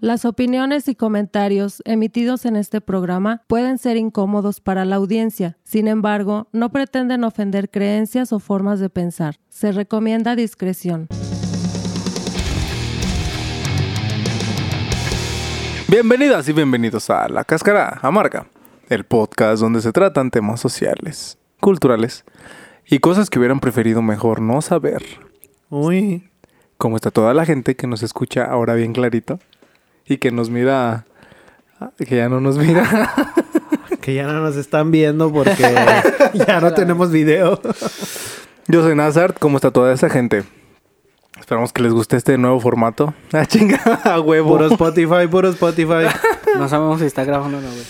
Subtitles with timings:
[0.00, 5.58] Las opiniones y comentarios emitidos en este programa pueden ser incómodos para la audiencia.
[5.64, 9.40] Sin embargo, no pretenden ofender creencias o formas de pensar.
[9.48, 11.08] Se recomienda discreción.
[15.88, 18.46] Bienvenidas y bienvenidos a La Cáscara Amarga,
[18.88, 22.24] el podcast donde se tratan temas sociales, culturales
[22.86, 25.02] y cosas que hubieran preferido mejor no saber.
[25.70, 26.28] Uy,
[26.78, 29.40] ¿Cómo está toda la gente que nos escucha ahora bien clarito?
[30.08, 31.04] Y que nos mira...
[31.96, 33.12] Que ya no nos mira.
[34.00, 35.62] que ya no nos están viendo porque
[36.34, 37.60] ya no tenemos video.
[38.66, 40.44] Yo soy Nazart, ¿cómo está toda esa gente?
[41.38, 43.14] Esperamos que les guste este nuevo formato.
[43.32, 44.50] Ah, chinga, a huevo.
[44.50, 46.06] Puro Spotify, puro Spotify.
[46.56, 47.84] No sabemos si está grabando o no, güey.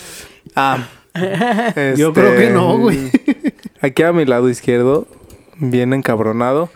[0.55, 0.87] Ah.
[1.15, 3.11] Yo este, creo que no, güey.
[3.81, 5.07] Aquí a mi lado izquierdo,
[5.57, 6.69] bien encabronado,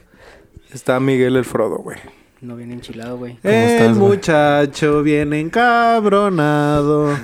[0.73, 1.97] está Miguel el Frodo, güey.
[2.43, 3.37] No viene enchilado, güey.
[3.41, 7.17] ¿Cómo El estás, muchacho viene encabronado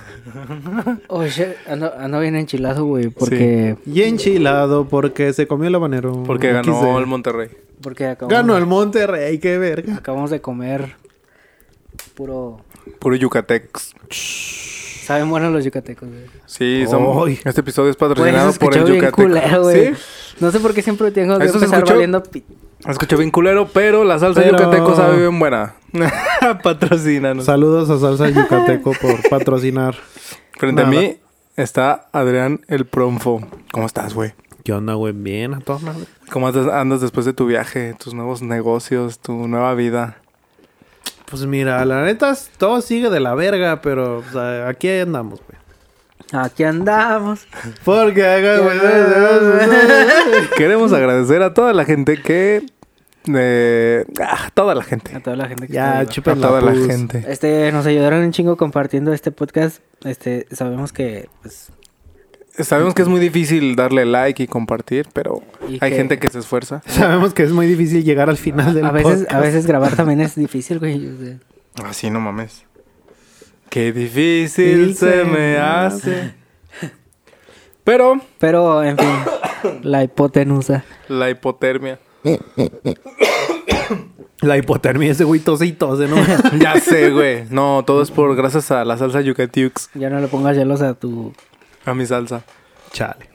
[1.10, 3.76] Oye, ando, ando bien enchilado, güey, porque...
[3.86, 6.24] y enchilado porque se comió el habanero.
[6.24, 6.98] Porque ganó XD.
[7.00, 7.50] el Monterrey.
[7.82, 9.96] Porque acabamos, Ganó el Monterrey, qué verga.
[9.98, 10.96] acabamos de comer
[12.16, 12.62] puro...
[13.00, 13.94] Puro Yucatex.
[15.04, 16.22] Saben buenos los yucatecos, güey.
[16.46, 17.40] Sí, somos- Ay.
[17.44, 19.24] este episodio es patrocinado por el Yucateco.
[19.24, 19.70] culero.
[19.72, 19.92] ¿Sí?
[20.40, 22.24] No sé por qué siempre tengo que ¿Eso se empezar valiendo...
[22.24, 22.44] pi-
[22.88, 25.76] Escuché bien culero, pero la salsa Pero- Yucateco sabe bien buena.
[26.64, 27.46] Patrocínanos.
[27.46, 29.96] Saludos a Salsa Yucateco por patrocinar.
[30.58, 30.96] Frente Nada.
[30.98, 31.18] a mí
[31.58, 33.42] está Adrián el Promfo.
[33.72, 34.34] ¿Cómo estás, güey?
[34.64, 35.14] ¿Qué onda, güey?
[35.14, 36.08] Bien, a todas madres.
[36.32, 40.18] ¿Cómo andas, andas después de tu viaje, tus nuevos negocios, tu nueva vida?
[41.30, 45.59] Pues mira, la neta, todo sigue de la verga, pero o sea, aquí andamos, güey.
[46.32, 47.48] Aquí andamos.
[47.84, 48.22] Porque.
[50.58, 52.64] Queremos agradecer a toda la gente que...
[53.34, 55.16] eh, ah, toda la gente.
[55.16, 56.10] A toda la gente que Ya, está viva.
[56.10, 57.26] A chupen toda la gente.
[57.28, 59.80] Este, nos ayudaron un chingo compartiendo este podcast.
[60.04, 61.72] Este, sabemos que, pues...
[62.60, 66.30] Sabemos que es muy difícil darle like y compartir, pero Y hay que- gente que
[66.30, 66.82] se esfuerza.
[66.88, 69.34] Sabemos que es muy difícil llegar al final del A veces, podcast.
[69.34, 71.10] a veces grabar también es difícil, güey.
[71.86, 72.66] Así no mames.
[73.70, 76.34] Qué difícil se me hace.
[77.84, 79.10] Pero Pero, en fin,
[79.84, 80.84] la hipotenusa.
[81.08, 82.00] la hipotermia.
[84.42, 86.16] La hipotermia, ese güey tose y tose, ¿no?
[86.60, 87.44] ya sé, güey.
[87.50, 90.94] No, todo es por gracias a la salsa Yucatiux, Ya no le pongas hielos a
[90.94, 91.34] tu...
[91.86, 92.44] a mi salsa.
[92.92, 93.30] Chale.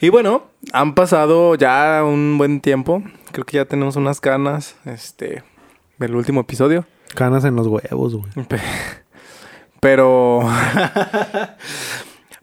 [0.00, 3.02] Y bueno, han pasado ya un buen tiempo.
[3.32, 5.42] Creo que ya tenemos unas canas, este,
[5.98, 6.84] del último episodio.
[7.14, 8.30] Canas en los huevos, güey.
[9.82, 10.40] Pe- Pero.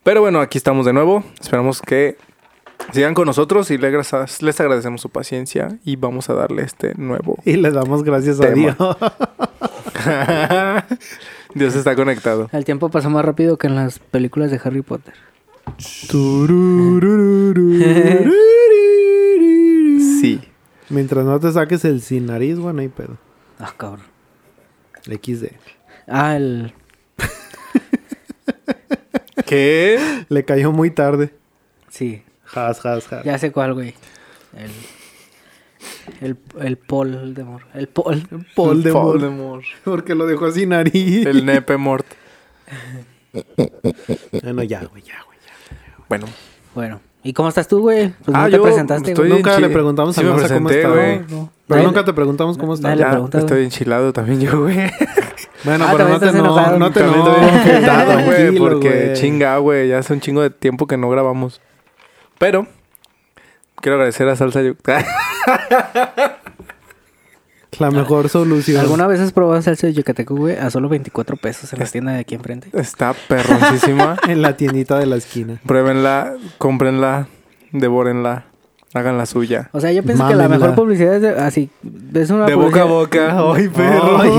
[0.03, 1.23] Pero bueno, aquí estamos de nuevo.
[1.39, 2.17] Esperamos que
[2.91, 7.37] sigan con nosotros y les, les agradecemos su paciencia y vamos a darle este nuevo.
[7.45, 8.47] Y le damos gracias a.
[8.51, 8.75] Dios.
[11.55, 12.49] Dios está conectado.
[12.51, 15.13] El tiempo pasó más rápido que en las películas de Harry Potter.
[20.21, 20.41] Sí.
[20.89, 23.15] Mientras no te saques el sin nariz, güey, no hay pedo.
[23.59, 24.05] Ah, cabrón.
[25.05, 25.45] XD.
[26.07, 26.73] Ah, el...
[29.45, 29.99] ¿Qué?
[30.29, 31.33] Le cayó muy tarde.
[31.89, 32.21] Sí,
[32.53, 33.23] Has, has, has.
[33.23, 33.93] ya sé cuál, güey.
[34.55, 34.69] El...
[36.21, 37.61] El, el Paul de Mor.
[37.73, 38.27] El Paul.
[38.55, 38.91] Paul de
[39.29, 39.63] Mor-.
[39.85, 41.25] Porque lo dejó sin nariz.
[41.25, 42.05] El nepe mort.
[44.41, 45.37] Bueno, ya, güey, ya, güey.
[45.45, 46.03] ya.
[46.09, 46.25] Bueno.
[46.75, 46.99] Bueno.
[47.23, 48.09] ¿Y cómo estás tú, güey?
[48.23, 49.29] Pues Ah, no te yo presentaste, estoy.
[49.29, 50.95] Nunca le preguntamos Sí a cómo estaba.
[50.95, 51.19] güey.
[51.19, 51.51] No, no.
[51.67, 54.77] Pero nunca te preguntamos cómo le Ya, estoy enchilado también yo, güey.
[55.63, 57.23] Bueno, Ah, pero no te no, no te no.
[58.25, 61.61] güey, porque chinga, güey, ya hace un chingo de tiempo que no grabamos.
[62.37, 62.65] Pero
[63.81, 64.77] quiero agradecer a Salsa Yu-
[67.77, 68.81] La mejor solución.
[68.81, 70.57] ¿Alguna vez has probado salsa de yucateco, güey?
[70.57, 72.69] A solo 24 pesos en la tienda de aquí enfrente.
[72.73, 74.17] Está perroncísima.
[74.27, 75.61] En la tiendita de la esquina.
[75.65, 77.27] Pruébenla, cómprenla,
[77.71, 78.45] devórenla,
[78.93, 79.69] hagan la suya.
[79.71, 81.69] O sea, yo pienso que la mejor publicidad es de- así.
[82.13, 83.37] Es una De boca a boca.
[83.53, 84.19] Ay, perro.
[84.19, 84.31] Ay,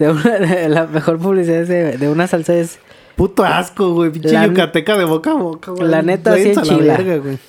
[0.00, 2.80] de una- de- la mejor publicidad de, de una salsa es.
[3.14, 4.10] puto asco, güey.
[4.10, 5.88] Pinche La- yucateca de boca a boca, güey.
[5.88, 6.96] La neta, sí enchila.
[6.96, 7.38] güey.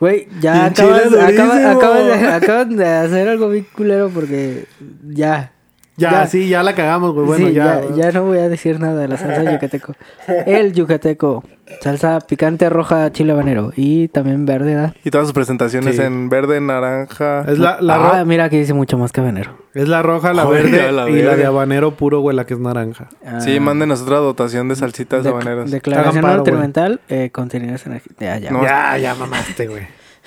[0.00, 4.66] Güey, ya acabas, acabas, acabas de, acaban de hacer algo bien culero porque
[5.08, 5.52] ya.
[5.96, 6.26] Ya, Ya.
[6.26, 7.26] sí, ya la cagamos, güey.
[7.26, 7.82] Bueno, sí, ya.
[7.90, 9.94] ya, ya no voy a decir nada de la salsa yucateco.
[10.46, 11.44] El yucateco.
[11.80, 13.72] Salsa picante roja chile habanero.
[13.76, 14.94] Y también verde, ¿verdad?
[15.04, 16.02] Y todas sus presentaciones Sí.
[16.02, 17.42] en verde, naranja.
[17.46, 19.56] Es la, la ah, mira que dice mucho más que habanero.
[19.74, 22.54] es la roja, la Joder, verde la y la de habanero puro, güey, la que
[22.54, 23.08] es naranja.
[23.40, 25.70] Sí, Ah, mándenos otra dotación de salsitas dec- habaneras.
[25.70, 28.20] Declaración paro, nutrimental, eh, contenidos energéticos.
[28.20, 28.50] Ya, ya.
[28.50, 28.62] No.
[28.62, 29.82] Ya, ya mamaste, güey.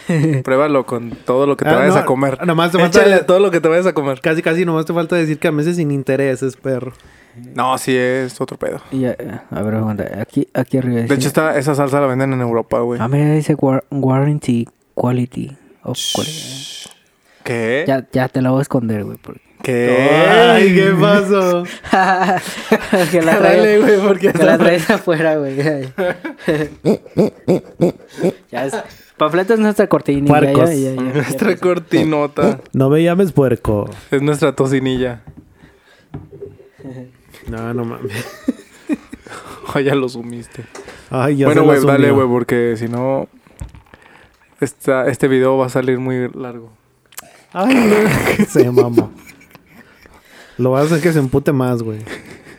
[0.43, 2.45] Pruébalo con todo lo que te Ah, vayas no, a comer.
[2.45, 4.21] nomás te falta- Échale todo lo que te vayas a comer.
[4.21, 6.93] Casi, casi nomás te falta decir que a meses sin intereses, perro.
[7.53, 8.79] No, sí es otro pedo.
[8.91, 10.05] Y a ver, aguanta.
[10.21, 10.95] Aquí, aquí arriba.
[10.97, 12.99] De dice- hecho, esta, esa salsa la venden en Europa, güey.
[13.01, 15.55] Ah, mira, dice war- warranty quality.
[15.83, 16.89] of quality.
[17.43, 17.83] ¿Qué?
[17.87, 19.17] Ya, ya te la voy a esconder, güey.
[19.21, 19.97] porque- ¿Qué?
[19.97, 21.63] Ay, ¿qué pasó?
[23.11, 25.57] que la Dale, traes, güey, porque que la traes afuera, güey.
[28.51, 28.75] ya es.
[29.17, 30.39] Panfleto es nuestra cortinilla.
[30.39, 30.69] Ya, Puercos.
[30.69, 31.13] ya, ya, ya, ya.
[31.13, 32.59] Nuestra cortinota.
[32.73, 33.89] No me llames puerco.
[34.11, 35.23] Es nuestra tocinilla.
[37.47, 38.13] No, no mames.
[39.73, 40.63] Oh, ya lo sumiste.
[41.09, 43.27] Ay, ya bueno, se güey, dale, güey, porque si no...
[44.61, 46.71] Esta, este video va a salir muy largo.
[47.51, 48.45] Ay, no.
[48.45, 49.11] se mamó.
[50.57, 51.99] Lo vas a hacer que se empute más, güey.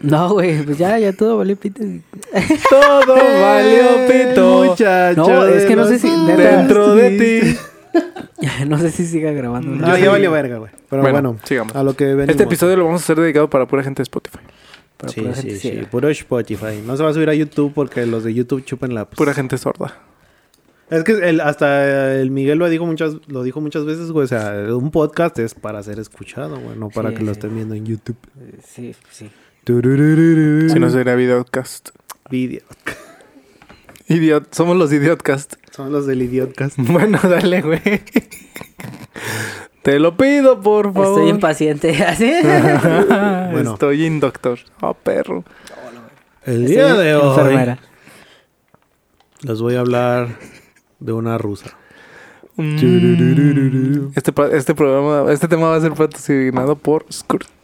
[0.01, 1.83] No, güey, pues ya, ya todo valió pito.
[2.71, 4.65] Todo valió pito.
[4.65, 7.57] Muchacho No, es que no sé si- Dentro de ti.
[8.69, 9.87] no sé si siga grabando.
[9.87, 10.71] Ah, ya valió verga, güey.
[10.91, 11.75] Pero Bueno, bueno, sigamos.
[11.75, 12.29] a lo que venimos.
[12.29, 14.39] Este episodio lo vamos a hacer dedicado para pura gente de Spotify.
[14.99, 15.61] Para Sí, pura sí, gente sí.
[15.71, 15.89] ciega.
[15.91, 16.83] Puro Spotify.
[16.87, 19.07] No se va a subir a YouTube porque los de YouTube chupan la...
[19.07, 19.95] Pura gente sorda.
[20.89, 24.25] Es que el, hasta el Miguel lo dijo muchas, lo dijo muchas veces, güey.
[24.25, 26.77] O sea, un podcast es para ser escuchado, güey.
[26.79, 28.17] No para Sí, que lo estén viendo en YouTube.
[28.65, 29.31] Sí, sí.
[29.65, 30.69] Tururururu.
[30.69, 31.89] Si no sería videocast.
[32.31, 32.63] Video.
[34.09, 34.55] Idiot.
[34.55, 35.55] Somos los idiotcast.
[35.73, 36.79] Son los del Idiotcast.
[36.79, 37.83] Bueno, dale, güey.
[39.83, 41.19] Te lo pido, por favor.
[41.19, 41.91] Estoy impaciente.
[42.05, 42.33] ¿Así?
[43.53, 43.75] Bueno.
[43.75, 44.59] Estoy in doctor.
[44.81, 45.45] Oh, perro.
[46.45, 47.79] El Estoy día de hoy enfermera.
[49.43, 50.29] les voy a hablar
[51.01, 51.71] de una rusa.
[52.57, 54.13] Mm.
[54.15, 57.47] Este, este programa, este tema va a ser patrocinado por Skurt.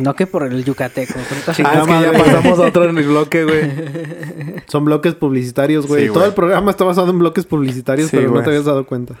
[0.00, 1.14] No que por el yucateco.
[1.14, 4.62] que- Ah, es que ya pasamos a otro en el bloque, güey.
[4.68, 6.02] Son bloques publicitarios, güey.
[6.02, 6.28] Sí, Todo güey.
[6.28, 9.14] el programa está basado en bloques publicitarios, Sí, pero no te habías dado cuenta.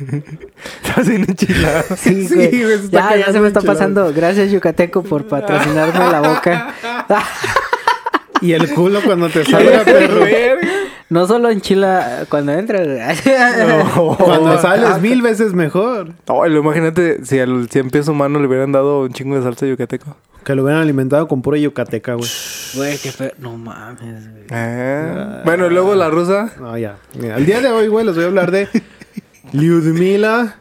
[0.84, 1.84] Estás bien enchilado.
[1.96, 2.62] Sí, Sí, güey.
[2.64, 3.64] güey, ya, ya se me está enchilado.
[3.66, 4.12] pasando.
[4.14, 6.74] Gracias, Yucateco, por patrocinarme la boca.
[8.40, 10.24] Y el culo cuando te salga, perro.
[11.08, 12.80] No solo en Chila cuando entra.
[14.18, 16.14] Cuando sales mil veces mejor.
[16.26, 19.66] No, lo imagínate si al 100 pies humano le hubieran dado un chingo de salsa
[19.66, 20.16] yucateco.
[20.44, 22.28] Que lo hubieran alimentado con pura yucateca, güey.
[22.76, 23.32] Güey, qué feo.
[23.38, 24.44] No mames, güey.
[24.50, 25.42] Eh.
[25.44, 26.96] Bueno, y luego la rusa, No, ya.
[27.18, 28.68] Mira, el día de hoy, güey, les voy a hablar de
[29.52, 30.56] Lyudmila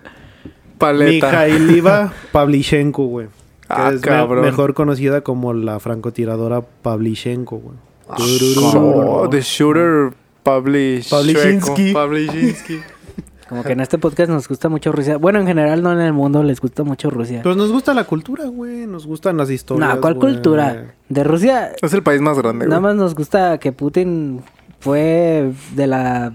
[0.77, 1.27] paleta.
[1.27, 3.27] Mikhailiva Pavlichenko, güey.
[3.67, 4.45] Que Ah, es me- cabrón.
[4.45, 7.77] mejor conocida como la francotiradora Pavlichenko, güey.
[8.07, 10.13] Oh, the shooter.
[10.43, 11.91] Pavlichinski.
[11.93, 12.79] Pavlichinski.
[13.49, 15.17] Como que en este podcast nos gusta mucho Rusia.
[15.17, 17.41] Bueno, en general no en el mundo les gusta mucho Rusia.
[17.43, 18.87] Pues nos gusta la cultura, güey.
[18.87, 19.93] Nos gustan las historias.
[19.95, 20.33] No, ¿cuál güey.
[20.33, 20.95] cultura?
[21.09, 22.93] De Rusia, es el país más grande, nada güey.
[22.93, 24.41] más nos gusta que Putin
[24.79, 26.33] fue de la...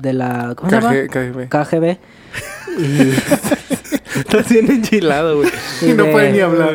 [0.00, 0.54] De la...
[0.56, 0.90] ¿Cómo se llama?
[0.92, 1.48] KG, KGB.
[1.48, 1.98] KGB.
[4.16, 5.50] Estás bien enchilado, güey.
[5.82, 6.72] Y no de- puede ni hablar.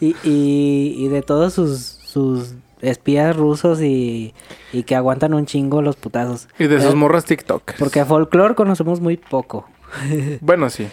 [0.00, 4.34] Y, y, y de todos sus, sus espías rusos y,
[4.72, 6.48] y que aguantan un chingo los putazos.
[6.58, 7.72] Y de sus Eh, morras TikTok.
[7.78, 9.68] Porque folclore conocemos muy poco.
[10.40, 10.88] Bueno, sí.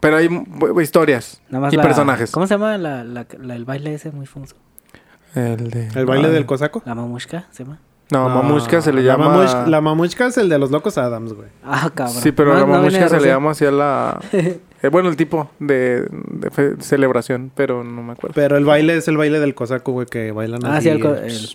[0.00, 0.28] Pero hay
[0.82, 2.30] historias Nada más y la- personajes.
[2.30, 4.54] ¿Cómo se llama la, la- la- el baile ese muy famoso?
[5.34, 5.88] El, de...
[5.94, 6.30] ¿El baile Ah.
[6.30, 6.82] del cosaco?
[6.86, 7.78] La mamushka, ¿se llama?
[8.10, 9.36] No, mamushka se le la llama...
[9.44, 11.48] mamush- la mamushka es el de los locos Adams, güey.
[11.64, 12.22] Ah, cabrón.
[12.22, 14.20] Sí, pero No- la no mamushka se le llama hacia la...
[14.86, 18.34] eh, bueno, el tipo de, de fe- celebración, pero no me acuerdo.
[18.34, 20.84] Pero el baile es el baile del cosaco, güey, que bailan Ah, así.
[20.84, 21.48] sí, el, co- el,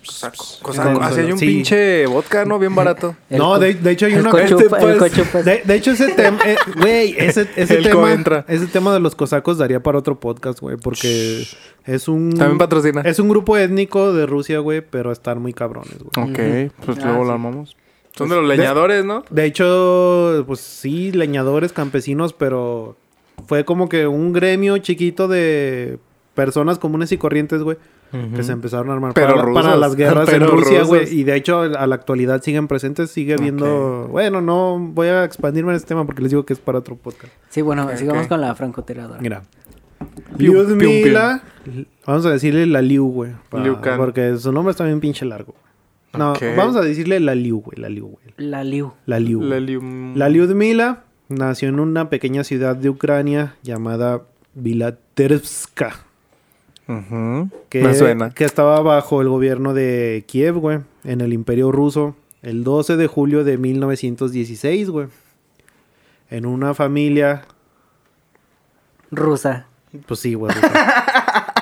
[0.61, 0.99] Cosaco.
[1.01, 1.45] Ah, Así hay un sí.
[1.45, 2.59] pinche vodka, ¿no?
[2.59, 3.15] Bien barato.
[3.29, 4.31] el no, de, de hecho hay el una...
[4.31, 5.41] cochupa, el pues, cochupa.
[5.43, 8.45] De, de hecho, ese tema, eh, güey, ese, ese El tema, coentra.
[8.47, 11.47] ese tema de los cosacos daría para otro podcast, güey, porque
[11.85, 13.01] es un, También patrocina.
[13.01, 16.29] es un grupo étnico de Rusia, güey, pero están muy cabrones, güey.
[16.67, 17.27] Ok, pues Ah, luego sí.
[17.27, 17.77] lo armamos.
[18.13, 19.23] Son de los leñadores, ¿no?
[19.29, 22.97] De hecho, pues sí, leñadores, campesinos, pero
[23.51, 25.99] fue como que un gremio chiquito de
[26.35, 27.75] personas comunes y corrientes, güey,
[28.33, 29.61] que se empezaron a armar Pero para, rusos.
[29.65, 30.87] para las guerras en Pero Rusia, rusos.
[30.87, 31.19] güey.
[31.19, 34.07] Y de hecho, a la actualidad siguen presentes, sigue habiendo...
[34.09, 36.95] Bueno, no voy a expandirme en este tema porque les digo que es para otro
[36.95, 37.33] podcast.
[37.49, 39.19] Sí, bueno, sigamos con la francotiradora.
[39.19, 39.43] Mira.
[40.37, 41.43] Pium, Lyudmila.
[42.07, 43.33] Vamos a decirle la Liu, güey.
[43.61, 43.77] Liu.
[43.97, 45.53] Porque su nombre está bien pinche largo.
[46.17, 47.77] No, vamos a decirle la Liu, güey.
[47.77, 48.33] La Liu, güey.
[48.37, 48.93] La Liu.
[49.05, 49.41] La Liu.
[49.41, 50.29] La lium- La
[51.31, 54.21] nació en una pequeña ciudad de Ucrania llamada
[54.53, 55.95] Vilaterevska.
[56.87, 57.49] Ujú.
[57.69, 58.31] Que, Me suena.
[58.31, 60.79] que estaba bajo el gobierno de Kiev, güey.
[61.03, 62.15] En el Imperio Ruso.
[62.41, 65.07] El 12 de julio de 1916, güey.
[66.29, 67.43] En una familia...
[69.11, 69.67] Rusa.
[70.07, 70.53] Pues sí, güey.
[70.53, 71.53] rusa.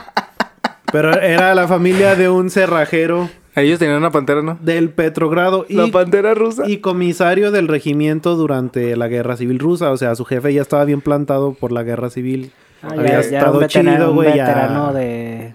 [0.91, 4.58] Pero era la familia de un cerrajero Ellos tenían una pantera, ¿no?
[4.62, 6.63] del Petrogrado La y, pantera rusa.
[6.68, 9.91] y comisario del regimiento durante la Guerra Civil Rusa.
[9.91, 12.51] O sea, su jefe ya estaba bien plantado por la Guerra Civil.
[12.82, 14.36] Ah, Había ya, ya estado un veterano, chido, güey.
[14.36, 15.53] ya- veterano de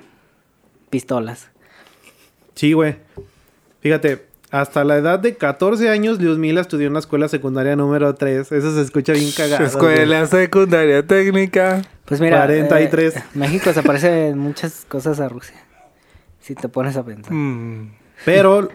[0.90, 1.48] pistolas.
[2.54, 2.96] Sí, güey.
[3.80, 8.52] Fíjate, hasta la edad de 14 años, Mila estudió en la escuela secundaria número 3.
[8.52, 9.56] Eso se escucha bien cagado.
[9.58, 9.68] güey.
[9.68, 11.82] Escuela secundaria técnica.
[12.04, 13.16] Pues mira, 43.
[13.16, 15.56] eh, México se parece en muchas cosas a Rusia.
[16.44, 17.32] Si te pones a pensar.
[17.32, 17.90] Mm.
[18.24, 18.68] Pero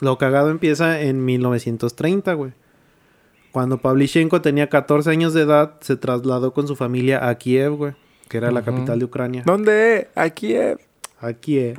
[0.00, 2.52] lo cagado empieza en 1930, güey.
[3.50, 7.92] Cuando Pavlichenko tenía 14 años de edad, se trasladó con su familia a Kiev, güey.
[8.28, 9.42] Que era la capital de Ucrania.
[9.44, 10.08] ¿Dónde?
[10.14, 10.54] Aquí.
[10.54, 10.76] eh.
[11.20, 11.78] A Kiev.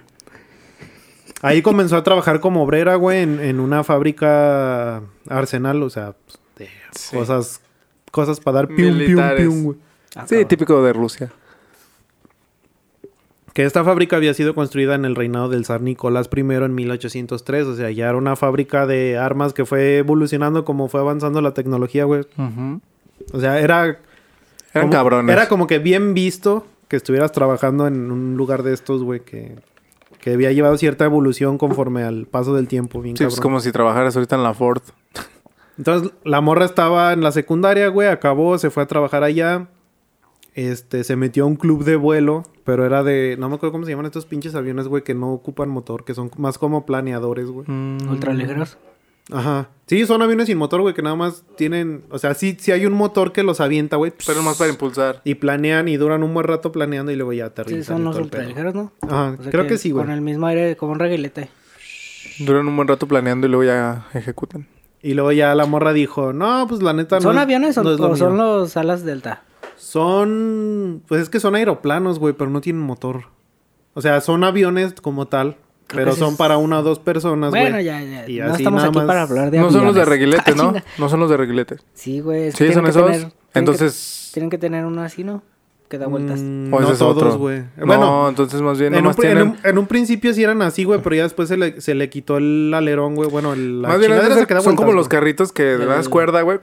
[1.41, 6.39] Ahí comenzó a trabajar como obrera, güey, en, en una fábrica arsenal, o sea, pues,
[6.57, 7.15] de Sí.
[7.15, 7.61] cosas,
[8.11, 9.77] cosas para dar pium, pium, pium, güey.
[10.15, 10.47] Ah, Sí, cabrón.
[10.49, 11.31] típico de Rusia.
[13.59, 17.65] Que esta fábrica había sido construida en el reinado del zar Nicolás I en 1803.
[17.67, 21.53] O sea, ya era una fábrica de armas que fue evolucionando como fue avanzando la
[21.53, 22.21] tecnología, güey.
[23.33, 23.83] O sea, era...
[23.83, 23.99] Eran
[24.87, 25.33] como- cabrones.
[25.33, 29.57] Era como que bien visto que estuvieras trabajando en un lugar de estos, güey, que,
[30.21, 33.01] que había llevado cierta evolución conforme al paso del tiempo.
[33.01, 33.43] Bien Sí, pues cabrón.
[33.43, 34.83] como si trabajaras ahorita en la Ford.
[35.77, 39.67] Entonces, la morra estaba en la secundaria, güey, acabó, se fue a trabajar allá.
[40.59, 43.85] Este, se metió a un club de vuelo, pero era de, no me acuerdo cómo
[43.85, 47.47] se llaman estos pinches aviones, güey, que no ocupan motor, que son más como planeadores,
[47.49, 47.65] güey.
[47.69, 48.09] Mm.
[48.09, 48.77] Ultraligeros.
[49.31, 49.69] Ajá.
[49.85, 52.85] Sí, son aviones sin motor, güey, que nada más tienen, o sea, sí, sí hay
[52.85, 54.11] un motor que los avienta, güey.
[54.27, 55.21] Pero más para impulsar.
[55.23, 57.83] Y planean y duran un buen rato planeando y luego ya Sí, aterrizan.
[57.83, 58.91] son y los ultraligeros, ¿no?
[59.01, 60.03] Ajá, O sea creo que, sí, güey.
[60.05, 61.49] Con el mismo aire, como un reguilete.
[62.39, 64.67] Duran un buen rato planeando y luego ya ejecutan.
[65.01, 67.21] Y luego ya la morra dijo, no, pues la neta no.
[67.21, 68.43] ¿Son es- aviones o, no es lo o son mío".
[68.57, 69.43] los alas delta?
[69.79, 73.23] Son, pues es que son aeroplanos, güey, pero no tienen motor.
[73.93, 75.57] O sea, son aviones como tal,
[75.87, 77.63] Creo pero son es- para una o dos personas, güey.
[77.63, 78.27] Bueno, ya, ya.
[78.29, 80.53] Y no así estamos nada aquí más- para hablar de No son los de reguilete,
[80.55, 80.73] ¿no?
[80.97, 81.77] No son los de reguilete.
[81.93, 82.45] Sí, güey.
[82.47, 83.03] es Sí, son esos.
[83.03, 84.29] tener- tienen que- Entonces.
[84.33, 85.41] Tienen que tener uno así, ¿no?
[85.89, 86.39] Que da vueltas.
[86.39, 87.61] Mm, O no es todos, güey.
[87.77, 89.49] No, Bueno, entonces más bien en un, nomás pri- en, tienen...
[89.53, 92.09] un, en un principio sí eran así, güey, pero ya después se le, se le
[92.11, 93.27] quitó el alerón, güey.
[93.27, 94.11] Bueno, el, la Más bien
[94.61, 96.59] son como los carritos que le das El- cuerda, güey,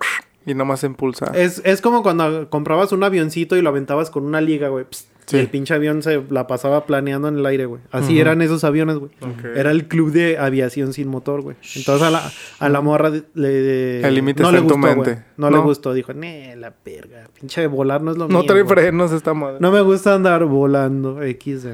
[0.46, 1.32] y nomás se impulsa.
[1.34, 4.86] Es, es como cuando comprabas un avioncito y lo aventabas con una liga, güey.
[5.26, 5.36] Sí.
[5.38, 7.82] Y el pinche avión se la pasaba planeando en el aire, güey.
[7.90, 8.20] Así Ujú.
[8.20, 9.10] eran esos aviones, güey.
[9.22, 9.44] Ok.
[9.56, 11.56] Era el club de aviación sin motor, güey.
[11.74, 14.06] Entonces a la, a la morra de- le...
[14.06, 15.10] El límite no está le en tu gustó, mente.
[15.14, 15.24] güey.
[15.36, 15.62] No, le No.
[15.64, 15.94] gustó.
[15.94, 17.24] Dijo, nee, la verga.
[17.40, 18.72] Pinche volar no es lo No mío, trae güey.
[18.76, 19.56] frenos esta madre.
[19.58, 21.20] No me gusta andar volando.
[21.20, 21.66] X.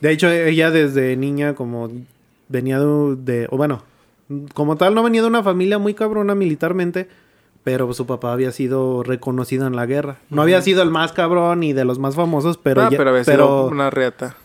[0.00, 1.90] De hecho, ella desde niña como
[2.48, 3.82] venía de, de- O bueno,
[4.54, 7.08] como tal no venía de una familia muy cabrona militarmente,
[7.62, 10.18] pero su papá había sido reconocido en la guerra.
[10.30, 13.10] No había sido el más cabrón ni de los más famosos, pero, ah, ya- pero
[13.10, 14.36] había pero sido una reata.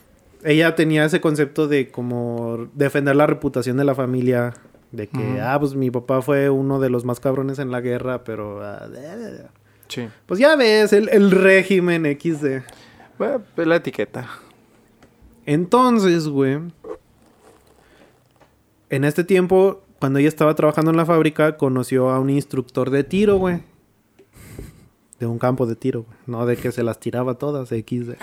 [0.43, 4.53] ella tenía ese concepto de como defender la reputación de la familia.
[4.91, 8.23] De que, ah, pues mi papá fue uno de los más cabrones en la guerra,
[8.23, 8.61] pero...
[8.63, 8.87] ah,
[9.87, 10.07] Sí.
[10.25, 12.63] pues ya ves, el, el régimen XD.
[13.19, 14.27] Bueno, es la etiqueta.
[15.45, 16.59] Entonces, güey,
[18.89, 23.03] en este tiempo, cuando ella estaba trabajando en la fábrica, conoció a un instructor de
[23.03, 23.61] tiro, güey.
[25.19, 26.17] De un campo de tiro, güey.
[26.27, 28.13] No de que se las tiraba todas, XD.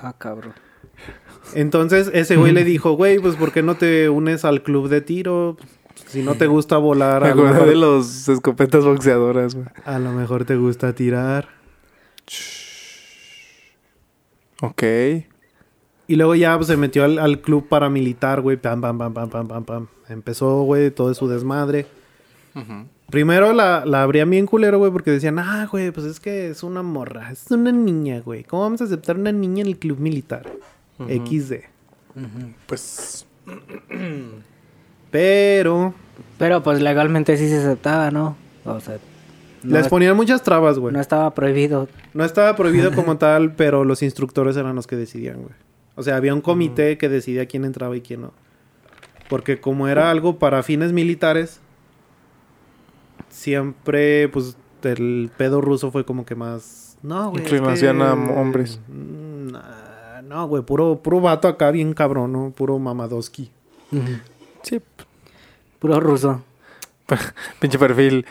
[0.00, 0.52] Ah, cabrón.
[1.54, 5.00] Entonces, ese güey le dijo, güey, pues ¿por qué no te unes al club de
[5.00, 5.56] tiro?
[6.06, 9.66] Si no te gusta volar, Me a lo, mejor, de los escopetas boxeadoras, güey.
[9.84, 11.48] a lo mejor te gusta tirar.
[14.62, 14.82] Ok.
[16.06, 18.56] Y luego ya pues, se metió al, al club paramilitar, güey.
[18.56, 19.86] Pam, pam, pam, pam, pam, pam, pam.
[20.08, 21.86] Empezó, güey, todo su desmadre.
[23.10, 26.62] Primero la, la abrían bien culero, güey, porque decían, ah, güey, pues es que es
[26.62, 28.44] una morra, es una niña, güey.
[28.44, 30.50] ¿Cómo vamos a aceptar una niña en el club militar?
[30.98, 31.54] XD.
[32.66, 33.26] Pues.
[35.10, 35.94] Pero
[36.38, 38.36] Pero pues legalmente sí se aceptaba, ¿no?
[38.64, 38.98] O sea,
[39.62, 40.92] no, les ponían muchas trabas, güey.
[40.92, 41.88] no No, estaba prohibido.
[42.18, 45.54] estaba prohibido como tal, pero los instructores eran los que decidían, güey.
[45.96, 48.32] O sea, había un comité que decidía quién entraba y quién no.
[49.28, 51.60] Porque como era algo para fines militares,
[53.28, 56.98] siempre, pues, el pedo ruso fue como que más...
[57.02, 57.44] No, güey.
[57.44, 58.80] es Inclinación que- a hombres.
[58.88, 62.50] Mm, nah, No, güey, puro, puro vato acá bien cabrón, ¿no?
[62.50, 63.50] Puro mamadowski.
[64.62, 64.80] Sí.
[65.78, 66.42] Puro ruso.
[67.60, 68.24] Pinche perfil.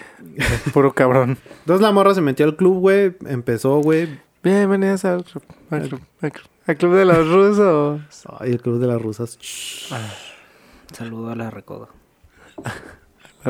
[0.74, 1.38] Puro cabrón.
[1.60, 3.16] Entonces la morra se metió al club, güey.
[3.28, 4.20] Empezó, güey.
[4.44, 8.02] Bienvenidos al, club- al, club- al club- al club de los rusos.
[8.40, 9.38] Ay, el club de las rusas.
[10.92, 11.90] Saludo a la recodo.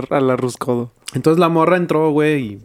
[0.10, 0.92] A la ruscodo.
[1.14, 2.62] Entonces la morra entró, güey, y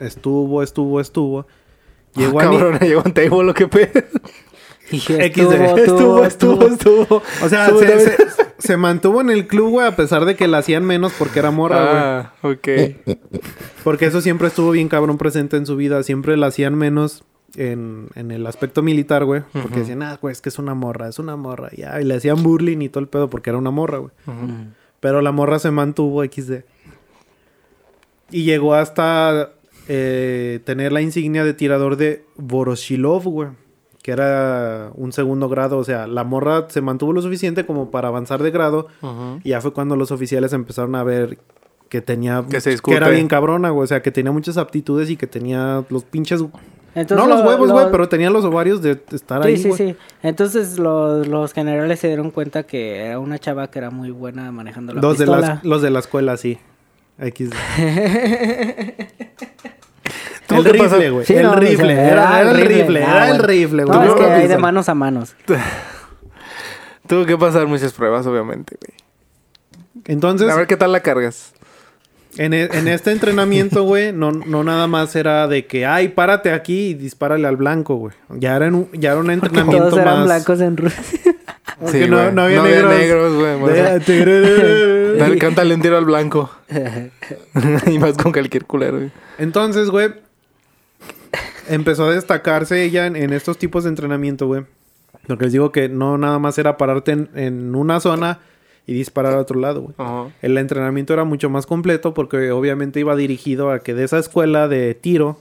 [0.00, 1.46] estuvo, estuvo, estuvo.
[2.14, 3.90] Llegó Ah, a ni- cabrón, llegó un table, lo que pedo.
[4.90, 7.22] Estuvo, Estuvo, estuvo, estuvo, estuvo.
[7.42, 8.16] O sea, se-
[8.58, 11.50] se mantuvo en el club, güey, a pesar de que la hacían menos porque era
[11.50, 11.96] morra, güey.
[11.96, 12.68] Ah, ok.
[13.84, 16.02] Porque eso siempre estuvo bien cabrón presente en su vida.
[16.02, 17.24] Siempre la hacían menos
[17.56, 19.42] en, en el aspecto militar, güey.
[19.52, 21.70] Porque decían, ah, güey, es que es una morra, es una morra.
[21.76, 24.12] Ya, y le hacían burling y todo el pedo porque era una morra, güey.
[25.00, 26.64] Pero la morra se mantuvo XD.
[28.30, 29.52] Y llegó hasta
[29.88, 33.48] eh, tener la insignia de tirador de Voroshilov, güey.
[34.02, 35.78] Que era un segundo grado.
[35.78, 38.88] O sea, la morra se mantuvo lo suficiente como para avanzar de grado.
[39.42, 41.38] Y ya fue cuando los oficiales empezaron a ver
[41.88, 42.44] que tenía...
[42.48, 42.96] Que se discute.
[42.96, 43.84] era bien cabrona, güey.
[43.84, 46.42] O sea, que tenía muchas aptitudes y que tenía los pinches...
[46.94, 49.56] Entonces, no los lo- huevos, lo- güey, pero tenía los ovarios de estar Sí, ahí,
[49.58, 49.78] sí, güey.
[49.90, 49.96] sí.
[50.22, 54.50] Entonces los, los generales se dieron cuenta que era una chava que era muy buena
[54.50, 56.58] manejando la Los de, las, los de la escuela, sí.
[57.18, 57.50] X.
[60.46, 61.26] ¿Tuvo el que rifle, güey.
[61.26, 61.92] Sí, el no, rifle.
[61.92, 63.04] Era, era el rifle.
[63.04, 63.98] Ah, Era el rifle, güey.
[63.98, 65.34] No, es que hay de manos a manos.
[67.06, 68.96] Tuvo que pasar muchas pruebas, obviamente, güey.
[70.06, 71.52] Entonces, A ver qué tal la cargas.
[72.38, 76.52] En, e- en este entrenamiento, güey, no, no nada más era de que, ay, párate
[76.52, 78.14] aquí y dispárale al blanco, güey.
[78.30, 80.24] Ya era, en un- ya era un entrenamiento Todos eran más...
[80.26, 81.02] blancos en Rusia.
[81.80, 83.34] Porque Sí, no, no había negros.
[83.60, 83.76] güey.
[85.18, 86.50] Dale, cántale un tiro al blanco.
[87.86, 89.10] y más con cualquier culero, güey.
[89.38, 90.10] Entonces, güey,
[91.68, 94.64] empezó a destacarse ella en, en estos tipos de entrenamiento, güey.
[95.26, 98.38] Porque les digo que no nada más era pararte en, en una zona
[98.86, 99.94] y disparar a otro lado, güey.
[99.98, 100.28] Ajá.
[100.42, 104.68] El entrenamiento era mucho más completo porque obviamente iba dirigido a que de esa escuela
[104.68, 105.38] de tiro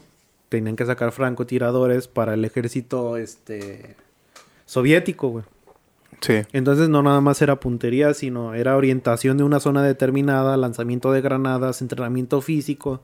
[0.50, 3.96] tenían que sacar francotiradores para el ejército este
[4.66, 5.46] soviético, güey.
[6.22, 6.42] Sí.
[6.54, 11.22] Entonces no nada más era puntería, sino era orientación de una zona determinada, lanzamiento de
[11.22, 13.02] granadas, entrenamiento físico,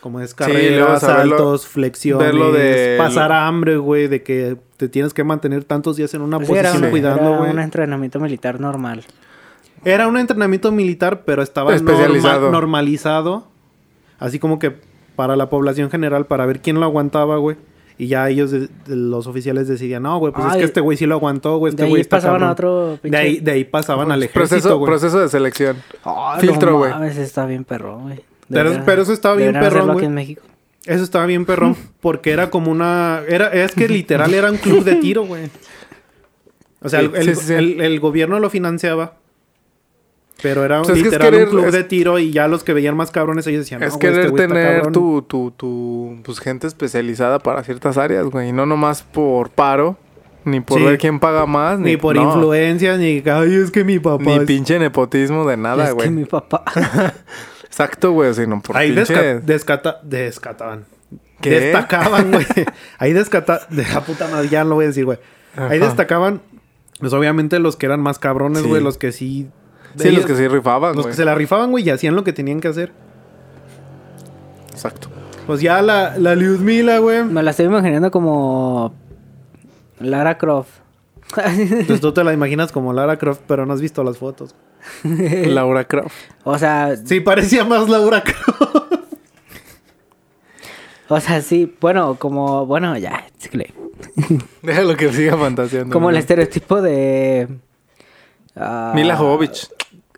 [0.00, 4.88] como es Sí, carreras, saberlo- saltos, flexiones, verlo de- pasar hambre, güey, de que te
[4.88, 7.50] tienes que mantener tantos días en una Pues sí, era, posición un, cuidando, era güey.
[7.50, 9.02] un entrenamiento militar normal.
[9.86, 12.40] Era un entrenamiento militar, pero estaba Especializado.
[12.50, 13.46] norma- normalizado.
[14.18, 14.74] Así como que
[15.14, 17.56] para la población general, para ver quién lo aguantaba, güey.
[17.98, 20.98] Y ya ellos, de- de- los oficiales decidían, no, güey, pues es que este güey
[20.98, 22.92] sí lo aguantó, güey, este de güey ahí está pasaban a cabrón".
[22.98, 24.90] otro De ahí, de ahí pasaban al ejército, Proceso, güey.
[24.90, 25.76] proceso de selección.
[26.04, 26.90] Ay, Filtro, no güey.
[26.90, 28.20] mames, está bien perrón, güey.
[28.50, 29.96] Pero- eso estaba bien perrón, güey.
[29.98, 30.42] aquí en México.
[30.84, 33.22] Eso estaba bien perrón, porque era como una...
[33.28, 35.44] Era, es que literal era un club de tiro, güey.
[36.82, 37.52] O sea, Sí, el, sí, el- sí, sí.
[37.54, 39.14] el- el gobierno lo financiaba.
[40.42, 42.46] Pero era Pues es que es literal querer- un club es- de tiro y ya
[42.46, 44.92] los que veían más cabrones ellos decían, es querer este está tener cabrón".
[44.92, 48.50] tu, tu, tu, pues, gente especializada para ciertas áreas, güey.
[48.50, 49.96] Y no nomás por paro,
[50.44, 50.84] ni por Sí.
[50.84, 53.22] ver quién paga más, ni, Ni por no, influencias, ni...
[53.24, 54.22] Ay, es que mi papá...
[54.24, 54.44] Ni es-".
[54.44, 56.08] pinche nepotismo de nada, es güey.
[56.08, 56.62] que mi papá.
[57.64, 59.40] Exacto, güey, sino por Ahí pinche...
[59.40, 60.84] descata- descataban.
[61.40, 61.50] ¿Qué?
[61.60, 62.46] Destacaban, güey.
[62.98, 63.62] Ahí descataban...
[63.70, 65.18] De la puta madre, ya lo voy a decir, güey.
[65.56, 66.40] Ahí destacaban,
[67.00, 68.68] pues obviamente los que eran más cabrones, Sí.
[68.68, 68.82] güey.
[68.82, 69.48] Los que sí...
[69.96, 72.24] Sí, ellos- los que sí rifaban, Los que se la rifaban, güey, y hacían lo
[72.24, 72.92] que tenían que hacer.
[74.70, 75.08] Exacto.
[75.46, 77.24] Pues ya la, la Liudmila, güey.
[77.24, 78.92] Me la estoy imaginando como
[80.00, 80.70] Lara Croft.
[81.86, 84.54] Pues tú te la imaginas como Lara Croft, pero no has visto las fotos.
[85.04, 86.14] Laura Croft.
[86.44, 89.00] o sea, Sí, parecía más Laura Croft.
[91.08, 93.72] o sea, sí, bueno, como, bueno, ya, chicle.
[94.62, 95.92] Déjalo que siga fantaseando.
[95.92, 97.48] Como el estereotipo de
[98.56, 99.68] ah, Mila Jovovich.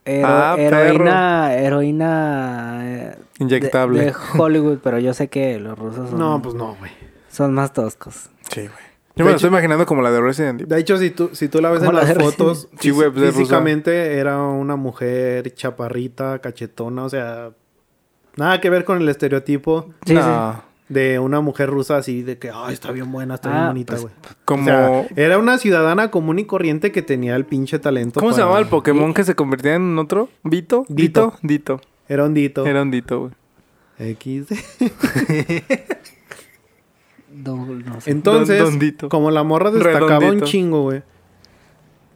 [0.09, 3.99] Hero- Ah, heroína, heroína eh, Inyectable.
[4.01, 6.91] de, de Hollywood, pero yo sé que los rusos son, No, pues no, güey.
[7.31, 8.31] son más toscos.
[8.51, 8.89] Sí, güey.
[9.17, 10.69] Yo me lo estoy imaginando como la de Resident Evil.
[10.69, 13.11] De hecho, si tú, si tú la ves Como en la las fotos, Sí, güey,
[13.11, 17.51] pues, físicamente era una mujer chaparrita, cachetona, o sea,
[18.37, 22.51] nada que ver con el estereotipo Sí, No, de una mujer rusa así de que,
[22.53, 24.15] ay, está bien buena, está bien Ah, bonita, pues, güey.
[24.45, 24.63] Como...
[24.63, 28.21] O sea, era una ciudadana común y corriente que tenía el pinche talento.
[28.21, 30.29] ¿Cómo se llamaba el Pokémon que se convertía en otro?
[30.45, 30.85] ¿Vito?
[30.89, 31.35] Dito.
[31.43, 31.77] ¿Dito?
[31.77, 31.81] Dito.
[32.09, 32.65] Era un dito.
[32.67, 33.33] Era un Dito, güey.
[33.99, 34.47] X.
[37.31, 38.11] Don- no sé.
[38.11, 39.09] Entonces, Don- Dondito.
[39.09, 41.03] como la morra destacaba un chingo, güey.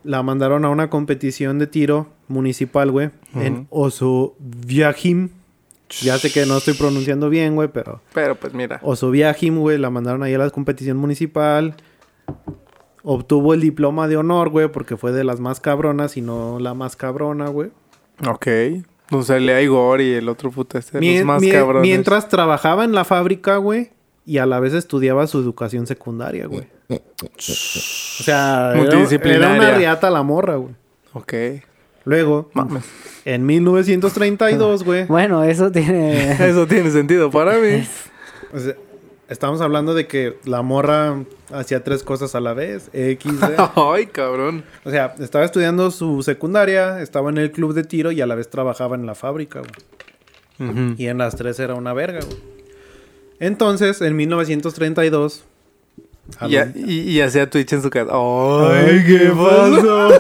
[0.05, 3.11] La mandaron a una competición de tiro municipal, güey.
[3.35, 5.29] En Osoviajim.
[6.01, 8.01] Ya sé que no estoy pronunciando bien, güey, pero...
[8.15, 8.81] Pero pues mira.
[8.83, 9.79] Osoviajim, güey.
[9.79, 11.75] La mandaron ahí a la competición municipal.
[13.05, 16.73] Obtuvo el diploma de honor, güey, porque fue de las más cabronas y no la
[16.75, 17.71] más cabrona, güey.
[18.29, 18.47] Ok.
[19.11, 20.99] O sea, Lea Igor y el otro puta este.
[21.01, 21.83] Mien- los más mien- cabrones.
[21.83, 23.91] mientras trabajaba en la fábrica, güey,
[24.25, 26.67] y a la vez estudiaba su educación secundaria, güey.
[26.89, 29.03] O sea, era,
[29.35, 30.75] era una riata la morra, güey.
[31.15, 31.33] Ok.
[32.05, 32.85] Luego, Mames.
[33.25, 35.05] en 1932, güey.
[35.09, 36.33] Bueno, eso tiene...
[36.49, 37.87] Eso tiene sentido para mí.
[38.53, 38.75] o sea,
[39.29, 42.91] estamos hablando de que la morra hacía tres cosas a la vez.
[42.93, 43.33] X.
[43.77, 44.65] Ay, cabrón.
[44.85, 48.35] O sea, estaba estudiando su secundaria, estaba en el club de tiro y a la
[48.35, 50.95] vez trabajaba en la fábrica, güey.
[50.97, 52.39] Y en las tres era una verga, güey.
[53.41, 55.43] Entonces, en 1932...
[56.39, 58.13] a Y, y, y hacía Twitch en su casa.
[58.13, 60.11] Ay, ¿qué pasó?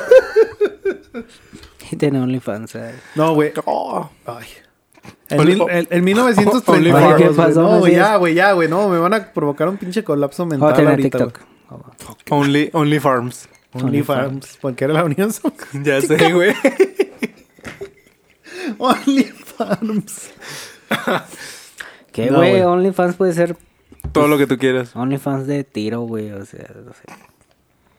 [1.93, 2.75] Y tiene OnlyFans.
[2.75, 2.95] eh.
[3.15, 3.53] No, güey.
[3.67, 4.11] Oh.
[4.27, 4.47] Ay.
[5.29, 7.17] En, Only- mil- en 1932, OnlyFans.
[7.23, 7.63] ¿Qué pasó.
[7.63, 8.69] No, güey, ya, güey, ya, güey.
[8.69, 11.39] No, me van a provocar un pinche colapso Oh, mental tiene ahorita, TikTok.
[11.69, 11.83] güey.
[12.31, 13.49] Only, only Farms.
[13.75, 14.59] OnlyFans.
[14.61, 15.31] Porque era la unión.
[15.83, 16.53] Ya sé, güey.
[18.79, 20.31] OnlyFans.
[22.13, 22.51] ¿Qué, No, güey?
[22.51, 22.63] güey.
[22.63, 23.57] OnlyFans puede ser
[24.13, 24.95] Todo lo que tú quieras.
[24.95, 26.31] OnlyFans de tiro, güey.
[26.33, 27.01] O sea, no sé.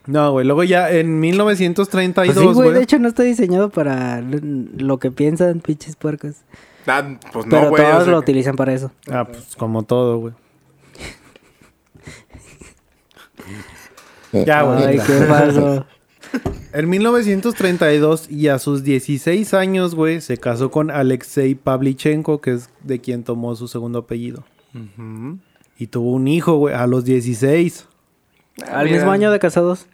[0.06, 0.46] No, güey.
[0.46, 2.68] Luego ya en 1932, Pues sí, güey.
[2.70, 2.78] güey.
[2.78, 6.36] De hecho, no está diseñado para lo que piensan pinches puercos.
[6.88, 7.82] Ah, pues Pero no, güey.
[7.84, 8.92] todos o sea lo que- utilizan para eso.
[9.10, 10.34] Ah, pues como todo, güey.
[14.46, 14.84] ya, güey.
[14.84, 15.86] Ay, qué falso.
[16.74, 22.72] En 1932 y a sus 16 años, güey, se casó con Alexei Pavlichenko, que es
[22.84, 24.44] de quien tomó su segundo apellido.
[25.78, 27.86] Y tuvo un hijo, güey, a los 16.
[28.66, 28.98] Ah, Al mira.
[28.98, 29.86] mismo año de casados.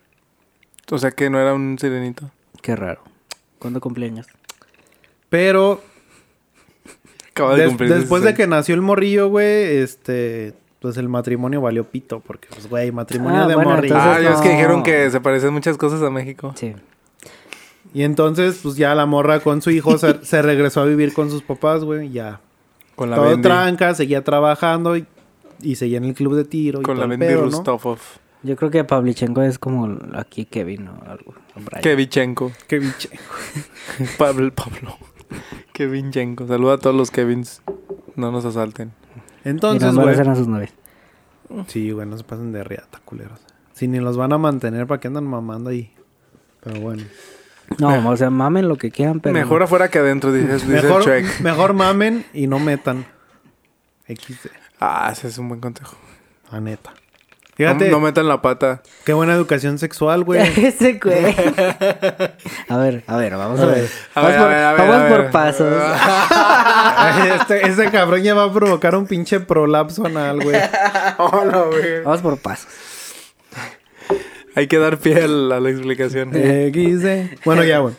[0.91, 2.29] O sea que no era un sirenito.
[2.61, 3.01] Qué raro.
[3.59, 4.27] ¿Cuándo cumpleaños?
[5.29, 5.81] Pero
[7.31, 8.35] Acaba de des- cumplir después de 16.
[8.37, 13.43] que nació el morrillo, güey, este, pues el matrimonio valió pito, porque, pues, güey, matrimonio
[13.43, 13.95] Ah, de bueno, morrillo.
[13.97, 14.55] Ah, ya es que no.
[14.55, 16.53] dijeron que se parecen muchas cosas a México.
[16.55, 16.73] Sí.
[17.93, 21.29] Y entonces, pues ya la morra con su hijo se, se regresó a vivir con
[21.31, 22.39] sus papás, güey, ya.
[22.95, 23.43] Con la Todo Bendy.
[23.43, 25.05] tranca, seguía trabajando y,
[25.61, 26.81] y seguía en el club de tiro.
[26.81, 27.45] y Con la Bendy pedo, ¿no?
[27.45, 27.99] Rustofov.
[28.41, 31.33] Yo creo que Pavlichenko es como aquí Kevin o algo.
[31.81, 32.51] Kevinchenko.
[32.69, 33.09] Biche.
[34.17, 34.53] Pablo.
[34.53, 34.97] Pablo.
[35.73, 36.47] Kevinchenko.
[36.47, 37.61] Saluda a todos los Kevins.
[38.15, 38.93] No nos asalten.
[39.43, 40.09] Entonces, no güey.
[40.09, 40.73] embarazan a sus novias.
[41.67, 43.39] Sí, güey, no se pasen de riata, culeros.
[43.73, 45.93] Si ni los van a mantener, ¿para qué andan mamando ahí?
[46.61, 47.03] Pero bueno.
[47.77, 49.33] No, o sea, mamen lo que quieran, pero...
[49.33, 51.39] Mejor afuera que adentro, dices, dice Mejor, Shrek.
[51.41, 53.05] mejor mamen y no metan.
[54.07, 54.47] XD,
[54.79, 55.95] Ah, ese es un buen consejo.
[56.51, 56.93] la neta.
[57.59, 58.81] No, Fíjate, no metan la pata.
[59.03, 60.39] qué buena educación sexual, güey.
[60.65, 61.35] Ese güey.
[62.69, 63.89] A ver, a ver, vamos a ver.
[64.15, 65.31] A vamos ver, por, a ver, a ver, vamos a por ver.
[65.31, 65.83] pasos.
[67.41, 70.55] este, ese cabrón ya va a provocar un pinche prolapso anal, güey.
[71.17, 72.03] Hola, güey.
[72.03, 72.71] Vamos por pasos.
[74.55, 76.31] Hay que dar pie a la, a la explicación.
[76.31, 77.43] XD.
[77.43, 77.95] Bueno, ya, güey.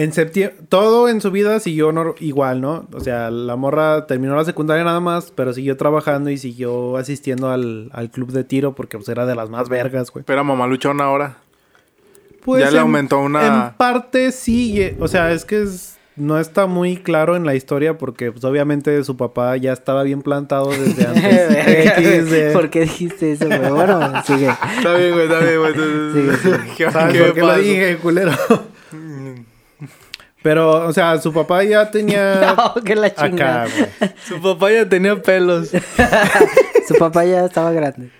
[0.00, 2.86] En septiembre, todo en su vida siguió igual, ¿no?
[2.92, 7.50] O sea, la morra terminó la secundaria nada más, pero siguió trabajando y siguió asistiendo
[7.50, 10.24] al, al club de tiro porque pues, era de las más vergas, güey.
[10.24, 11.38] Pero mamaluchón ahora.
[12.44, 16.38] Pues, Ya le en- aumentó una- En parte sí, o sea, es que es- no
[16.38, 20.70] está muy claro en la historia porque pues, obviamente su papá ya estaba bien plantado
[20.70, 22.52] desde antes.
[22.52, 23.70] ¿Por qué dijiste eso, güey?
[23.70, 24.48] Bueno, sigue.
[24.76, 25.74] Está bien, güey, está bien, güey.
[25.74, 28.32] Sigue, ¿Qué, ¿Sabes qué por qué lo dije, culero?
[30.42, 33.64] Pero, o sea, su papá ya tenía No, que la chingada.
[33.64, 34.12] acá, güey.
[34.26, 35.70] Su papá ya tenía pelos.
[36.88, 38.10] Su papá ya estaba grande.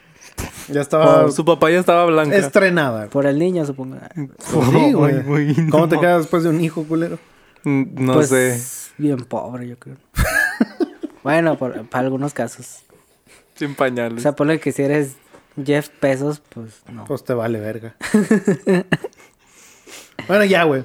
[0.68, 2.36] Ya estaba Oh, Su papá ya estaba blanca.
[2.36, 2.98] estrenada.
[2.98, 3.10] güey.
[3.10, 3.96] Por el niño, supongo.
[4.14, 5.14] Sí, güey.
[5.16, 5.88] Ay, güey, ¿Cómo no.
[5.88, 7.18] te quedas después de un hijo, culero?
[7.64, 8.60] Mm, No Pues, sé.
[8.98, 9.96] Bien pobre, yo creo.
[11.22, 12.80] bueno, por- para algunos casos.
[13.54, 14.22] Sin O pañales.
[14.22, 15.12] sea, ponle que si eres
[15.64, 17.04] Jeff Pesos, pues no.
[17.06, 17.94] Pues te vale verga.
[20.26, 20.84] bueno, ya, güey.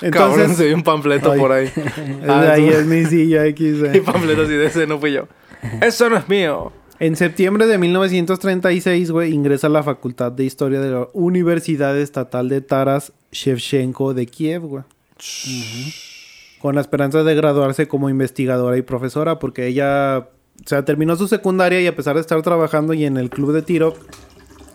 [0.10, 1.38] Cabrón, Entonces, se ve un panfleto Ay.
[1.38, 1.70] por ahí.
[2.28, 3.78] Ah, ahí es mi silla X.
[3.94, 5.28] Y panfleto así de ese no fui yo.
[5.82, 6.72] Eso no es mío.
[6.98, 12.48] En septiembre de 1936, güey, ingresa a la Facultad de Historia de la Universidad Estatal
[12.48, 14.84] de Taras Shevchenko de Kiev, güey.
[16.58, 21.26] Con la esperanza de graduarse como investigadora y profesora, porque ella, o sea, terminó su
[21.26, 23.94] secundaria y a pesar de estar trabajando y en el club de tiro,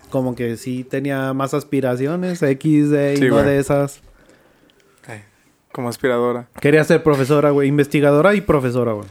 [0.10, 4.02] como que sí tenía más aspiraciones, X, de, Sí, y no de esas.
[5.76, 6.48] Como aspiradora.
[6.62, 9.10] Quería ser profesora, güey, investigadora y profesora, güey.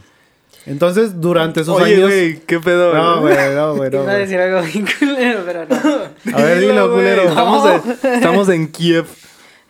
[0.65, 2.09] Entonces, durante Oye, años...
[2.09, 2.91] güey, qué pedo.
[2.91, 6.35] No, güey, no, güey, no, Iba a decir algo bien culero, pero no.
[6.35, 7.05] A ver, dilo, güey.
[7.05, 7.29] culero.
[7.29, 9.05] Estamos, en, estamos en Kiev.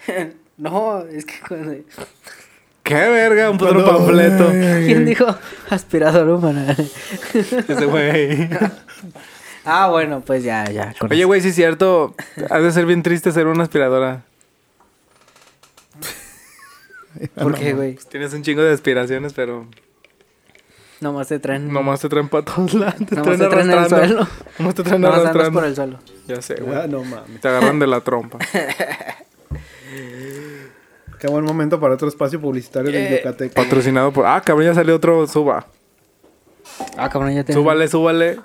[0.57, 1.75] No, es que cuando...
[2.81, 4.49] Qué verga, un puto No, panfleto.
[4.51, 5.25] ¿Quién dijo
[5.69, 6.77] aspirador humana?
[7.33, 8.47] Ese güey.
[9.65, 10.95] ah, bueno, pues ya, ya.
[11.09, 12.15] Oye, güey, sí es cierto.
[12.49, 14.23] Ha de ser bien triste ser una aspiradora.
[17.35, 17.97] ¿Por qué, güey?
[18.09, 19.67] Tienes un chingo de aspiraciones, pero
[21.01, 21.71] Nomás te traen...
[21.71, 22.95] nomás te traen para todos lados.
[23.09, 24.07] Te Nomás traen te traen el arrastrando.
[24.07, 24.27] suelo.
[24.59, 25.59] Nomás te traen Nomás andas arrastrando.
[25.59, 25.99] por el suelo.
[26.27, 26.77] Ya sé, güey.
[26.77, 27.41] Ah, no mames.
[27.41, 28.39] Te agarran de la trompa.
[31.19, 33.53] Qué buen momento para otro espacio publicitario del Yucateco.
[33.55, 34.25] Patrocinado por.
[34.25, 35.65] Ah, cabrón, ya salió otro suba.
[36.97, 37.53] Ah, cabrón, ya te.
[37.53, 38.39] Súbale, súbale.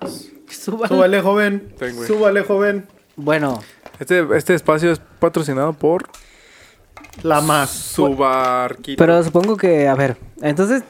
[0.48, 0.88] Súbale.
[0.88, 1.74] Súbale, joven.
[1.78, 2.06] Ten.
[2.06, 2.86] Súbale, joven.
[3.16, 3.60] Bueno,
[3.98, 6.04] Este, este espacio es patrocinado por
[7.22, 7.70] La más.
[7.70, 8.98] su barquito.
[8.98, 10.82] pero supongo que, a ver, entonces.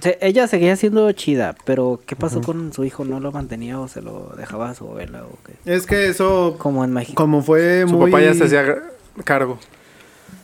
[0.00, 3.04] se- ella seguía siendo chida, pero ¿qué pasó con su hijo?
[3.04, 5.52] ¿No lo mantenía o se lo dejaba a su abuela o qué?
[5.72, 7.14] Es que eso, Como en México.
[7.22, 8.10] como fue Su muy...
[8.10, 8.82] papá ya se hacía
[9.24, 9.58] cargo.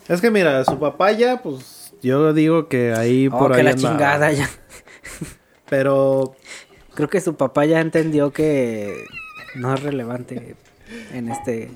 [0.09, 3.65] Es que mira, su papá ya, pues, yo digo que ahí Oh, por que ahí
[3.65, 3.91] la andaba.
[3.95, 4.51] chingada ya.
[5.69, 6.35] Pero
[6.95, 9.05] Creo que su papá ya entendió que
[9.55, 10.57] no es relevante
[11.15, 11.71] en este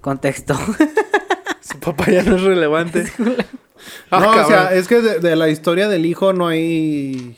[0.00, 0.54] contexto.
[1.72, 3.04] Su papá ya no es relevante.
[4.12, 7.36] Ah, no, o sea, es que de, de la historia del hijo no hay.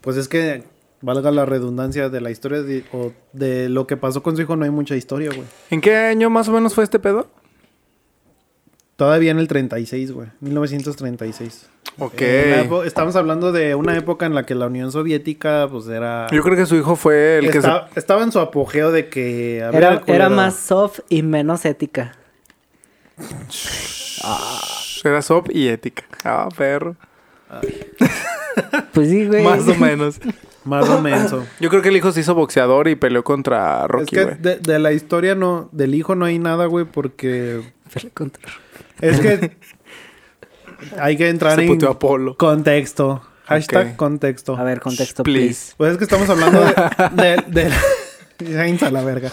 [0.00, 0.64] Pues es que,
[1.00, 4.56] valga la redundancia, de la historia de, o de lo que pasó con su hijo
[4.56, 5.44] no hay mucha historia, güey.
[5.70, 7.28] ¿En qué año más o menos fue este pedo?
[8.96, 10.28] Todavía en el 36, güey.
[10.40, 11.68] 1936.
[11.98, 12.20] Ok.
[12.84, 16.26] Estamos hablando de una época en la que la Unión Soviética, pues era.
[16.32, 17.70] Yo creo que su hijo fue el que se...
[17.94, 19.58] Estaba en su apogeo de que.
[19.58, 22.16] Era, era más soft y menos ética.
[25.04, 26.04] Era SOP y ética.
[26.24, 26.96] Ah, perro.
[28.92, 29.42] Pues sí, güey.
[29.44, 30.20] Más o menos.
[30.64, 31.32] Más o menos.
[31.60, 34.36] Yo creo que el hijo se hizo boxeador y peleó contra es Rocky, que güey.
[34.38, 38.52] de, de la historia no, del hijo no hay nada, güey, porque Pelea contra-
[39.00, 39.56] es que
[40.98, 42.36] hay que entrar Se en puteó a Polo.
[42.36, 43.22] contexto.
[43.46, 44.56] Hashtag contexto.
[44.58, 45.46] A ver, contexto, Please.
[45.46, 45.74] please.
[45.78, 47.42] Pues es que estamos hablando de...
[47.48, 47.72] de,
[48.44, 49.30] de la verga.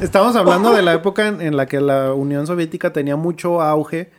[0.00, 4.10] Estamos hablando de la época en, en la que la Unión Soviética tenía mucho auge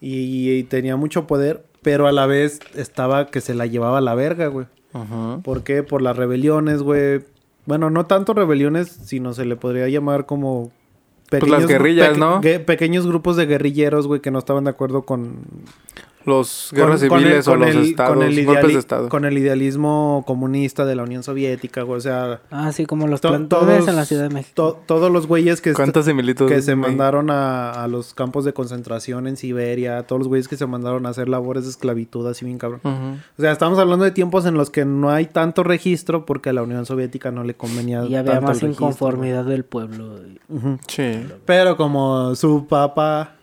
[0.00, 4.00] y, y tenía mucho poder, pero a la vez estaba que se la llevaba a
[4.02, 4.66] la verga, güey.
[4.92, 5.40] Ajá.
[5.42, 5.82] ¿Por qué?
[5.82, 7.24] Por las rebeliones, güey.
[7.66, 10.70] Bueno, no tanto rebeliones, sino se le podría llamar como...
[11.28, 12.40] Pues las guerrillas, ¿no?
[12.40, 15.40] pequeños grupos de guerrilleros, güey, que no estaban de acuerdo con...
[16.26, 18.78] Los guerras con- con civiles el- o con los el- estados, con el golpes de
[18.78, 19.08] estado.
[19.08, 21.96] Con el idealismo comunista de la Unión Soviética, güey.
[21.96, 24.52] O sea, Ah, sí, como los to- plantores en la Ciudad de México.
[24.54, 29.36] to- todos los güeyes que, que se mandaron a, a los campos de concentración en
[29.36, 32.80] Siberia, todos los güeyes que se mandaron a hacer labores de esclavitud, así bien cabrón.
[32.84, 36.52] O sea, estamos hablando de tiempos en los que no hay tanto registro porque a
[36.52, 40.16] la Unión Soviética no le convenía Y había tanto más el registro, inconformidad del pueblo.
[40.88, 41.24] Sí.
[41.44, 43.34] Pero como su papá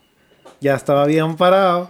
[0.62, 1.90] ya estaba bien parado,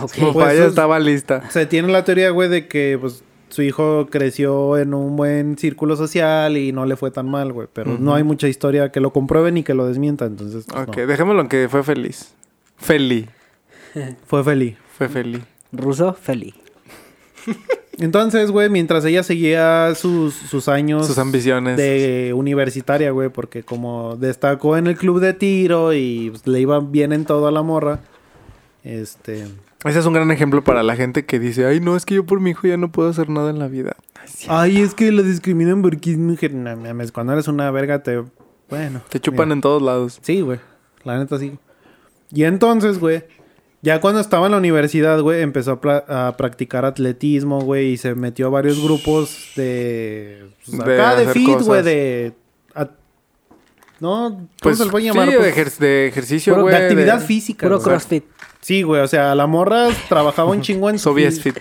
[0.00, 0.10] Ok.
[0.12, 1.48] Su papá Pues, ya sus- estaba lista.
[1.50, 5.96] se tiene la teoría, güey, de que pues su hijo creció en un buen círculo
[5.96, 7.68] social y no le fue tan mal, güey.
[7.72, 10.96] Pero no hay mucha historia que lo compruebe ni que lo desmienta, entonces pues, Ok,
[10.96, 11.06] no.
[11.06, 12.34] dejémoslo en que fue feliz.
[12.76, 13.26] Feliz.
[14.26, 14.76] fue feliz.
[14.98, 15.42] Fue feliz.
[15.72, 16.54] Ruso, feliz.
[17.98, 21.76] Entonces, güey, mientras ella seguía sus, sus años Sus ambiciones.
[21.76, 26.80] de universitaria, güey, porque como destacó en el club de tiro y pues, le iba
[26.80, 28.00] bien en todo a la morra,
[28.84, 29.46] este...
[29.84, 32.24] Ese es un gran ejemplo para la gente que dice, ay, no, es que yo
[32.24, 33.96] por mi hijo ya no puedo hacer nada en la vida.
[34.48, 36.54] Ay, es que la discriminan porque es mujer.
[36.54, 38.22] No mames, cuando eres una verga te...
[38.70, 39.02] Bueno.
[39.10, 39.54] Te chupan mira.
[39.56, 40.18] en todos lados.
[40.22, 40.58] Sí, güey.
[41.04, 41.58] La neta sí.
[42.32, 43.24] Y entonces, güey,
[43.82, 47.96] ya cuando estaba en la universidad, güey, empezó a, pra- a practicar atletismo, güey, y
[47.98, 50.48] se metió a varios grupos de...
[50.64, 52.32] pues, De acá de fit, güey, de...
[52.74, 52.88] a-
[54.00, 55.28] No, ¿cómo Pues se le puede sí, llamar?
[55.30, 56.74] de, Pues, ejer- de ejercicio, güey.
[56.74, 57.66] de actividad de- física.
[57.66, 58.24] Puro crossfit.
[58.64, 60.98] Sí, güey, o sea, la morra trabajaba un chingo en...
[60.98, 61.58] Soviet Fit.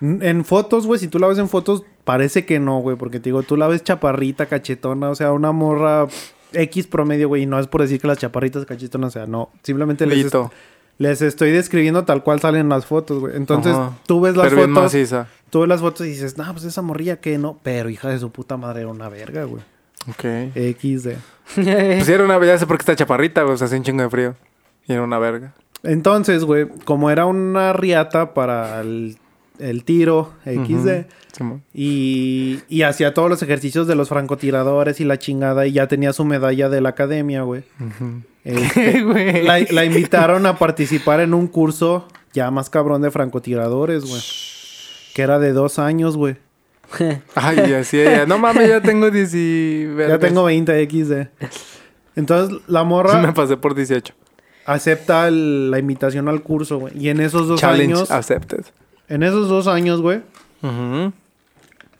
[0.00, 3.24] En fotos, güey, si tú la ves en fotos, parece que no, güey, porque te
[3.24, 6.06] digo, tú la ves chaparrita, cachetona, o sea, una morra
[6.52, 9.50] X promedio, güey, y no es por decir que las chaparritas cachetonas, o sea, no,
[9.64, 10.34] simplemente les, est-
[10.98, 13.36] les estoy describiendo tal cual salen las fotos, güey.
[13.36, 13.92] Entonces, Ajá.
[14.06, 14.92] tú ves las Pero fotos,
[15.50, 18.18] tú ves las fotos y dices, no, pues esa morrilla que no, pero hija de
[18.20, 19.62] su puta madre era una verga, güey.
[20.08, 20.52] Ok.
[20.54, 21.10] XD.
[21.54, 22.44] Pues era una...
[22.44, 23.54] Ya sé por qué está chaparrita, güey.
[23.54, 24.34] O sea, hace un chingo de frío.
[24.86, 25.54] Y era una verga.
[25.82, 29.18] Entonces, güey, como era una riata para el,
[29.58, 31.06] el tiro XD.
[31.74, 35.66] Y, y hacía todos los ejercicios de los francotiradores y la chingada.
[35.66, 37.64] Y ya tenía su medalla de la academia, güey.
[38.44, 39.42] Este, güey?
[39.42, 44.22] la, la invitaron a participar en un curso ya más cabrón de francotiradores, güey.
[45.14, 46.36] Que era de dos años, güey.
[47.34, 48.26] Ay, así ella.
[48.26, 49.88] No mames, ya tengo 10 y...
[50.08, 51.12] Ya tengo 20 XD.
[52.16, 54.14] Entonces la Me morra pasé por 18.
[54.66, 56.92] Acepta el- la invitación al curso, güey.
[56.98, 58.10] Y en esos dos Challenge años...
[58.10, 58.64] accepted.
[59.08, 60.20] En esos dos años, güey.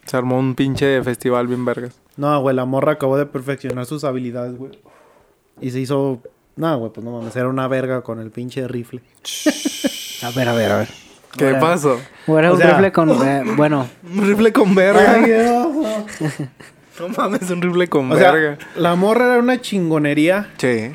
[0.06, 1.94] Se armó un pinche festival bien vergas.
[2.16, 4.72] No, güey, la morra acabó de perfeccionar sus habilidades, güey.
[5.60, 6.20] Y se hizo...
[6.56, 9.00] No, güey, pues no mames, era una verga con el pinche rifle.
[10.22, 10.88] A ver, a ver, a ver.
[11.36, 11.98] ¿Qué Ahora- pasó?
[12.26, 13.10] O era O un sea- rifle con...
[13.26, 15.18] eh, bueno, Un rifle con verga.
[17.00, 18.58] no mames, un rifle con O sea, verga.
[18.76, 20.90] la morra era una chingonería Sí.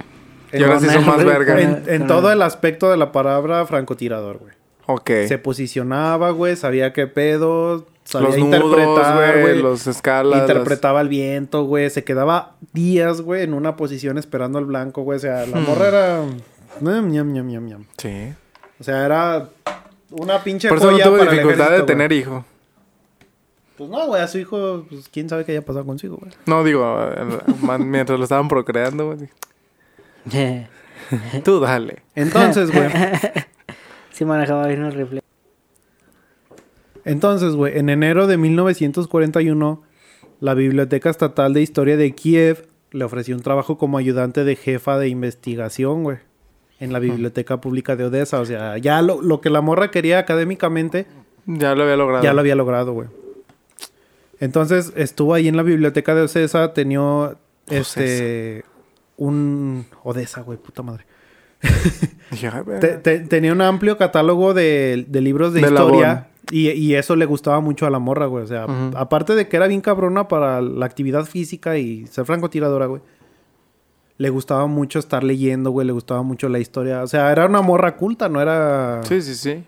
[0.54, 1.60] Y ahora sí son más verga.
[1.62, 4.54] en, en todo el- aspecto de la palabra francotirador, güey.
[4.86, 5.10] Ok.
[5.28, 10.32] Se posicionaba, güey, sabía qué pedo, sabía los interpretar, nudos, güey, los escalas.
[10.40, 11.90] las- Interpretaba el viento, güey.
[11.90, 15.18] Se quedaba días, güey, en una posición esperando al blanco, güey.
[15.18, 15.52] O sea, Hmm.
[15.52, 16.22] la morra era...
[16.80, 17.86] Ñam, ñam, ñam, ñam, ñam.
[17.98, 18.34] Sí.
[18.80, 19.50] O sea, era
[20.12, 22.46] una pinche Por eso no el dificultad de tener hijo.
[23.78, 26.32] Pues no, güey, a su hijo, pues quién sabe qué haya pasado consigo, güey.
[26.46, 26.98] No, digo,
[27.80, 29.30] mientras lo estaban procreando, güey.
[31.44, 32.04] Tú dale.
[32.16, 32.90] Entonces, güey.
[34.12, 35.22] sí manejaba bien el rifle.
[37.06, 39.84] Entonces, güey, en enero de 1941,
[40.42, 44.98] la Biblioteca Estatal de Historia de Kiev le ofreció un trabajo como ayudante de jefa
[45.00, 46.18] de investigación, güey.
[46.80, 48.40] En la Biblioteca Pública de Odessa.
[48.40, 51.08] O sea, ya lo, lo que la morra quería académicamente,
[51.48, 52.24] Ya lo había logrado.
[52.24, 53.08] ya lo había logrado, güey.
[54.40, 57.36] Entonces, estuvo ahí en la Biblioteca de Odessa, tenía
[57.70, 58.64] este...
[59.18, 59.86] Un...
[60.04, 61.06] Odessa, güey, puta madre.
[62.80, 66.28] Te- te- tenía un amplio catálogo de, de libros de, De historia.
[66.52, 68.44] Y, y eso le gustaba mucho a la morra, güey.
[68.44, 72.86] O sea, aparte de que era bien cabrona para la actividad física y ser francotiradora,
[72.86, 73.02] güey.
[74.18, 75.86] Le gustaba mucho estar leyendo, güey.
[75.88, 77.04] Le gustaba mucho la historia.
[77.04, 79.02] O sea, era una morra culta, no era...
[79.04, 79.64] Sí, sí, sí.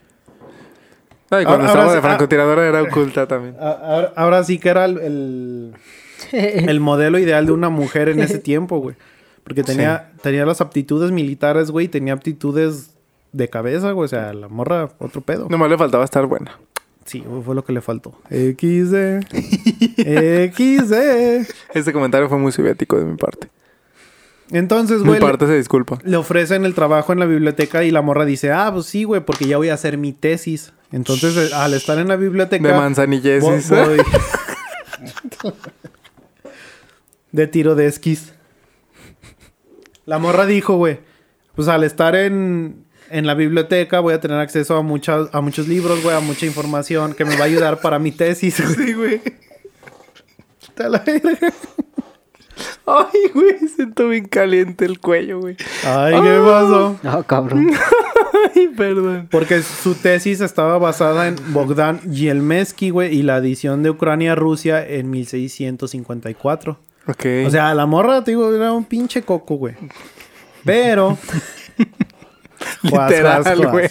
[1.31, 2.01] Ay, cuando Ahora- estaba ahora de ah.
[2.01, 3.55] francotiradora era oculta también.
[4.15, 5.73] Ahora sí que era el, el,
[6.69, 8.95] el modelo ideal de una mujer en ese tiempo, güey.
[9.49, 11.87] Porque tenía, tenía las aptitudes militares, güey.
[11.87, 12.91] y Tenía aptitudes
[13.33, 14.05] de cabeza, güey.
[14.05, 15.47] O sea, la morra, otro pedo.
[15.49, 16.57] Nomás le faltaba estar buena.
[17.05, 18.13] Sí, fue lo que le faltó.
[18.29, 19.25] XD.
[20.53, 20.93] XD.
[21.73, 23.49] Este comentario fue muy soviético de mi parte.
[24.51, 25.97] Entonces, Mi güey, le, parte se disculpa.
[26.03, 29.21] le ofrecen el trabajo en la biblioteca y la morra dice, ah, pues sí, güey,
[29.21, 30.71] porque ya voy a hacer mi tesis.
[30.91, 32.67] Entonces, al estar en la biblioteca...
[32.67, 33.69] De voy- manzanillesis.
[33.69, 34.01] voy-
[37.31, 38.33] de tiro de esquís.
[40.09, 41.01] La morra dijo, güey,
[41.53, 45.67] pues al estar en, en la biblioteca voy a tener acceso a, muchas, a muchos
[45.67, 48.55] libros, güey, a mucha información que me va a ayudar para mi tesis.
[48.55, 49.21] Sí, güey.
[50.63, 51.53] Está la verga.
[52.87, 55.57] Ay, güey, siento bien caliente el cuello, güey.
[55.85, 56.99] Ay, ¿qué pasó?
[57.03, 57.69] No, cabrón.
[58.55, 59.27] Ay, perdón.
[59.29, 64.35] Porque su tesis estaba basada en Bogdan Yelmensky, güey, y la adición de Ucrania a
[64.35, 66.79] Rusia en 1654.
[67.09, 67.25] Ok.
[67.47, 69.75] O sea, la morra, te digo, era un pinche coco, güey.
[70.63, 71.17] Pero...
[72.83, 73.89] Literal, güey.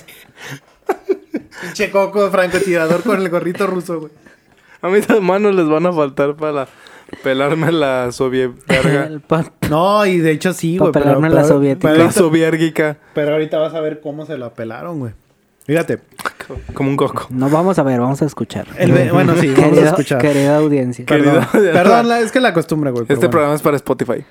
[1.62, 4.12] Pinche coco francotirador con el gorrito ruso, güey.
[4.80, 6.68] A mí las manos les van a faltar para
[7.22, 8.10] pelarme la
[9.26, 10.92] pa- No, y de hecho sí, güey.
[10.92, 11.88] pero- pelarme la soviética.
[11.90, 12.98] Pero, la soviérgica.
[13.14, 15.12] pero ahorita vas a ver cómo se la pelaron, güey.
[15.68, 15.98] Fíjate.
[16.72, 17.26] Como un coco.
[17.30, 18.66] No vamos a ver, vamos a escuchar.
[18.78, 20.20] El bueno, sí, vamos a Querida- escuchar.
[20.20, 21.04] Querida audiencia.
[21.04, 23.02] Querido- Perdón, Perdón, la- es que la costumbre, güey.
[23.02, 23.30] Este bueno.
[23.30, 24.24] programa es para Spotify.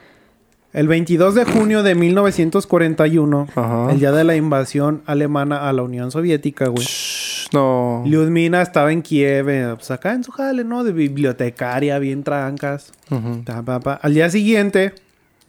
[0.74, 3.92] El 22 de junio de 1941, Ajá.
[3.92, 6.84] el día de la invasión alemana a la Unión Soviética, güey.
[6.86, 8.04] Shh, no.
[8.06, 10.84] Lyudmina estaba en Kiev, eh, pues acá en su jale, ¿no?
[10.84, 12.92] De bibliotecaria, bien trancas.
[14.02, 14.94] Al día siguiente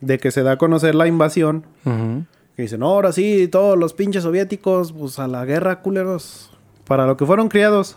[0.01, 2.25] de que se da a conocer la invasión, ujú.
[2.59, 6.51] Que dicen, "No, ahora sí, todos los pinches soviéticos, pues a la guerra, culeros.
[6.89, 7.97] Para lo que fueron criados.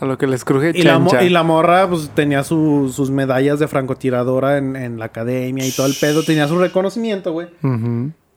[0.00, 3.58] A lo que les cruje Y la, y la morra, pues tenía su- sus medallas
[3.58, 6.22] de francotiradora en, en la academia y todo el pedo.
[6.22, 7.48] Tenía su reconocimiento, güey.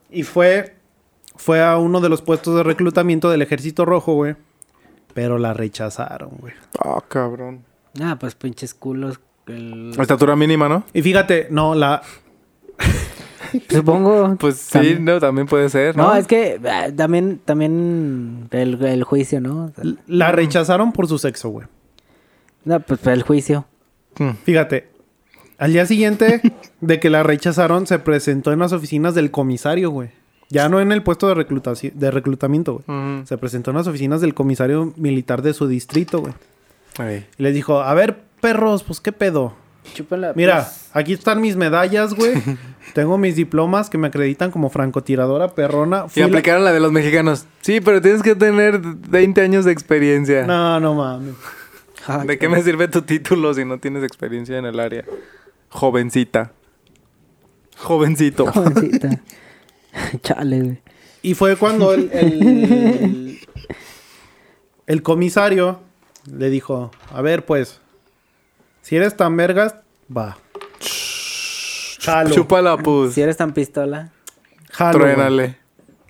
[0.09, 0.75] Y fue,
[1.35, 4.35] fue a uno de los puestos de reclutamiento del Ejército Rojo, güey.
[5.13, 6.53] Pero la rechazaron, güey.
[6.81, 7.63] Ah, cabrón.
[8.01, 9.19] Ah, pues pinches culos.
[9.47, 10.83] el- Estatura mínima, ¿no?
[10.93, 12.01] Y fíjate, no, la...
[13.69, 14.35] Supongo.
[14.39, 15.05] Pues sí, También.
[15.05, 16.03] no, también puede ser, ¿no?
[16.07, 19.71] No, es que ah, también, también el, el juicio, ¿no?
[20.07, 21.67] La rechazaron por su sexo, güey.
[22.65, 23.65] No, pues el juicio.
[24.19, 24.29] Mm.
[24.43, 24.89] Fíjate,
[25.57, 26.41] al día siguiente
[26.81, 30.09] de que la rechazaron, se presentó en las oficinas del comisario, güey.
[30.49, 33.25] Ya no en el puesto de, reclutaci- de reclutamiento, güey.
[33.25, 36.33] Se presentó en las oficinas del comisario militar de su distrito, güey.
[36.99, 37.25] Ahí.
[37.39, 39.53] Y les dijo, a ver, perros, pues qué pedo.
[39.93, 40.33] Chúpala.
[40.35, 40.89] Mira, pues.
[40.93, 42.33] aquí están mis medallas, güey.
[42.93, 46.05] Tengo mis diplomas que me acreditan como francotiradora perrona.
[46.07, 47.45] Y Fui la- aplicaron la de los mexicanos.
[47.61, 50.45] Sí, pero tienes que tener 20 años de experiencia.
[50.45, 51.35] No, no mames.
[52.07, 55.05] Ah, ¿De qué me sirve tu título si no tienes experiencia en el área?
[55.69, 56.51] Jovencita.
[57.77, 58.51] Jovencito.
[58.51, 59.09] Jovencita.
[60.21, 60.81] Chale, güey.
[61.21, 63.39] Y fue cuando el, el,
[64.87, 65.79] el comisario
[66.29, 67.79] le dijo, a ver, pues,
[68.83, 69.75] si eres tan vergas,
[70.15, 70.37] va.
[71.99, 72.35] Jalo.
[72.35, 73.13] Chúpala, pues.
[73.13, 74.11] Si eres tan pistola.
[74.71, 74.99] jalo.
[74.99, 75.57] Truénale.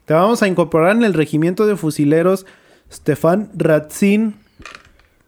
[0.06, 2.46] Te vamos a incorporar en el regimiento de fusileros
[2.92, 4.43] Stefan Ratzin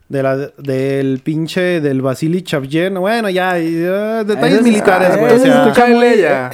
[0.08, 2.94] De la, del pinche del Vasily Chavyen.
[3.00, 5.34] Bueno, ya, ya, detalles es- militares, ah, güey.
[5.34, 6.06] O sea, escucha muy,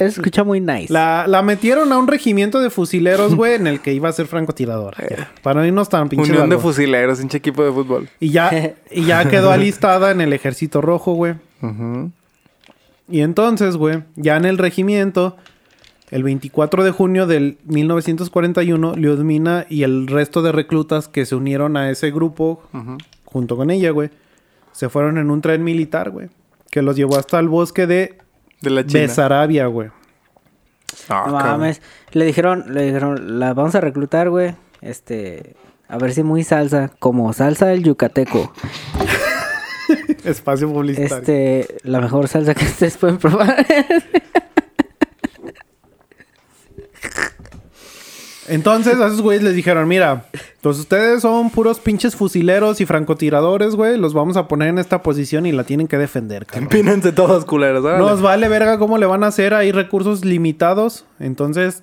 [0.06, 0.90] escucha nice.
[0.90, 4.26] la, la metieron a un regimiento de fusileros, güey, en el que iba a ser
[4.26, 4.94] francotirador.
[4.98, 8.08] Ya, Para no irnos tan pinche Unión de fusileros, hinche equipo de fútbol.
[8.20, 11.34] Y ya, y ya quedó alistada en el ejército rojo, güey.
[13.10, 15.36] Y entonces, güey, ya en el regimiento,
[16.10, 21.76] el 24 de junio del 1941, Lyudmina y el resto de reclutas que se unieron
[21.76, 22.62] a ese grupo,
[23.32, 24.10] junto con ella, güey,
[24.72, 26.28] se fueron en un tren militar, güey,
[26.70, 28.18] que los llevó hasta el bosque de
[28.60, 29.02] De la China.
[29.02, 29.88] Besarabia, güey.
[31.08, 31.60] Ah, no cabrón.
[31.60, 31.82] mames.
[32.12, 34.54] Le dijeron, le dijeron, la vamos a reclutar, güey.
[34.80, 35.56] Este,
[35.88, 38.52] a ver si muy salsa, como salsa del yucateco.
[40.24, 41.16] Espacio publicitario.
[41.18, 43.66] Este, la mejor salsa que ustedes pueden probar.
[48.52, 50.26] Entonces a esos güeyes les dijeron, mira,
[50.60, 55.02] pues ustedes son puros pinches fusileros y francotiradores, güey, los vamos a poner en esta
[55.02, 56.64] posición y la tienen que defender, cabrón.
[56.64, 58.04] Empínense todos culeros, órale.
[58.04, 61.82] Nos vale verga cómo le van a hacer, hay recursos limitados, entonces...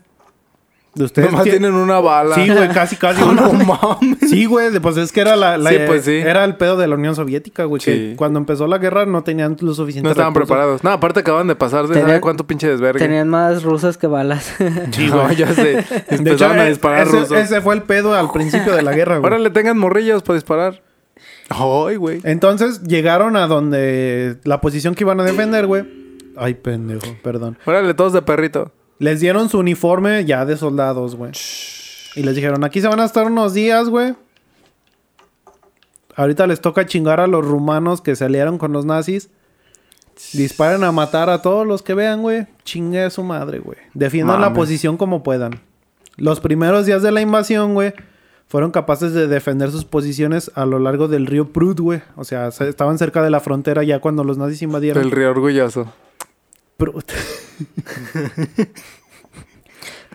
[0.95, 2.33] De ustedes Nomás tien- tienen una bala.
[2.35, 3.21] Sí, güey, casi, casi.
[3.25, 4.17] No, no mames.
[4.27, 6.13] Sí, güey, pues es que era la, la- Sí, pues sí.
[6.17, 8.13] era el pedo de la Unión Soviética, güey, que Sí.
[8.17, 10.47] cuando empezó la guerra no tenían lo suficiente No estaban recursos.
[10.49, 10.83] preparados.
[10.83, 12.99] No, aparte acaban de pasar de Tenían- cuánto pinche desvergue.
[12.99, 14.53] Tenían más rusas que balas.
[14.91, 15.63] Sí, no, ya sé.
[15.63, 17.37] De hecho, Empezaron a eh, disparar ese, rusos.
[17.37, 19.27] ese fue el pedo al principio de la guerra, güey.
[19.31, 20.81] Órale, tengan morrillos para disparar.
[21.49, 22.19] Ay, güey.
[22.23, 25.83] Entonces llegaron a donde la posición que iban a defender, güey.
[26.35, 27.57] Ay, pendejo, perdón.
[27.65, 28.71] Órale, todos de perrito.
[28.99, 31.31] Les dieron su uniforme ya de soldados, güey.
[32.15, 34.13] Y les dijeron, aquí se van a estar unos días, güey.
[36.15, 39.29] Ahorita les toca chingar a los rumanos que se aliaron con los nazis.
[40.33, 42.45] Disparen a matar a todos los que vean, güey.
[42.65, 43.77] Chingue a su madre, güey.
[43.93, 45.61] Defiendan la posición como puedan.
[46.17, 47.93] Los primeros días de la invasión, güey,
[48.47, 52.01] fueron capaces de defender sus posiciones a lo largo del río Prut, güey.
[52.17, 55.01] O sea, se- estaban cerca de la frontera ya cuando los nazis invadieron.
[55.01, 55.93] El río orgulloso.
[56.79, 57.11] Prut.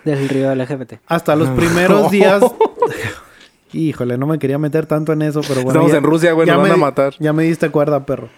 [0.05, 0.95] Del río LGBT.
[1.07, 2.43] Hasta los primeros días.
[3.73, 5.71] Híjole, no me quería meter tanto en eso, pero bueno.
[5.71, 7.15] Estamos ya- en Rusia, güey, nos van me a matar.
[7.19, 8.29] Ya me diste cuerda, perro.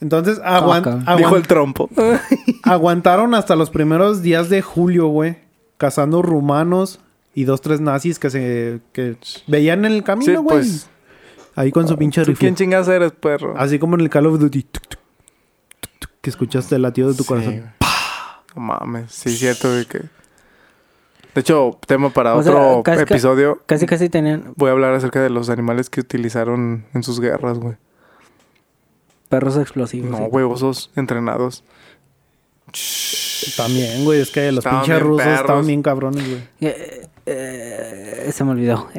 [0.00, 1.02] Entonces, aguan- Caca.
[1.06, 1.88] aguan- Dijo el trompo.
[2.62, 5.36] aguantaron hasta los primeros días de julio, güey.
[5.76, 7.00] Cazando rumanos
[7.34, 9.16] y dos, tres nazis que se que
[9.46, 10.58] veían en el sí, camino, güey.
[10.58, 10.88] pues.
[11.56, 12.40] Ahí con su pinche ¿Tú rifle.
[12.40, 13.54] quién chingas eres, perro?
[13.56, 14.62] Así como en el Call of Duty.
[14.64, 14.98] Tuc, tuc,
[16.24, 17.72] que escuchaste el latido de tu Sí, corazón.
[18.56, 19.12] No mames.
[19.12, 19.98] Sí, es cierto, güey, que...
[19.98, 23.60] De hecho, tema para O sea, otro casi- episodio.
[23.66, 27.58] Casi, casi tenían Voy a hablar acerca de los animales que utilizaron en sus guerras,
[27.58, 27.74] güey.
[29.28, 30.10] perros explosivos.
[30.10, 31.64] No, güey, osos entrenados.
[33.56, 34.20] También, güey.
[34.20, 35.40] Es que los Estaban pinches rusos perros.
[35.40, 36.42] estaban bien cabrones, güey.
[36.60, 38.88] Eh, eh, se me olvidó.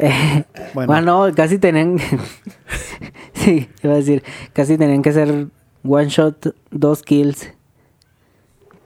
[0.74, 0.88] Bueno.
[0.92, 1.98] Bueno, casi tenían.
[3.34, 4.24] sí, iba a decir.
[4.52, 5.48] Casi tenían que ser
[5.86, 7.50] one shot, dos kills.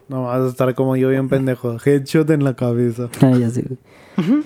[0.08, 1.78] No, vas a estar como yo bien pendejo.
[1.84, 3.10] Headshot en la cabeza.
[3.22, 3.64] Ah, ya sé.
[3.64, 4.43] güey.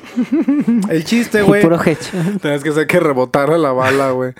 [0.89, 1.61] El chiste, güey.
[1.61, 2.39] Puro headshot.
[2.41, 4.33] Tenías que hacer que rebotara la bala, güey.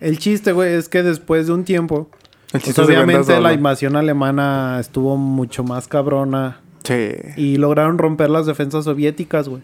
[0.00, 2.08] El chiste, güey, es que después de un tiempo,
[2.52, 7.10] El pues, chiste cuenta obviamente la invasión alemana estuvo mucho más cabrona Sí.
[7.36, 9.62] y lograron romper las defensas soviéticas, güey.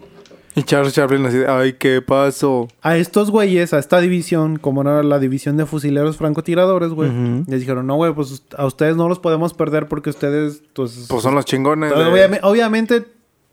[0.55, 2.67] Y Charles Chaplin así, de, ay, ¿qué pasó?
[2.81, 7.11] A estos güeyes, a esta división, como era la división de fusileros francotiradores, güey,
[7.47, 11.07] les dijeron, no, güey, pues a ustedes no los podemos perder porque ustedes, pues...
[11.09, 11.91] Pues son los chingones.
[11.91, 13.05] Entonces, de- obviame- obviamente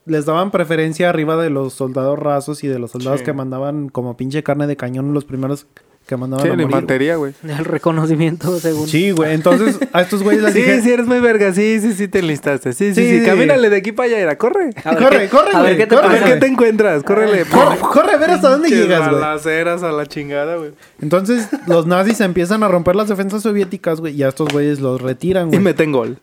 [0.05, 3.27] les daban preferencia arriba de los soldados rasos y de los soldados Sí.
[3.27, 5.67] que mandaban como pinche carne de cañón los primeros
[6.07, 6.67] que mandaban Sí, a la morir.
[6.67, 7.33] infantería, güey.
[7.49, 8.89] El reconocimiento, según.
[8.89, 9.33] Sí, güey.
[9.35, 10.81] Entonces, a estos güeyes les Sí, dije...
[10.83, 11.53] sí, eres muy verga.
[11.55, 12.73] Sí, sí, sí, te enlistaste.
[12.73, 13.21] Sí, sí, Sí, sí.
[13.21, 13.27] sí.
[13.27, 14.71] Camínale de aquí para allá, era, corre.
[14.85, 16.35] A ver Corre, qué- corre, A ver güey, qué te corre, A ver pasa.
[16.35, 17.03] qué te encuentras.
[17.05, 17.45] Córrele.
[17.51, 19.21] Corre, corre a ver hasta dónde llegas, güey.
[19.21, 20.73] balaceras a la chingada, güey.
[21.01, 24.15] Entonces, los nazis empiezan a romper las defensas soviéticas, güey.
[24.17, 25.61] Y a estos güeyes los retiran, Y güey.
[25.61, 26.19] meten gol.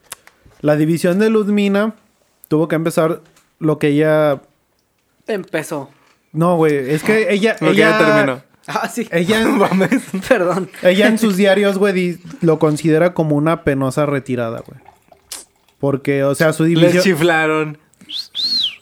[0.61, 1.95] La división de Ludmina
[2.49, 3.21] tuvo que empezar
[3.59, 4.41] lo que ella...
[5.27, 5.89] Empezó.
[6.33, 6.91] No, güey.
[6.91, 7.55] Es que ella...
[7.61, 8.41] Lo que ella ya terminó.
[8.69, 9.07] Ah, sí.
[9.11, 9.59] Ella en.
[10.29, 10.69] Perdón.
[10.83, 14.79] ella en sus diarios, güey, lo considera como una penosa retirada, güey.
[15.79, 17.03] Porque, o sea, su Les división...
[17.03, 17.77] chiflaron.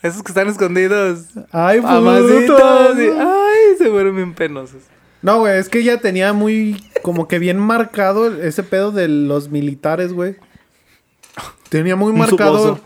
[0.02, 1.26] Esos que están escondidos.
[1.52, 4.82] ¡Ay, y- Ay, se fueron bien penosos.
[5.22, 9.50] No, güey, es que ella tenía muy, como que bien marcado ese pedo de los
[9.50, 10.36] militares, güey.
[11.70, 12.80] Tenía muy marcado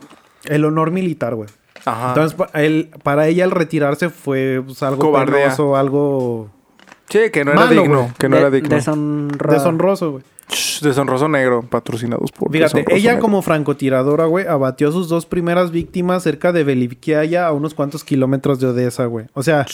[0.46, 1.50] el honor militar, güey.
[1.86, 2.10] Ajá.
[2.10, 5.44] Entonces, pa- él, para ella el retirarse fue pues, algo Cobardía.
[5.44, 6.50] penoso, algo
[7.12, 8.14] sí, que no era Malo, digno.
[8.18, 8.70] Que no De- era digno.
[8.76, 10.24] Deshonra- deshonroso, güey.
[10.50, 13.22] Shh, Deshonroso negro, patrocinados por Fíjate, ella Negro.
[13.22, 18.04] como francotiradora, güey, abatió a sus dos primeras víctimas cerca de Belikiaya, a unos cuantos
[18.04, 19.28] kilómetros de Odessa, güey.
[19.34, 19.66] O sea,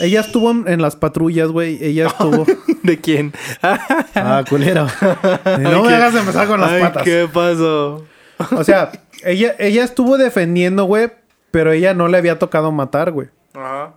[0.00, 1.78] Ella estuvo en, en las patrullas, güey.
[1.84, 2.44] Ella estuvo.
[2.82, 3.32] ¿De quién?
[3.62, 4.86] ah, culero.
[5.60, 7.02] No me hagas empezar con las Ay, patas.
[7.04, 8.04] ¿Qué pasó?
[8.56, 8.90] O sea,
[9.24, 11.10] ella, ella estuvo defendiendo, güey.
[11.52, 13.28] Pero ella no le había tocado matar, güey.
[13.54, 13.92] Ajá.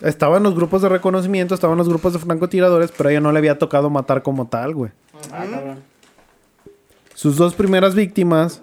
[0.00, 3.20] Estaba en los grupos de reconocimiento, estaba en los grupos de francotiradores, pero a ella
[3.20, 4.92] no le había tocado matar como tal, güey.
[7.14, 8.62] Sus dos primeras víctimas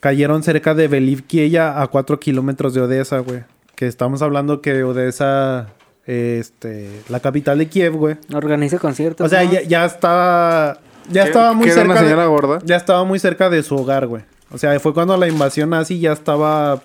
[0.00, 3.44] cayeron cerca de Belivkiella a 4 kilómetros de Odessa, güey.
[3.74, 5.68] Que estamos hablando que Odessa,
[6.06, 8.16] este, la capital de Kiev, güey.
[8.34, 9.26] Organiza conciertos.
[9.26, 9.52] O sea, ¿no?
[9.52, 10.78] ya, ya estaba,
[11.10, 12.02] ya ¿Qué- estaba muy cerca.
[12.02, 12.58] de- gorda?
[12.64, 14.22] Ya estaba muy cerca de su hogar, güey.
[14.52, 16.80] O sea, fue cuando la invasión nazi ya estaba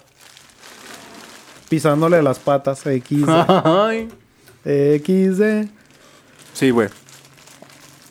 [1.71, 2.85] pisándole las patas.
[2.85, 4.09] X, Ay.
[4.65, 5.69] XD.
[6.53, 6.89] Sí, güey.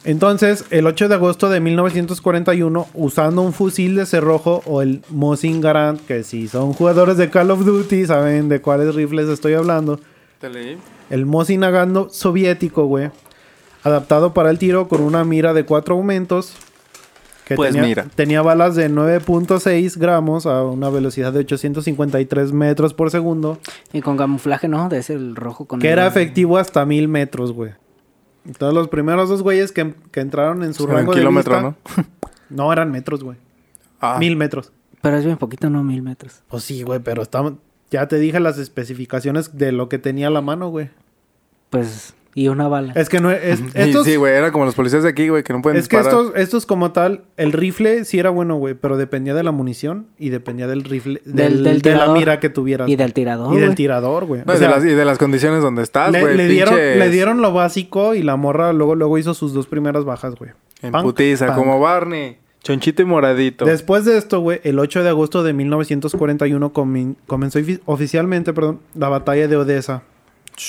[0.03, 5.61] Entonces, el 8 de agosto de 1941, usando un fusil de cerrojo o el Mosin
[5.61, 10.01] Garand, que si son jugadores de Call of Duty, saben de cuáles rifles estoy hablando.
[10.41, 10.79] Te leí.
[11.11, 13.11] El Mosin Nagant soviético, güey,
[13.83, 16.55] adaptado para el tiro con una mira de cuatro aumentos.
[17.51, 18.05] Que Pues tenía, mira.
[18.15, 23.59] tenía balas de 9.6 gramos a una velocidad de 853 metros por segundo,
[23.93, 24.89] Y con camuflaje, ¿no?
[24.89, 27.73] De ese el rojo con que el- era efectivo hasta mil metros, güey.
[28.47, 31.63] Entonces, los primeros dos güeyes que, que entraron en su Era un rango kilómetro, de
[31.71, 32.05] vista...
[32.51, 32.65] ¿no?
[32.67, 32.73] ¿no?
[32.73, 33.37] eran metros, güey.
[34.01, 34.17] Ah.
[34.21, 34.71] Mil metros.
[35.03, 36.43] Pero es bien poquito, no mil metros.
[36.47, 37.55] Pues sí, güey, pero estamos...
[37.91, 40.89] Ya te dije las especificaciones de lo que tenía a la mano, güey.
[41.69, 42.93] Pues, y una bala.
[42.95, 43.59] Es que no es...
[43.59, 45.89] Sí, estos, Sí, güey, era como los policías de aquí, güey, que no pueden Es
[45.89, 46.21] que disparar.
[46.27, 50.07] estos, estos como tal, el rifle sí era bueno, güey, pero dependía de la munición
[50.19, 52.19] y dependía del rifle, del, Del- del de la tirador.
[52.19, 52.89] mira que tuvieras.
[52.89, 53.77] Y del tirador, Y del güey.
[53.77, 54.43] tirador, güey.
[54.47, 56.37] No, O y, de sea, las, y de las condiciones donde estás, le, güey.
[56.37, 59.67] le dieron, pinches le dieron lo básico y la morra luego, luego hizo sus dos
[59.67, 60.51] primeras bajas, güey.
[60.83, 61.57] En Punk, putiza, punk.
[61.59, 62.37] como Barney.
[62.63, 63.65] Chonchito y moradito.
[63.65, 68.81] Después de esto, güey, el 8 de agosto de 1941 comi- comenzó ofi- oficialmente, perdón,
[68.95, 70.03] la batalla de Odessa,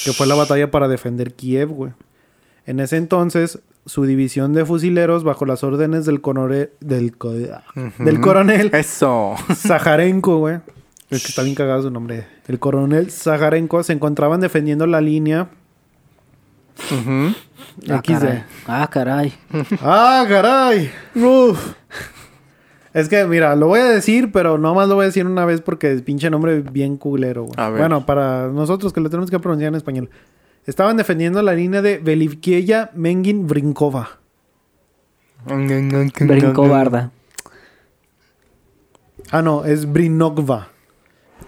[0.05, 1.91] que fue la batalla para defender Kiev, güey.
[2.65, 8.21] En ese entonces, su división de fusileros bajo las órdenes del coronel del, co- del
[8.21, 9.35] coronel Eso.
[9.53, 10.59] Zaharenko, güey.
[11.09, 12.25] Es que está bien cagado su nombre.
[12.47, 15.49] El coronel Zaharenko se encontraban defendiendo la línea
[16.89, 17.35] Ujú.
[17.89, 18.11] Ah, XD.
[18.13, 18.43] caray.
[18.67, 19.33] Ah, caray.
[19.81, 20.91] ¡Ah, caray!
[21.15, 21.73] Uf.
[22.93, 25.61] Es que, mira, lo voy a decir, pero nomás lo voy a decir una vez
[25.61, 27.53] porque es pinche nombre bien culero, güey.
[27.57, 27.79] A ver.
[27.79, 30.09] Bueno, para nosotros que lo tenemos que pronunciar en español.
[30.65, 34.09] Estaban defendiendo la línea de Belivkiella Mengin Brinkova.
[35.45, 37.11] Brincó barda.
[39.31, 40.67] Ah, no, es Brinokva.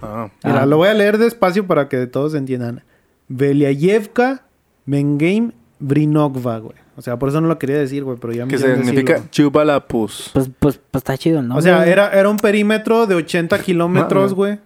[0.01, 0.29] Ah.
[0.43, 0.65] Mira, Ah.
[0.65, 2.83] lo voy a leer despacio para que todos entiendan.
[3.27, 4.43] Beliayevka
[4.85, 6.75] Mengim Brinokva, güey.
[6.95, 9.31] O sea, por eso no lo quería decir, güey, pero ya me Que significa decirlo.
[9.31, 10.29] chubalapus.
[10.33, 11.89] Pues, pues, pues está chido el O sea, güey.
[11.89, 14.59] era, era un perímetro de 80 kilómetros, güey,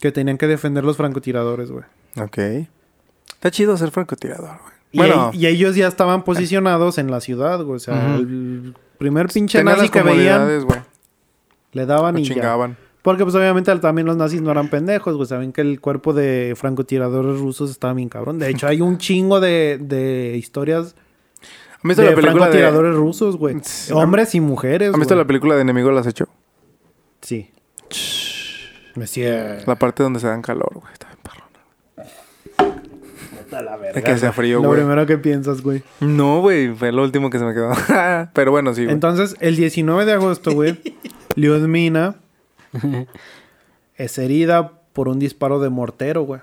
[0.00, 1.84] que tenían que defender los francotiradores, güey.
[2.20, 2.38] Ok.
[3.34, 4.72] Está chido ser francotirador, güey.
[4.92, 7.76] Y, Bueno, ahí- y ellos ya estaban posicionados en la ciudad, güey.
[7.76, 10.80] O sea, el primer pinche nazi las que veían, güey.
[11.72, 12.34] le daban Lo y ya.
[12.34, 12.76] chingaban.
[13.00, 15.26] Porque, pues, obviamente también los nazis no eran pendejos, güey.
[15.26, 18.38] Saben que el cuerpo de francotiradores rusos estaba bien cabrón.
[18.38, 20.94] De hecho, hay un chingo de, de historias
[21.84, 22.52] ¿Han visto de la película de...
[22.52, 23.56] francotiradores rusos, güey.
[23.92, 25.26] Hombres y mujeres, ¿Han visto la güey.
[25.28, 26.28] película de Enemigo las hecho?
[27.20, 27.50] Sí.
[28.94, 29.66] Monsieur.
[29.66, 30.92] La parte donde se dan calor, güey.
[30.92, 31.42] Está bien perrona.
[33.94, 34.80] Es que sea frío, Lo güey.
[34.80, 35.82] primero que piensas, güey.
[36.00, 36.74] No, güey.
[36.74, 37.72] Fue lo último que se me quedó.
[38.32, 38.86] Pero bueno, sí.
[38.88, 40.78] Entonces, el 19 de agosto, güey,
[41.36, 42.16] Lyudmina
[43.96, 46.40] es herida por un disparo de mortero, güey.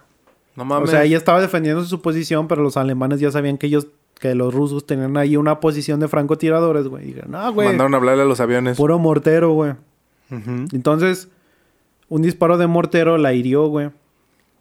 [0.55, 0.89] No O mames.
[0.89, 3.87] sea, ella estaba defendiendo su posición, pero los alemanes ya sabían que ellos,
[4.19, 7.03] que los rusos tenían ahí una posición de francotiradores, güey.
[7.05, 8.77] Y dijeron, no, güey, Mandaron a hablarle a los aviones.
[8.77, 9.73] puro mortero, güey.
[10.71, 11.29] Entonces,
[12.07, 13.89] un disparo de mortero la hirió, güey.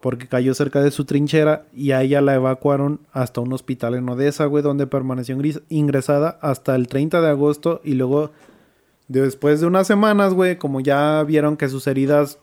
[0.00, 4.09] Porque cayó cerca de su trinchera y a ella la evacuaron hasta un hospital en
[4.09, 8.30] Odessa, güey, donde permaneció ingres- ingresada hasta el 30 de agosto y luego,
[9.09, 12.38] después de unas semanas, güey, como ya vieron que sus heridas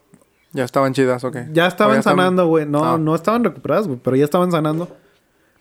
[0.52, 1.38] Ya estaban chidas, ok.
[1.54, 2.66] ya estaban- sanando, güey.
[2.66, 2.98] No, Ah.
[2.98, 4.90] no estaban recuperadas, güey, pero ya estaban sanando.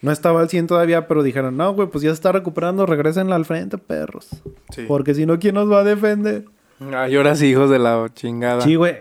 [0.04, 3.36] No estaba al 100 todavía, pero dijeron, no, güey, pues ya se está recuperando, regresenla
[3.36, 4.28] al frente, perros.
[4.70, 4.84] Sí.
[4.86, 6.44] Porque si no, ¿quién nos va a defender?
[6.92, 8.60] Ay, ahora sí, hijos de la chingada.
[8.60, 8.96] Sí, güey.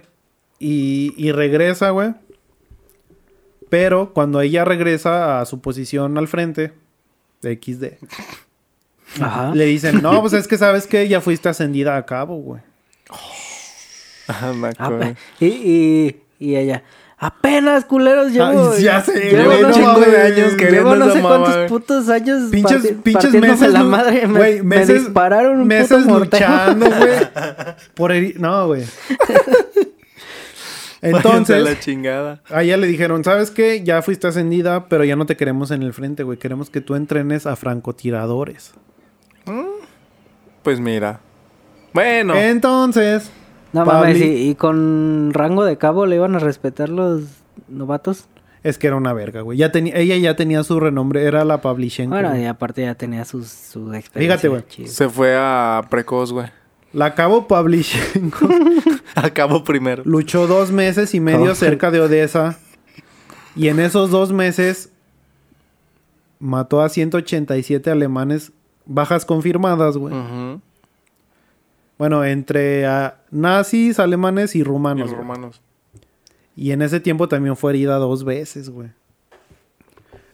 [0.60, 2.14] Y, y regresa, güey.
[3.70, 6.74] Pero cuando ella regresa a su posición al frente,
[7.42, 9.54] de XD, Ajá.
[9.54, 12.62] le dicen, no, pues es que sabes que ya fuiste ascendida a cabo, güey.
[14.28, 15.16] Ah, me Ah, acuerdo.
[15.40, 16.84] y, y, y ella,
[17.26, 18.76] apenas culeros llevo.
[18.78, 21.38] Ya sé, llevo no no sé- mames, de años llevo queriendo no esa sé mamá,
[21.46, 24.28] cuántos putos años Pinches, parti- pinches partiéndome meses, la madre.
[24.28, 27.20] Me, me meses, dispararon un meses puto luchando, güey.
[27.96, 28.84] Por heri- No, güey.
[31.02, 32.42] La Entonces, chingada.
[32.50, 33.84] a ella le dijeron, ¿sabes qué?
[33.84, 36.38] Ya fuiste ascendida, pero ya no te queremos en el frente, güey.
[36.38, 38.72] Queremos que tú entrenes a francotiradores.
[40.64, 41.20] Pues mira.
[41.92, 42.36] Bueno.
[42.36, 43.30] Entonces,
[43.74, 47.24] No Pabli- mames, ¿y, y con rango de cabo le iban a respetar los
[47.68, 48.26] novatos?
[48.64, 49.58] es que era una verga, güey.
[49.58, 52.14] Ya ella ya tenía su renombre, era la Pavlichenko.
[52.16, 54.38] Bueno, y aparte ya tenía sus, su experiencia.
[54.38, 54.88] Fíjate, güey.
[54.88, 56.48] Se fue a Precoz, güey.
[56.94, 58.48] La cabo Pavlichenko
[59.16, 60.04] Acabó primero.
[60.06, 61.56] luchó dos meses y medio Oh.
[61.56, 62.58] cerca de Odessa.
[63.56, 64.92] Y en esos dos meses
[66.40, 68.52] mató a 187 alemanes,
[68.86, 70.14] bajas confirmadas, güey.
[70.14, 70.62] Ujú.
[72.04, 75.10] Bueno, entre ah, nazis, alemanes y Y rumanos.
[75.10, 75.22] los güey.
[75.22, 75.62] romanos.
[76.54, 78.90] Y en ese tiempo también fue herida dos veces, güey.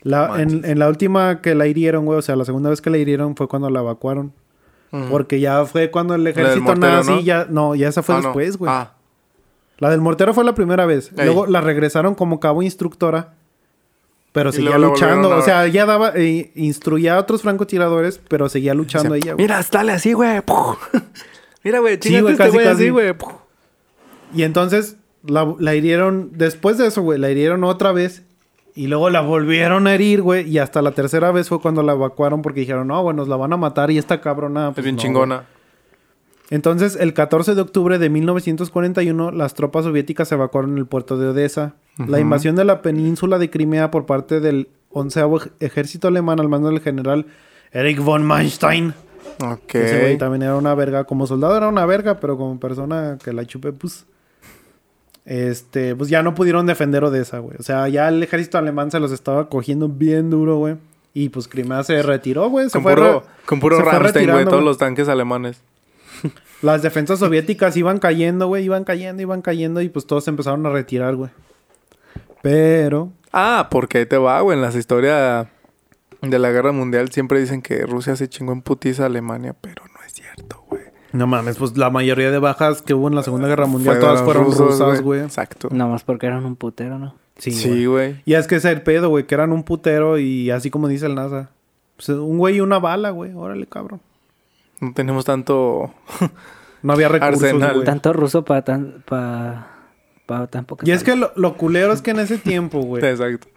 [0.02, 2.98] La, en, la última que la hirieron, güey, o sea, la segunda vez que la
[2.98, 4.34] hirieron fue cuando la evacuaron.
[5.12, 7.20] Porque ya fue cuando el ejército mortero, nazi ¿no?
[7.20, 7.46] ya...
[7.48, 8.72] No, ya esa fue Ah, después, güey.
[8.74, 8.94] Ah,
[9.78, 11.12] La del mortero fue la primera vez.
[11.20, 11.26] Ey.
[11.26, 13.36] Luego la regresaron como cabo instructora.
[14.32, 15.30] Pero Y seguía luchando.
[15.38, 16.14] O sea, ella daba...
[16.16, 19.44] eh, instruía a otros francotiradores, pero seguía luchando ella, güey.
[19.46, 20.42] Mira, dale así, güey.
[21.64, 23.14] Mira, güey, Sí, güey, este casi, así, güey.
[24.34, 26.32] Y entonces la, la hirieron...
[26.34, 28.24] Después de eso, güey, la hirieron otra vez.
[28.76, 30.50] Y luego la volvieron a herir, güey.
[30.50, 33.36] Y hasta la tercera vez fue cuando la evacuaron porque dijeron, no, güey, nos la
[33.36, 33.92] van a matar.
[33.92, 34.70] Y esta cabrona...
[34.70, 35.36] Es pues, bien no, chingona.
[35.36, 35.60] güey".
[36.52, 41.76] Entonces, el 14 de octubre de 1941, las tropas soviéticas evacuaron el puerto de Odessa.
[42.08, 45.22] La invasión de la península de Crimea por parte del 11
[45.60, 47.28] ejército alemán al mando del general
[47.72, 48.94] Erich von Manstein.
[49.42, 49.76] Ok.
[49.76, 51.04] Ese güey también era una verga.
[51.04, 54.06] Como soldado era una verga, pero como persona que la chupe, pues...
[55.26, 57.56] Este, pues ya no pudieron defender Odessa, güey.
[57.60, 60.78] O sea, ya el ejército alemán se los estaba cogiendo bien duro, güey.
[61.14, 62.68] Y pues Crimea se retiró, güey.
[62.68, 64.46] Se Con fue puro, con puro Rammstein, güey.
[64.46, 65.62] Todos los tanques alemanes.
[66.62, 68.66] Las defensas soviéticas iban cayendo, güey.
[68.66, 69.82] Iban cayendo, iban cayendo.
[69.82, 71.30] Y pues todos se empezaron a retirar, güey.
[72.42, 73.12] Pero...
[73.32, 74.58] Ah, porque ahí te va, güey.
[74.58, 75.48] En las historias
[76.22, 79.84] de la guerra mundial siempre dicen que Rusia se chingó en putiza a Alemania, pero
[79.86, 80.84] no es cierto, güey.
[81.12, 84.10] No mames, pues la mayoría de bajas que hubo en la Segunda Guerra Mundial Fueron
[84.14, 85.22] todas fueron rusos, rusas, güey.
[85.22, 85.70] Exacto.
[85.72, 87.16] Nada más porque eran un putero, ¿no?
[87.38, 88.22] Sí, Sí, güey.
[88.26, 90.88] Y es que ese es el pedo, güey, que eran un putero y así como
[90.88, 91.50] dice el NASA.
[91.96, 93.34] Pues, un güey y una bala, güey.
[93.34, 94.02] Órale, cabrón.
[94.82, 95.94] No tenemos tanto.
[96.82, 97.74] No había recursos, Arsenal.
[97.74, 97.86] güey.
[97.86, 99.68] Tanto ruso para tan, pa,
[100.26, 103.04] pa tan poca Y es que lo, lo culero es que en ese tiempo, güey,
[103.06, 103.50] Exacto.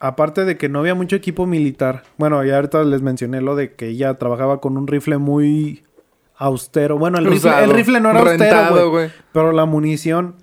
[0.00, 2.04] Aparte de que no había mucho equipo militar.
[2.16, 5.84] Bueno, ya ahorita les mencioné lo de que ella trabajaba con un rifle muy
[6.36, 6.98] austero.
[6.98, 9.10] Bueno, el rifle, Usado, el rifle no era rentado, austero, güey.
[9.32, 10.36] Pero la munición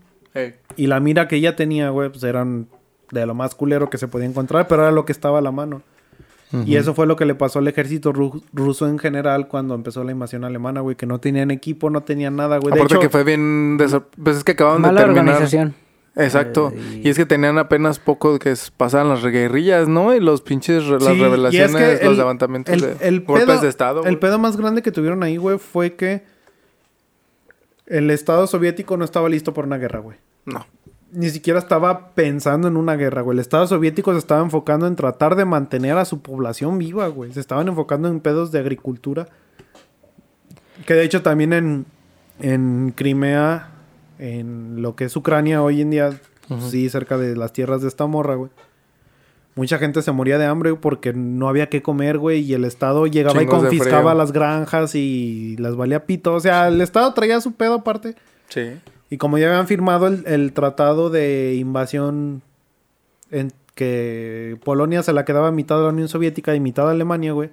[0.76, 2.68] y la mira que ella tenía, güey, pues eran
[3.12, 5.52] de lo más culero que se podía encontrar, pero era lo que estaba a la
[5.52, 5.82] mano.
[6.66, 10.06] Y eso fue lo que le pasó al ejército ru- ruso en general cuando empezó
[10.06, 12.74] la invasión alemana, güey, que no tenían equipo, no tenían nada, güey.
[12.74, 13.78] De Aparte hecho, que fue bien...
[13.78, 15.34] Pues es que acababan Mala de terminar...
[15.36, 15.76] organización.
[16.16, 16.72] Exacto.
[16.76, 17.10] Eh, y...
[17.10, 20.14] es que tenían apenas poco que pasaban las guerrillas, ¿no?
[20.16, 20.86] Y los pinches...
[20.88, 23.68] re- Sí, las revelaciones, es que los el- levantamientos el- de el golpes pedo- de
[23.68, 24.00] estado.
[24.00, 24.20] El güey.
[24.20, 26.24] pedo más grande que tuvieron ahí, güey, fue que
[27.86, 30.18] el Estado soviético no estaba listo por una guerra, güey.
[30.46, 30.66] No.
[31.12, 33.36] Ni siquiera estaba pensando en una guerra, güey.
[33.36, 37.32] El Estado soviético se estaba enfocando en tratar de mantener a su población viva, güey.
[37.34, 39.28] Se estaban enfocando en pedos de agricultura.
[40.86, 41.86] Que de hecho también en,
[42.42, 43.70] en Crimea,
[44.20, 46.20] en lo que es Ucrania hoy en día,
[46.70, 48.52] sí, cerca de las tierras de esta morra, güey.
[49.56, 52.42] Mucha gente se moría de hambre porque no había qué comer, güey.
[52.42, 56.34] Y el Estado llegaba Chingos y confiscaba las granjas y las valía pito.
[56.34, 58.16] O sea, el Estado traía su pedo aparte.
[58.50, 58.74] Sí.
[59.10, 62.42] Y como ya habían firmado el, el tratado de invasión
[63.32, 67.32] en que Polonia se la quedaba mitad de la Unión Soviética y mitad de Alemania,
[67.32, 67.50] güey.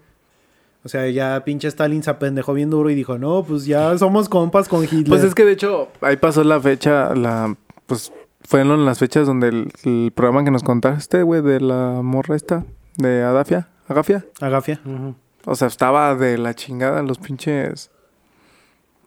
[0.85, 4.28] O sea, ya pinche Stalin se apendejó bien duro y dijo, no, pues ya somos
[4.28, 5.09] compas con Hitler.
[5.09, 7.57] Pues es que de hecho, ahí pasó la fecha, la...
[7.87, 12.35] Pues fueron las fechas donde el, el programa que nos contaste, güey, de la morra
[12.35, 12.64] esta,
[12.97, 14.24] de Adafia, Agafia.
[14.41, 14.80] Agafia.
[14.85, 15.14] Ujú.
[15.45, 17.91] O sea, estaba de la chingada los pinches...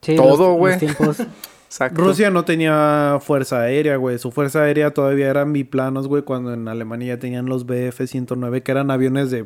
[0.02, 0.78] Sí, Todo, güey.
[1.92, 4.20] Rusia no tenía fuerza aérea, güey.
[4.20, 8.72] Su fuerza aérea todavía eran biplanos, güey, cuando en Alemania ya tenían los BF-109, que
[8.72, 9.46] eran aviones de...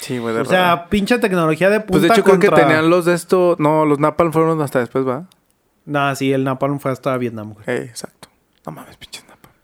[0.00, 2.88] Sí, güey, de O sea, pinche tecnología de punta Pues de hecho creo que tenían
[2.90, 3.56] los de esto...
[3.58, 5.26] No, los Napalm fueron hasta después, ¿va?
[5.84, 7.64] Nah, sí, el Napalm fue hasta Vietnam, güey.
[7.66, 8.28] Eh, exacto.
[8.66, 9.54] No mames, pinches Napalm.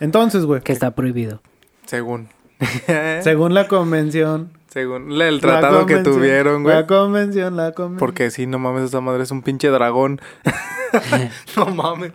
[0.00, 1.40] Entonces, güey, que está prohibido.
[1.86, 2.28] Según.
[3.22, 4.52] según la convención...
[4.68, 6.76] Según el tratado que tuvieron, güey.
[6.76, 7.98] La convención, la convención.
[7.98, 10.20] Porque sí, no mames, esa madre es un pinche dragón.
[11.56, 12.12] no mames.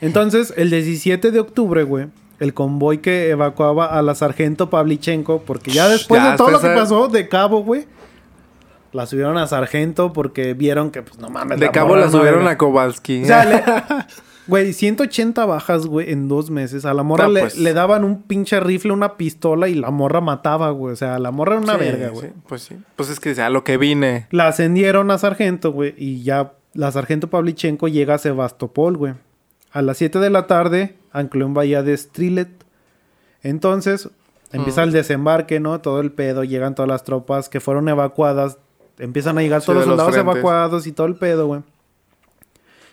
[0.00, 2.06] Entonces, el 17 de octubre, güey,
[2.40, 6.60] el convoy que evacuaba a la sargento Pavlichenko, porque ya después Ya, de todo lo
[6.60, 7.86] que pasó de cabo, güey,
[8.92, 11.60] la subieron a sargento porque vieron que, pues, no mames.
[11.60, 13.22] De cabo la subieron a Kowalski.
[13.24, 13.62] O sea, le,
[14.48, 16.84] Güey, 180 bajas, güey, en dos meses.
[16.84, 17.58] A la morra No, le, pues.
[17.58, 20.92] le daban un pinche rifle, una pistola y la morra mataba, güey.
[20.92, 22.28] O sea, la morra era una Sí, verga, güey.
[22.28, 22.76] sí, pues sí.
[22.94, 24.28] Pues es que a lo que vine.
[24.30, 29.14] La ascendieron a sargento, güey, y ya la sargento Pavlichenko llega a Sebastopol, güey.
[29.72, 32.48] A las 7 de la tarde ancló en bahía de Strilet.
[33.42, 34.08] Entonces,
[34.52, 35.80] empieza el desembarque, ¿no?
[35.80, 38.58] Todo el pedo, llegan todas las tropas que fueron evacuadas.
[38.98, 41.60] Empiezan a llegar todos los soldados evacuados y todo el pedo, güey.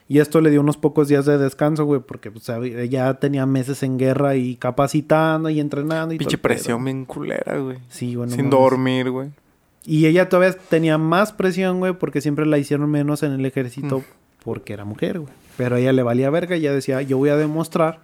[0.10, 2.46] Y esto le dio unos pocos días de descanso, güey, porque pues,
[2.90, 7.78] ya tenía meses en guerra y capacitando y entrenando y Pinche presión bien culera, güey.
[7.90, 8.30] Sí, güey.
[8.30, 8.60] no Sin mames.
[8.60, 9.30] dormir, güey.
[9.86, 14.00] Y ella todavía tenía más presión, güey, porque siempre la hicieron menos en el ejército
[14.00, 14.04] Mm.
[14.44, 15.34] porque era mujer, güey.
[15.58, 18.00] Pero a ella le valía verga y ella decía, yo voy a demostrar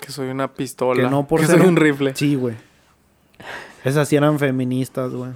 [0.00, 1.02] Que soy una pistola.
[1.02, 2.14] que no por que ser soy un rifle.
[2.14, 2.54] Sí, güey.
[3.84, 5.30] Esas sí eran feministas, güey.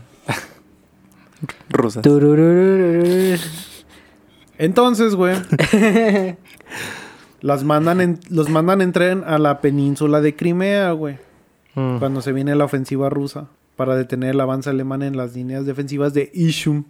[1.68, 2.02] Rusas.
[4.58, 5.36] Entonces, güey,
[7.40, 11.18] las mandan en, los mandan en tren a la península de Crimea, güey.
[11.74, 11.98] Mm.
[11.98, 16.14] Cuando se viene la ofensiva rusa para detener el avance alemán en las líneas defensivas
[16.14, 16.84] de Ishum.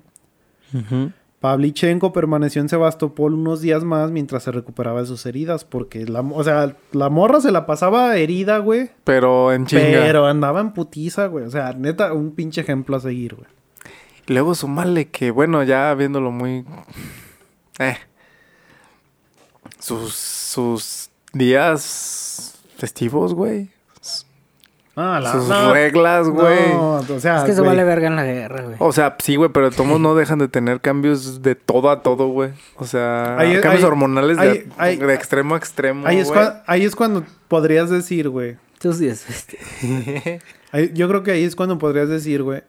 [1.43, 6.21] Pavlichenko permaneció en Sebastopol unos días más mientras se recuperaba de sus heridas, porque la,
[6.21, 9.83] o sea, la morra se la pasaba herida, güey, Pero en chinga.
[9.83, 11.45] pero andaba en putiza, güey.
[11.45, 13.49] O sea, neta, un pinche ejemplo a seguir, güey.
[14.29, 16.65] Y luego sumarle que, bueno, ya viéndolo muy...
[17.81, 17.97] Eh.
[19.81, 23.71] Sus, sus días festivos, güey.
[24.95, 26.69] Ah, sus reglas, güey.
[26.75, 28.77] No, o sea, Es que se vale verga en la guerra, güey.
[28.79, 32.29] O sea, sí, güey, pero todos no dejan de tener cambios de todo a todo,
[32.29, 32.51] güey.
[32.77, 36.31] O sea, Ahí- cambios ahí- hormonales de, ahí- ahí- de extremo a extremo, ahí, es
[36.31, 38.57] cua- ahí es cuando podrías decir, güey.
[38.81, 39.25] Tus días
[40.73, 42.63] ahí- Yo creo que ahí es cuando podrías decir, güey,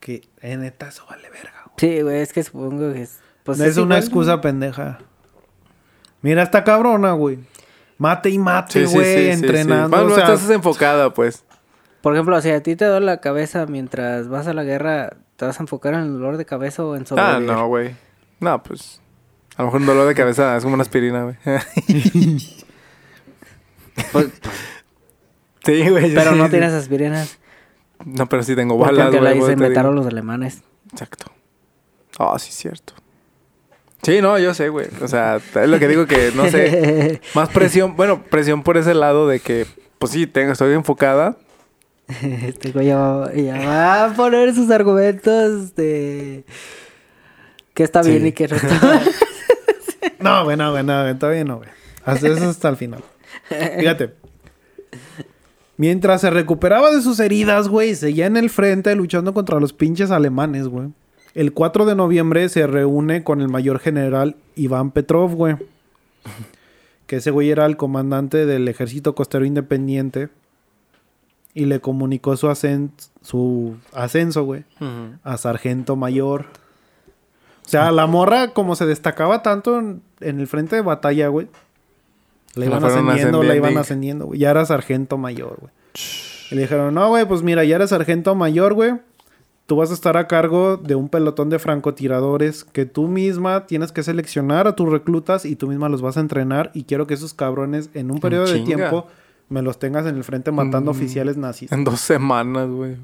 [0.00, 1.74] que en neta eso vale verga, güey.
[1.78, 3.18] Sí, güey, es que supongo que es...
[3.44, 4.98] Pues es, una igual, excusa pendeja.
[6.22, 7.38] Mira esta cabrona, güey.
[7.98, 9.30] Mate y mate, Sí, sí, güey, sí, sí, sí.
[9.44, 9.88] entrenando.
[9.96, 11.44] Bueno, o sea, estás enfocada, pues.
[12.08, 15.44] Por ejemplo, si a ti te duele la cabeza mientras vas a la guerra, ¿te
[15.44, 17.46] vas a enfocar en el dolor de cabeza o en Ah, sobrevivir?
[17.46, 17.94] no, güey.
[18.40, 19.02] No, pues...
[19.56, 21.36] A lo mejor un dolor de cabeza es como una aspirina, güey.
[24.12, 24.28] Pues,
[25.66, 26.14] sí, güey.
[26.14, 26.50] pero sí, no sí.
[26.50, 27.38] tienes aspirinas.
[28.06, 29.20] No, pero sí tengo balas, güey.
[29.22, 30.04] la inventaron digo.
[30.04, 30.62] los alemanes.
[30.92, 31.26] Exacto.
[32.18, 32.94] Ah, sí, cierto.
[34.02, 34.86] Sí, no, yo sé, güey.
[35.02, 38.94] O sea, es lo que digo que, no sé, más presión, bueno, presión por ese
[38.94, 39.66] lado de que,
[39.98, 41.36] pues sí, tengo, estoy enfocada.
[42.22, 46.44] Este güey ya va, ya va a poner sus argumentos de...
[47.74, 48.26] Que está bien Sí.
[48.28, 49.02] y que no está
[50.20, 51.68] No, güey, no, güey, no, güey, todavía no, güey.
[52.04, 53.04] Hasta eso hasta el final.
[53.78, 54.14] Fíjate.
[55.76, 60.10] Mientras se recuperaba de sus heridas, güey, seguía en el frente luchando contra los pinches
[60.10, 60.88] alemanes, güey.
[61.34, 65.56] El 4 de noviembre se reúne con el mayor general Iván Petrov, güey.
[67.06, 70.30] Que ese güey era el comandante del ejército costero independiente.
[71.54, 72.90] Y le comunicó su, ascen-
[73.22, 74.64] su ascenso, güey,
[75.24, 76.46] a sargento mayor.
[77.66, 81.48] O sea, la morra, como se destacaba tanto en, en el frente de batalla, güey.
[82.54, 82.80] La iban
[83.12, 84.26] ascendiendo, la iban ascendiendo.
[84.26, 84.38] güey.
[84.40, 85.72] Ya era sargento mayor, güey.
[86.50, 88.94] Y le dijeron, no, güey, pues mira, ya eres sargento mayor, güey.
[89.66, 93.92] Tú vas a estar a cargo de un pelotón de francotiradores que tú misma tienes
[93.92, 96.70] que seleccionar a tus reclutas y tú misma los vas a entrenar.
[96.72, 99.06] Y quiero que esos cabrones en un periodo de tiempo
[99.48, 100.96] me los tengas en el frente matando Mm.
[100.96, 101.72] oficiales nazis.
[101.72, 102.96] En dos semanas, güey.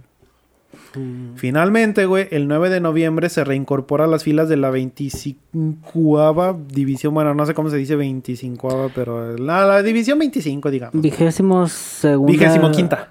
[1.37, 7.15] Finalmente, güey, el 9 de noviembre se reincorpora a las filas de la 25 división.
[7.15, 11.01] Bueno, no sé cómo se dice 25 pero la, la división 25, digamos.
[11.01, 12.33] Vigésimo segunda...
[12.33, 13.11] Vigésimo quinta.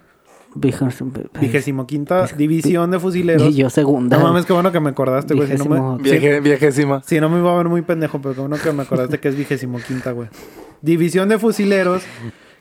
[0.55, 1.11] Vigésimo...
[1.39, 3.47] Vigésimo quinta división de fusileros.
[3.49, 4.17] Y yo segunda.
[4.17, 5.47] No mames, qué bueno que me acordaste, güey.
[5.47, 7.01] Si no Vigésimo- me, viejésima.
[7.03, 9.29] si no me iba a ver muy pendejo, pero qué bueno que me acordaste que
[9.29, 10.29] es vigésimo quinta, güey.
[10.81, 12.03] División de fusileros.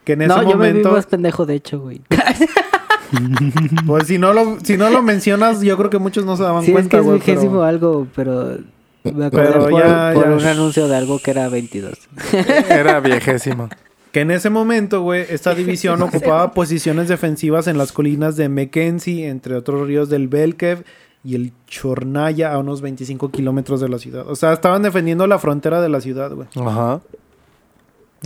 [0.05, 2.01] Que en ese no, yo me vi momento, más pendejo, de hecho, güey.
[3.87, 6.63] pues si no lo, si no lo mencionas, yo creo que muchos no se daban
[6.65, 7.19] Sí, es cuenta, que es güey.
[7.19, 8.59] vigésimo pero- algo, pero...
[9.05, 11.93] Me acordé Pero por, ya- por ya- un anuncio de algo que era 22.
[12.69, 13.69] Era viejésima.
[14.13, 19.27] Que en ese momento, güey, esta división ocupaba posiciones defensivas en las colinas de Mackenzie,
[19.29, 20.85] entre otros ríos del Belkev
[21.25, 24.25] y el Chornaya, a unos 25 kilómetros de la ciudad.
[24.29, 26.47] O sea, estaban defendiendo la frontera de la ciudad, güey.
[26.65, 27.01] Ajá.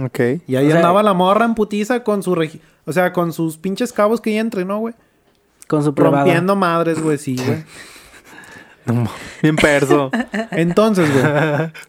[0.02, 0.20] Ok.
[0.46, 2.34] Y ahí O sea- andaba la morra en putiza con su...
[2.34, 4.94] regi- O sea, con sus pinches cabos que ella entrenó, güey.
[5.68, 6.18] Con su privada.
[6.24, 7.64] Rompiendo madres, güey, sí, güey.
[8.86, 9.08] No.
[9.42, 10.12] Bien perso.
[10.52, 11.24] Entonces, güey,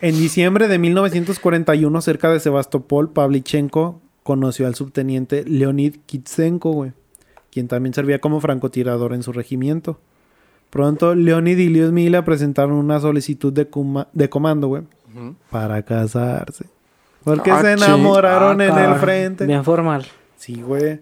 [0.02, 6.94] en diciembre de 1941, cerca de Sebastopol, Pavlichenko conoció al subteniente Leonid Kitsenko, güey,
[7.52, 10.00] quien también servía como francotirador en su regimiento.
[10.72, 13.68] Pronto, Leonid y Lyudmila presentaron una solicitud de,
[14.14, 14.82] de comando, güey,
[15.52, 16.66] para casarse.
[17.28, 19.46] Porque Ah, se enamoraron Ah, en el frente.
[19.46, 20.06] Bien formal.
[20.38, 21.02] Sí, güey.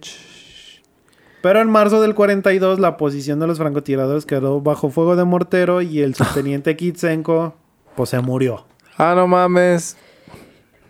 [1.42, 5.82] Pero en marzo del 42, la posición de los francotiradores quedó bajo fuego de mortero
[5.84, 7.54] y el subteniente Kitsenko,
[7.96, 8.66] pues se murió.
[8.98, 9.98] Ah, no mames.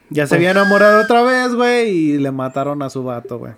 [0.09, 3.51] Ya se había enamorado otra vez, güey, y le mataron a su vato, güey.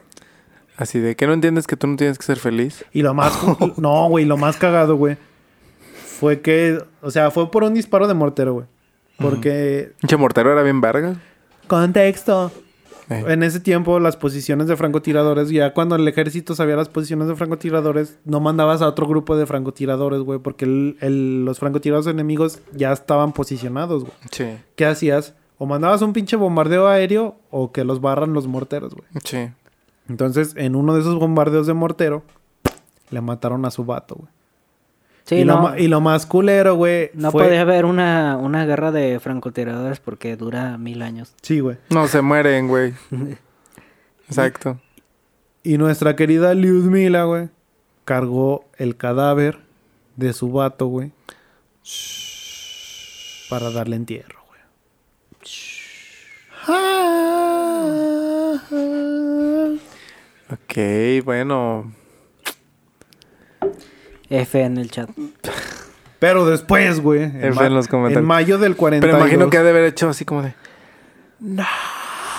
[0.78, 2.86] Así de que no entiendes que tú no tienes que ser feliz.
[2.92, 3.38] Y lo más...
[3.78, 5.18] no, güey, lo más cagado, güey.
[6.20, 6.82] Fue que...
[7.02, 8.66] O sea, fue por un disparo de mortero, güey.
[9.20, 9.92] Porque...
[10.02, 11.16] Pinche mortero era bien verga.
[11.68, 12.52] Contexto.
[13.10, 13.24] Eh.
[13.28, 17.36] En ese tiempo, las posiciones de francotiradores, ya cuando el ejército sabía las posiciones de
[17.36, 22.60] francotiradores, no mandabas a otro grupo de francotiradores, güey, porque el- el- los francotiradores enemigos
[22.74, 24.14] ya estaban posicionados, güey.
[24.32, 24.46] Sí.
[24.76, 25.36] ¿Qué hacías?
[25.58, 29.08] O mandabas un pinche bombardeo aéreo o que los barran los morteros, güey.
[29.24, 29.50] Sí.
[30.10, 32.24] Entonces, en uno de esos bombardeos de mortero,
[33.10, 34.30] le mataron a su vato, güey.
[35.28, 37.44] Sí, y, lo no, ma- y lo más culero, güey, no fue...
[37.44, 41.34] podía haber una, una guerra de francotiradores porque dura mil años.
[41.42, 41.76] Sí, güey.
[41.90, 42.94] No, se mueren, güey.
[44.30, 44.80] Exacto.
[45.64, 47.50] Y nuestra querida Lyudmila, güey,
[48.06, 49.60] cargó el cadáver
[50.16, 51.12] de su vato, güey.
[53.50, 54.62] Para darle entierro, güey.
[60.50, 61.92] Ok, bueno.
[64.30, 65.10] F en el chat.
[66.20, 67.24] Pero después, güey.
[67.24, 68.22] En, F en los comentarios.
[68.22, 69.08] en mayo del 42.
[69.08, 70.54] Pero imagino que ha de haber hecho así como de.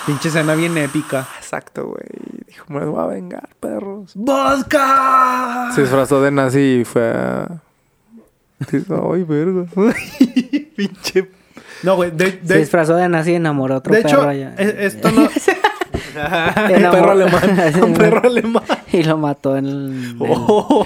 [0.05, 1.27] Pinche escena bien épica.
[1.37, 2.45] Exacto, güey.
[2.47, 4.11] Dijo, me voy a vengar, perros.
[4.15, 5.71] ¡Bosca!
[5.73, 7.61] Se disfrazó de nazi y fue a.
[8.59, 9.65] Ay, verga.
[10.75, 11.29] Pinche.
[11.83, 12.11] No, güey.
[12.11, 14.55] De, Se disfrazó de nazi y enamoró a otro de perro hecho, allá.
[14.57, 15.29] esto no...
[16.15, 17.83] Enamoró- perro alemán.
[17.83, 18.63] Un perro alemán.
[18.91, 20.15] y lo mató en el...
[20.19, 20.85] Oh.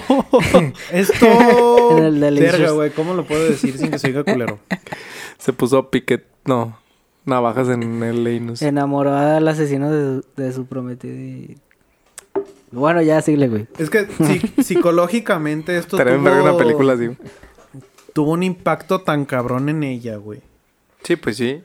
[0.92, 1.98] Esto...
[1.98, 2.38] En el.
[2.40, 2.90] Verga, güey.
[2.90, 4.58] ¿Cómo lo puedo decir sin que se oiga culero?
[5.38, 6.26] Se puso piquet.
[6.44, 6.78] No.
[7.24, 8.60] Navajas en el Linus.
[8.62, 11.58] Enamoró al asesino de, su- de su prometido y...
[12.70, 13.66] Bueno, ya síguele, güey.
[13.78, 16.12] Es que si- psicológicamente esto tuvo,
[16.42, 17.10] una película así.
[18.12, 20.40] tuvo un impacto tan cabrón en ella, güey.
[21.04, 21.62] Sí, pues sí.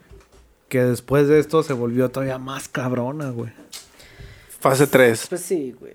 [0.70, 3.52] Que después de esto se volvió todavía más cabrona, güey.
[4.60, 5.26] Fase 3.
[5.30, 5.94] Pues sí, güey.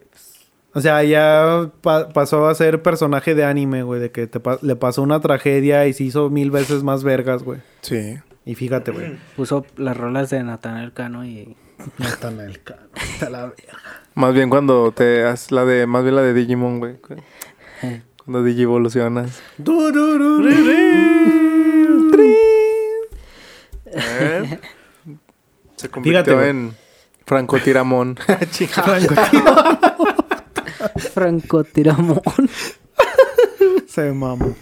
[0.73, 4.01] O sea, ya pa- pasó a ser personaje de anime, güey.
[4.01, 7.45] De que te pa- le pasó una tragedia y se hizo mil veces más vergas,
[7.45, 7.61] güey.
[7.83, 8.17] Sí.
[8.45, 9.17] Y fíjate, güey.
[9.37, 11.57] Puso las rolas de Natanael Cano y...
[11.99, 12.83] No está en el cano.
[12.97, 13.79] Está la verga.
[14.15, 15.87] Más bien cuando te haces la de.
[15.87, 16.97] Más bien la de Digimon, güey.
[18.25, 19.43] Cuando Digivolucionas.
[23.95, 24.59] ¿Eh?
[25.77, 26.77] Se convirtió Fíjate, en
[27.27, 28.17] Franco Tiramón.
[31.13, 32.23] Franco Tiramón.
[33.87, 34.55] Se mamó.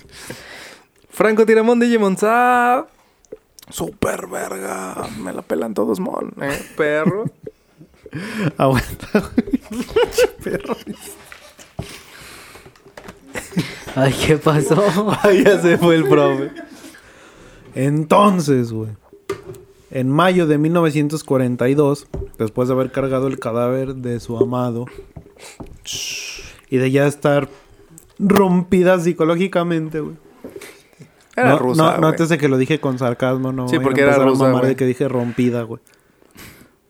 [1.10, 2.86] Franco Tiramón Digimon Sa.
[3.68, 5.08] Super verga.
[5.18, 6.34] Me la pelan todos, mon.
[6.40, 6.60] ¿Eh?
[6.76, 7.24] Perro.
[8.58, 9.60] Aguanta, güey.
[10.42, 10.76] Perro.
[13.94, 15.16] Ay, ¿qué pasó?
[15.22, 16.50] Ahí ya se fue el profe.
[17.74, 18.90] Entonces, güey.
[19.94, 24.86] En mayo de 1942, después de haber cargado el cadáver de su amado
[26.70, 27.50] y de ya estar
[28.18, 30.16] rompida psicológicamente, güey.
[31.36, 31.82] Era no, rusa.
[31.82, 33.68] No, nótese que lo dije con sarcasmo, no.
[33.68, 35.80] Sí, porque era rusa, mamar de que dije rompida, güey.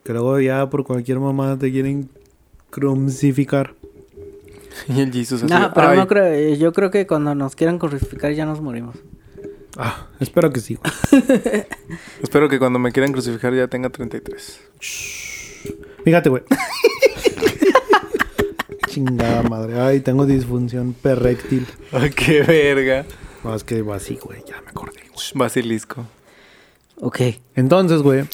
[0.04, 2.08] Que luego ya por cualquier mamada te quieren
[2.70, 3.74] crucificar.
[4.88, 5.52] Y el Jesus así.
[5.52, 6.54] No, pero ay, no creo...
[6.54, 8.96] Yo creo que cuando nos quieran crucificar ya nos morimos.
[9.76, 10.92] Ah, espero que sí, güey.
[12.22, 14.60] Espero que cuando me quieran crucificar ya tenga 33.
[16.04, 16.42] Fíjate, güey.
[18.88, 19.80] Chingada madre.
[19.80, 21.66] Ay, tengo disfunción perréctil.
[21.92, 23.06] Ay, qué verga.
[23.42, 24.44] No, es que así, güey.
[24.46, 25.26] Ya me acordé, güey.
[25.34, 26.06] Basilisco.
[26.96, 27.20] Ok.
[27.54, 28.24] Entonces, güey.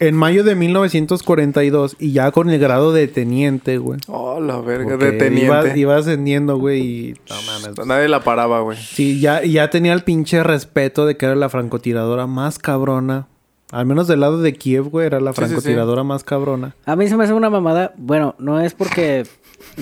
[0.00, 4.00] En mayo de 1942, y ya con el grado de teniente, güey.
[4.08, 4.90] Oh, la verga.
[4.90, 5.44] porque De teniente.
[5.46, 7.14] Iba, iba ascendiendo, güey, y...
[7.28, 7.86] No mames.
[7.86, 8.78] Nadie la paraba, güey.
[8.78, 13.26] Sí, ya, ya tenía el pinche respeto de que era la francotiradora más cabrona.
[13.70, 15.48] Al menos del lado de Kiev, güey, era la Sí, sí, sí.
[15.50, 16.74] francotiradora más cabrona.
[16.86, 17.92] A mí se me hace una mamada.
[17.98, 19.24] Bueno, no es porque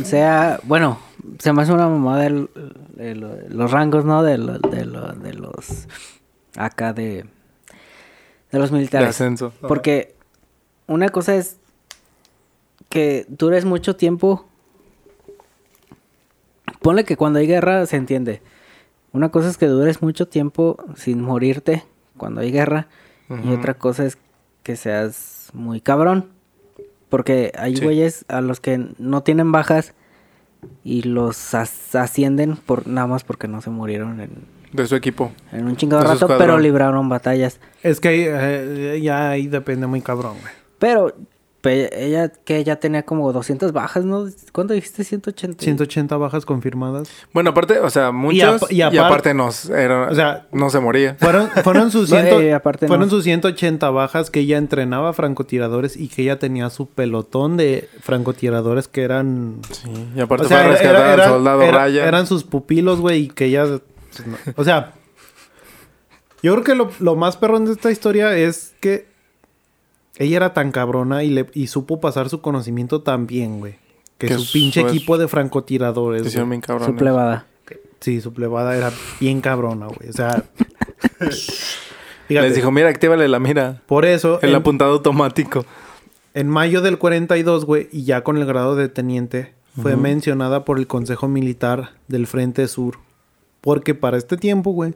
[0.02, 0.58] sea.
[0.64, 0.98] Bueno,
[1.38, 2.48] se me hace una mamada el-
[2.98, 4.24] el- los rangos, ¿no?
[4.24, 5.86] De, lo- de, lo- de los.
[6.56, 7.26] Acá de.
[8.56, 9.08] De los De militares.
[9.10, 9.52] ascenso.
[9.60, 10.14] Porque
[10.86, 11.58] una cosa es
[12.88, 14.46] que dures mucho tiempo.
[16.80, 18.42] Ponle que cuando hay guerra se entiende.
[19.12, 21.84] Una cosa es que dures mucho tiempo sin morirte
[22.16, 22.88] cuando hay guerra.
[23.44, 24.18] Y otra cosa es
[24.62, 26.30] que seas muy cabrón.
[27.08, 27.82] Porque hay Sí.
[27.84, 29.94] güeyes a los que no tienen bajas
[30.84, 34.30] y los as- ascienden por nada más porque no se murieron en,
[34.76, 35.32] De su equipo.
[35.52, 36.38] En un chingado De rato, escuadrón.
[36.46, 37.58] pero libraron batallas.
[37.82, 40.52] Es que ahí, eh, ya ahí depende muy cabrón, güey.
[40.78, 41.14] Pero
[41.62, 44.26] pe- ella que ya tenía como 200 bajas, ¿no?
[44.52, 45.02] ¿Cuánto dijiste?
[45.02, 45.64] 180.
[45.64, 47.08] 180 bajas confirmadas.
[47.32, 48.70] Bueno, aparte, o sea, muchos.
[48.70, 51.16] Y, y apar- aparte nos, era, O sea- no se moría.
[51.18, 53.10] Fueron, fueron sus, ciento- eh, aparte fueron no.
[53.10, 58.86] sus 180 bajas que ella entrenaba francotiradores y que ella tenía su pelotón de francotiradores
[58.86, 59.56] que eran...
[59.72, 62.06] Sí, y aparte O sea, fue a rescatar era- al soldado era- Raya.
[62.06, 63.66] eran sus pupilos, güey, y que ella...
[64.16, 64.52] pues, no.
[64.56, 64.92] O sea,
[66.42, 69.06] yo creo que lo, lo más perrón de esta historia es que
[70.18, 73.76] ella era tan cabrona y, le, y supo pasar su conocimiento tan bien, güey.
[74.18, 76.34] Que, Que su pinche es- equipo de francotiradores...
[76.34, 76.86] Bien cabrones.
[76.86, 77.46] Su plebada.
[78.00, 80.08] Sí, su plebada era bien cabrona, güey.
[80.08, 80.44] O sea...
[82.28, 83.82] fíjate, Les dijo, mira, actívale la mira.
[83.86, 84.38] por eso...
[84.42, 85.64] El en- apuntado automático.
[86.34, 90.78] En mayo del 42, güey, y ya con el grado de teniente, fue mencionada por
[90.78, 92.98] el Consejo Militar del Frente Sur.
[93.66, 94.94] Porque para este tiempo, güey,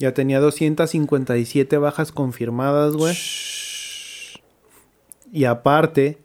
[0.00, 3.16] ya tenía 257 bajas confirmadas, güey.
[5.30, 6.18] Y aparte,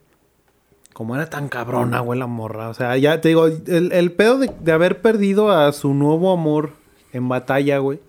[0.92, 2.70] como era tan cabrona, güey, la morra.
[2.70, 6.32] O sea, ya te digo, el, el pedo de, de haber perdido a su nuevo
[6.32, 6.72] amor
[7.12, 8.00] en batalla, güey.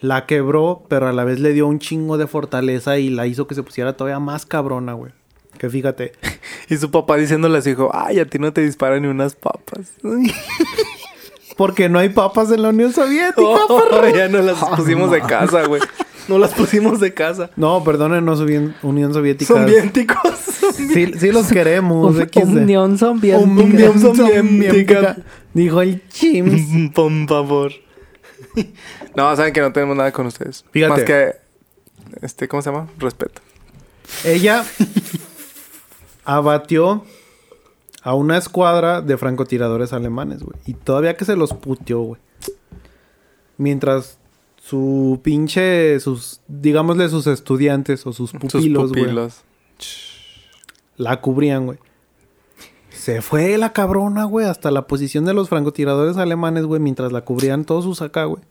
[0.00, 3.46] La quebró, pero a la vez le dio un chingo de fortaleza y la hizo
[3.46, 5.12] que se pusiera todavía más cabrona, güey.
[5.56, 6.14] Que fíjate.
[6.68, 9.36] Y su papá diciéndole a su hijo, ay, a ti no te disparan ni unas
[9.36, 9.92] papas.
[11.56, 13.42] Porque no hay papas en la Unión Soviética.
[13.68, 15.80] Oh, ya no las pusimos de casa, güey.
[16.28, 17.50] No las pusimos de casa.
[17.56, 19.54] No, perdonen, Unión, Unión Soviética.
[19.54, 20.16] Son vienticos.
[20.74, 22.16] Sí, sí los queremos.
[22.36, 23.38] Unión Soviética.
[23.38, 24.00] Unión.
[24.00, 25.16] Soviética.
[25.52, 26.92] Dijo el Chims.
[26.94, 27.72] Por favor.
[29.14, 30.64] No, saben que no tenemos nada con ustedes.
[30.70, 30.92] Fíjate.
[30.92, 31.32] Más que,
[32.20, 32.88] este, ¿cómo se llama?
[32.98, 33.40] Respeto.
[34.24, 34.64] Ella
[36.24, 37.04] abatió
[38.02, 40.58] a una escuadra de francotiradores alemanes, güey.
[40.66, 42.20] Y todavía que se los puteó, güey.
[43.58, 44.18] Mientras
[44.56, 49.42] su pinche, sus, digámosle sus estudiantes o sus Sus pupilos, güey, pupilos.
[50.96, 51.78] la cubrían, güey.
[52.90, 57.22] Se fue la cabrona, güey, hasta la posición de los francotiradores alemanes, güey, mientras la
[57.24, 58.42] cubrían todos sus acá, güey.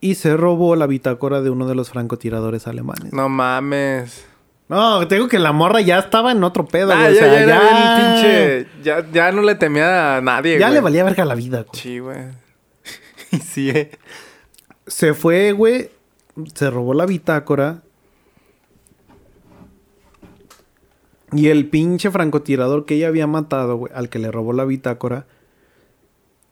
[0.00, 3.12] Y se robó la bitácora de uno de los francotiradores alemanes.
[3.12, 4.26] No mames.
[4.72, 7.14] No, te digo que la morra ya estaba en otro pedo, Ah, güey.
[7.14, 8.68] ya, o sea, ya, ya, era pinche.
[8.82, 10.74] Ya, ya no le temía a nadie, Ya güey.
[10.74, 11.80] le valía verga la vida, güey.
[11.80, 12.18] Sí, güey.
[13.32, 13.90] Y sí, eh.
[14.86, 15.90] Se fue, güey.
[16.54, 17.82] Se robó la bitácora.
[21.32, 25.26] Y el pinche francotirador que ella había matado, güey, al que le robó la bitácora.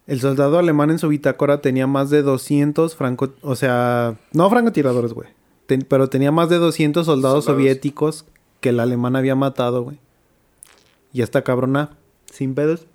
[0.06, 3.32] El soldado alemán en su bitácora tenía más de 200 franco...
[3.42, 5.28] O sea, no francotiradores, güey.
[5.70, 7.62] Ten- pero tenía más de 200 soldados, Soldados.
[7.62, 8.24] soviéticos
[8.60, 9.98] que el alemán había matado, güey.
[11.12, 11.90] Y esta cabrona,
[12.32, 12.86] sin pedos,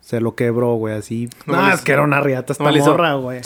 [0.00, 1.28] se lo quebró, güey, así.
[1.46, 3.40] No es que era una riata esta no morra, güey.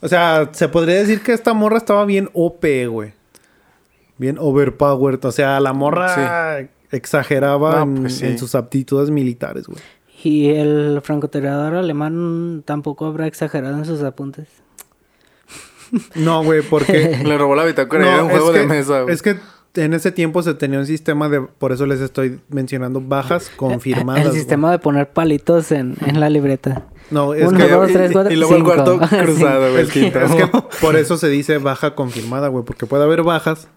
[0.00, 3.12] O sea, se podría decir que esta morra estaba bien OP, güey.
[4.18, 5.24] Bien overpowered.
[5.24, 8.26] O sea, la morra exageraba No, en, pues sí.
[8.26, 9.78] en sus aptitudes militares, güey.
[10.24, 14.48] Y el francotirador alemán tampoco habrá exagerado en sus apuntes.
[16.14, 17.20] No, güey, porque...
[17.24, 19.14] Le robó la bitácora y era un juego que- de mesa, güey.
[19.14, 19.36] Es que
[19.74, 21.40] en ese tiempo se tenía un sistema de...
[21.42, 24.22] Por eso les estoy mencionando bajas confirmadas.
[24.22, 24.38] El güey.
[24.40, 26.82] sistema de poner palitos en, en la libreta.
[27.10, 27.68] No, es Uno, que...
[27.68, 28.74] dos, tres, cuatro, y luego el cinco.
[28.74, 29.82] cuarto cruzado, güey.
[29.84, 30.46] Es que, es que
[30.80, 32.64] por eso se dice baja confirmada, güey.
[32.64, 33.68] Porque puede haber bajas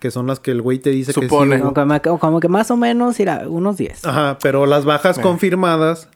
[0.00, 1.56] que son las que el güey te dice Supone.
[1.56, 1.68] que sí.
[2.02, 4.04] Como como que más o menos, irá, unos 10.
[4.04, 5.22] Ajá, pero las bajas Eh.
[5.22, 6.08] confirmadas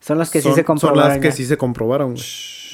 [0.00, 1.08] Son las que son, sí se son comprobaron.
[1.08, 1.32] las que ya.
[1.34, 2.24] sí se comprobaron, güey.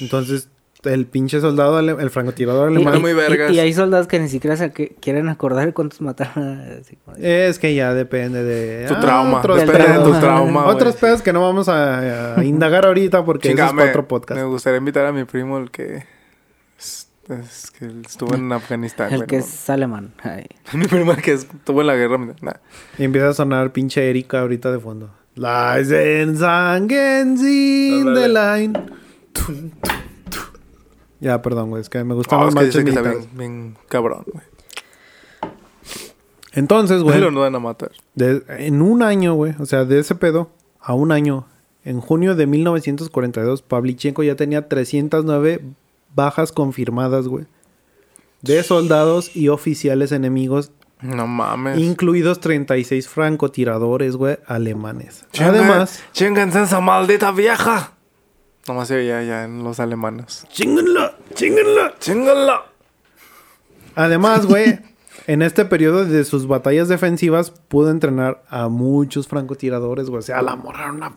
[0.01, 0.49] Entonces,
[0.83, 2.93] el pinche soldado, ale- el francotirador alemán...
[2.93, 3.51] Está muy vergas.
[3.51, 6.61] y- y hay soldados que ni siquiera se que- quieren acordar cuántos mataron.
[6.81, 8.85] así como de- Es que ya depende de...
[8.87, 9.41] Tu ah, trauma.
[9.41, 10.65] de tu trauma.
[10.67, 14.07] Otros pedos que no vamos a, a indagar ahorita porque eso es me- para otro
[14.07, 14.39] podcast.
[14.39, 16.03] Me gustaría invitar a mi primo, el que...
[16.77, 20.13] Es, es que estuvo en Afganistán, el que es alemán.
[20.23, 20.45] Ay.
[20.73, 22.17] Mi primo el que estuvo en la guerra.
[22.41, 22.53] Nah.
[22.97, 25.09] Y empieza a sonar pinche Erika ahorita de fondo.
[28.15, 28.73] The line.
[28.73, 29.98] Tum, tum, tum.
[31.19, 31.81] Ya, perdón, güey.
[31.81, 34.43] Es que me gustan Oh, los es que está bien, bien cabrón, güey.
[36.53, 37.91] Entonces, güey, Lo no van a matar.
[38.15, 40.49] de- en un año, güey, o sea, de ese pedo
[40.81, 41.45] a un año,
[41.83, 45.61] en junio de 1942, Pavlichenko ya tenía 309
[46.15, 47.45] bajas confirmadas, güey,
[48.41, 51.77] de soldados y oficiales enemigos, No mames.
[51.77, 55.25] incluidos 36 francotiradores, güey, alemanes.
[55.31, 57.93] Chinga- Además, Chinganse esa maldita vieja.
[58.67, 60.45] Nomás se veía ya en los alemanes.
[60.51, 61.15] ¡Chinganla!
[61.33, 61.93] ¡Chinganla!
[61.99, 62.65] ¡Chingala!
[63.95, 64.79] Además, güey,
[65.27, 70.19] en este periodo de sus batallas defensivas pudo entrenar a muchos francotiradores, güey.
[70.19, 71.13] O sea, la morra era una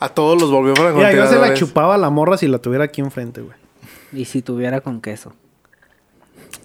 [0.00, 1.58] A todos los volvió Mira, yo se la francotiradores.
[1.58, 3.56] chupaba a la morra si la tuviera aquí enfrente, güey.
[4.12, 5.32] Y si tuviera con queso.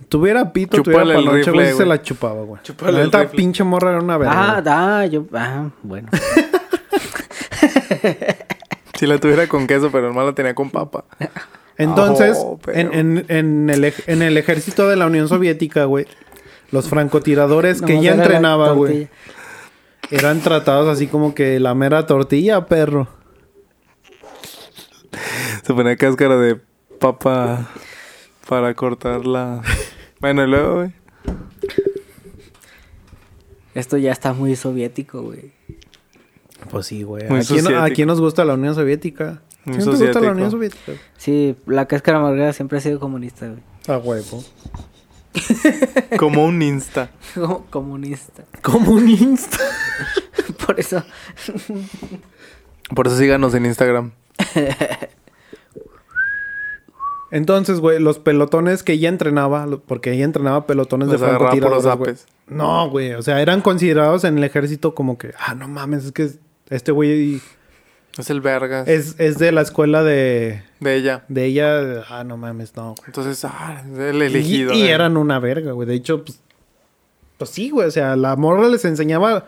[0.10, 2.62] Tuviera pito, Chúpale tuviera rifle, güey, se la chupaba, güey.
[2.64, 4.58] Chúpale La neta, pinche morra era una verga.
[4.58, 5.26] Ah, ah, yo.
[5.34, 6.10] Ah, bueno.
[9.02, 11.06] Si la tuviera con queso, pero nomás la tenía con papa.
[11.76, 15.86] Entonces, Oh, pero- en, en- en el, ej- en el ejército de la Unión Soviética,
[15.86, 16.06] güey,
[16.70, 19.08] los francotiradores que ya entrenaba, güey,
[20.12, 23.08] eran tratados así como que la mera tortilla, perro.
[25.66, 26.60] Se ponía cáscara de
[27.00, 27.72] papa
[28.48, 29.64] para cortarla.
[30.20, 30.92] Bueno, y luego, güey.
[33.74, 35.54] Esto ya está muy soviético, güey.
[36.72, 37.28] Pues sí, güey.
[37.28, 37.68] Muy ¿A quién.
[37.68, 39.42] ¿A nos gusta la Unión Soviética?
[39.66, 40.32] Muy ¿Quién te gusta la.
[40.32, 40.94] Unión Soviética?
[41.18, 43.60] Sí, la cáscara amarga siempre ha sido comunista, güey.
[43.88, 44.44] A huevo.
[46.18, 47.12] Como un insta.
[47.34, 48.44] Como comunista.
[48.62, 49.58] Comunista.
[50.66, 51.04] Por eso.
[52.96, 54.12] Por eso síganos en Instagram.
[57.32, 61.62] Entonces, güey, los pelotones que ella entrenaba, porque ella entrenaba pelotones Los de agarraba por
[61.62, 62.58] los francotiradores, güey.
[62.58, 66.12] No, güey, o sea, eran considerados en el ejército como que, ah, no mames, es
[66.12, 66.32] que
[66.72, 67.40] este güey
[68.18, 71.24] Es el vergas es, es de la escuela de, de ella.
[71.28, 73.06] de ella, ah, no mames, no, güey.
[73.06, 74.74] Entonces, ah, es el elegido.
[74.74, 74.92] Y, y eh.
[74.92, 75.88] eran una verga, güey.
[75.88, 76.40] De hecho, pues,
[77.38, 79.46] pues sí, güey, o sea, la morra les enseñaba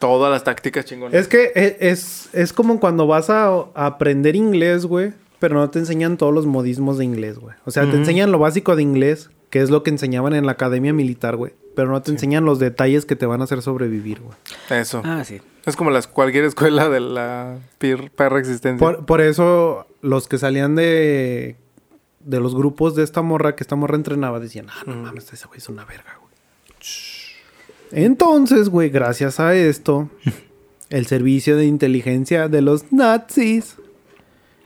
[0.00, 1.14] Todas las tácticas chingonas.
[1.14, 5.68] Es que e- es, es como cuando vas a, a aprender inglés, güey, pero no
[5.68, 7.54] te enseñan todos los modismos de inglés, güey.
[7.66, 10.52] O sea, te enseñan lo básico de inglés, que es lo que enseñaban en la
[10.52, 11.52] academia militar, güey.
[11.76, 14.36] Pero no te enseñan los detalles que te van a hacer sobrevivir, güey.
[14.70, 15.02] Eso.
[15.04, 15.40] Ah, sí.
[15.66, 18.78] Es como las, cualquier escuela de la perra existencia.
[18.78, 21.56] Por, por eso los que salían de,
[22.20, 25.46] de los grupos de esta morra, que esta morra entrenaba, decían, ah, no mames, ese
[25.46, 26.30] güey es una verga, güey.
[27.92, 30.10] Entonces, güey, gracias a esto,
[30.90, 33.76] el servicio de inteligencia de los nazis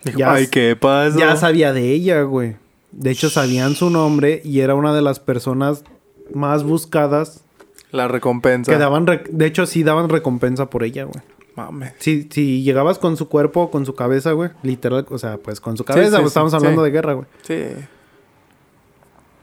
[0.04, 1.18] Dijo, ya- Ay, ¿qué pasa?
[1.18, 2.56] ya sabía de ella, güey.
[2.96, 5.84] De hecho, sabían su nombre y era una de las personas
[6.32, 7.44] más buscadas
[7.90, 8.70] La recompensa.
[8.70, 9.04] que daban...
[9.04, 11.22] De hecho, sí daban recompensa por ella, güey.
[11.56, 11.92] Mames.
[11.98, 15.60] Si, si llegabas con su cuerpo o con su cabeza, güey, literal, o sea, pues
[15.60, 16.56] con su cabeza, sí, pues, sí, estamos sí.
[16.56, 17.26] hablando de guerra, güey.
[17.42, 17.60] Sí.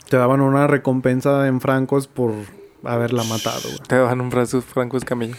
[0.10, 2.34] Te daban una recompensa en francos por
[2.84, 3.80] haberla matado, güey.
[3.88, 5.36] Te dan un brazo franco escamillo.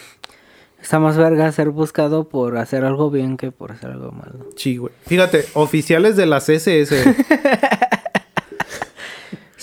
[0.81, 4.47] Está más verga ser buscado por hacer algo bien que por hacer algo malo.
[4.57, 4.93] Sí, güey.
[5.07, 7.15] Fíjate, oficiales de las SS.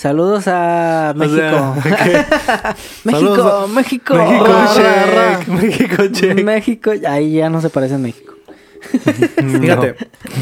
[0.00, 1.36] Saludos a México.
[1.36, 4.14] sea, México, a- México.
[4.14, 5.48] México, check.
[5.48, 6.42] México, check.
[6.44, 6.90] México.
[7.06, 8.34] Ahí ya no se parece a México.
[9.60, 9.94] Fíjate,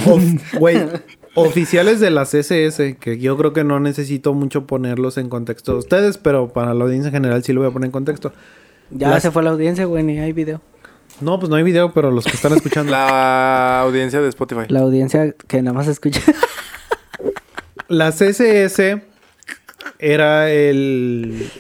[0.07, 0.79] of- güey,
[1.35, 5.79] oficiales de las SS, que yo creo que no necesito mucho ponerlos en contexto de
[5.79, 8.33] ustedes, pero para la audiencia en general sí lo voy a poner en contexto.
[8.91, 10.61] Ya Las- se fue la audiencia, güey, ni hay video.
[11.21, 12.93] No, pues no hay video, pero los que están escuchando.
[12.93, 14.63] La audiencia de Spotify.
[14.69, 16.21] La audiencia que nada más escucha.
[17.89, 19.03] Las SS
[19.99, 21.51] era el,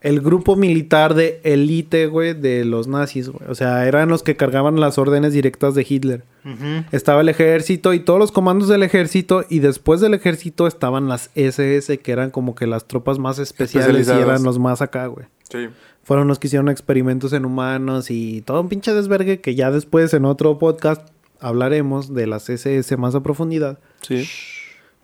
[0.00, 3.50] el grupo militar de élite, güey, de los nazis, güey.
[3.50, 6.24] O sea, eran los que cargaban las órdenes directas de Hitler.
[6.92, 11.30] Estaba el ejército y todos los comandos del ejército y después del ejército estaban las
[11.34, 15.26] SS, que eran como que las tropas más especiales y eran los más acá, güey.
[15.50, 15.68] Sí.
[16.04, 20.14] Fueron los que hicieron experimentos en humanos y todo un pinche desvergue que ya después
[20.14, 21.06] en otro podcast
[21.40, 23.78] hablaremos de las SS más a profundidad.
[24.00, 24.26] Sí.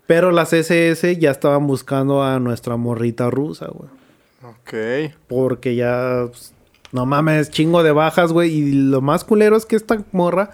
[0.07, 3.91] Pero las SS ya estaban buscando a nuestra morrita rusa, güey.
[4.43, 5.15] Ok.
[5.29, 6.53] Porque ya, pues,
[6.93, 8.51] no mames, chingo de bajas, güey.
[8.53, 10.51] Y lo más culero es que esta morra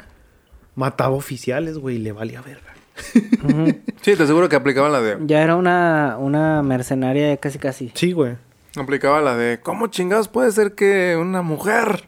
[0.76, 2.74] mataba oficiales, güey, y le valía verga.
[3.44, 3.80] Ujú.
[4.02, 5.18] Sí, te aseguro que aplicaban la de...
[5.26, 7.90] Ya era una, una mercenaria casi casi.
[7.94, 8.36] Sí, güey.
[8.76, 9.58] Aplicaba la de...
[9.60, 12.04] ¿Cómo chingados puede ser que una mujer...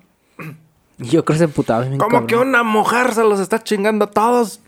[0.99, 1.85] Yo creo que se emputaba.
[1.85, 2.27] Como cabrón.
[2.27, 4.61] que una mujer se los está chingando a todos?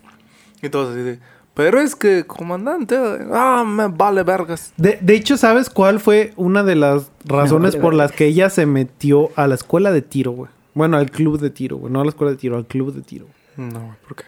[0.63, 1.19] Y todos así de...
[1.55, 2.97] Pero es que, comandante...
[3.33, 4.73] Ah, me vale vergas.
[4.77, 8.51] De, de hecho, ¿sabes cuál fue una de las razones vale por las que ella
[8.51, 10.51] se metió a la escuela de tiro, güey?
[10.75, 11.93] Bueno, al club de tiro, güey.
[11.93, 13.27] No a la escuela de tiro, al club de tiro.
[13.57, 14.25] No, güey, ¿por qué?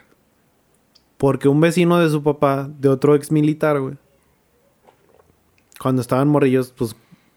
[1.16, 3.96] Porque un vecino de su papá, de otro ex militar, güey.
[5.80, 6.94] Cuando estaban morrillos, pues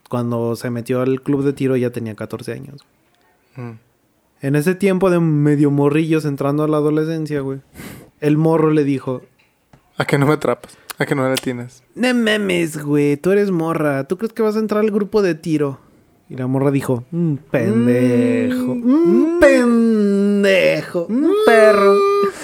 [0.08, 2.84] cuando se metió al club de tiro ya tenía 14 años.
[3.56, 3.72] Mm.
[4.42, 7.60] En ese tiempo de medio morrillos entrando a la adolescencia, güey.
[8.20, 9.22] El morro le dijo,
[10.00, 10.78] ¿A que no me atrapas?
[10.96, 11.82] ¿A que no me tienes?
[11.94, 14.04] no mames, güey, tú eres morra.
[14.04, 15.78] ¿Tú crees que vas a entrar al grupo de tiro?
[16.30, 18.72] Y la morra dijo, un pendejo.
[18.72, 21.04] Un pendejo.
[21.06, 21.98] Un perro.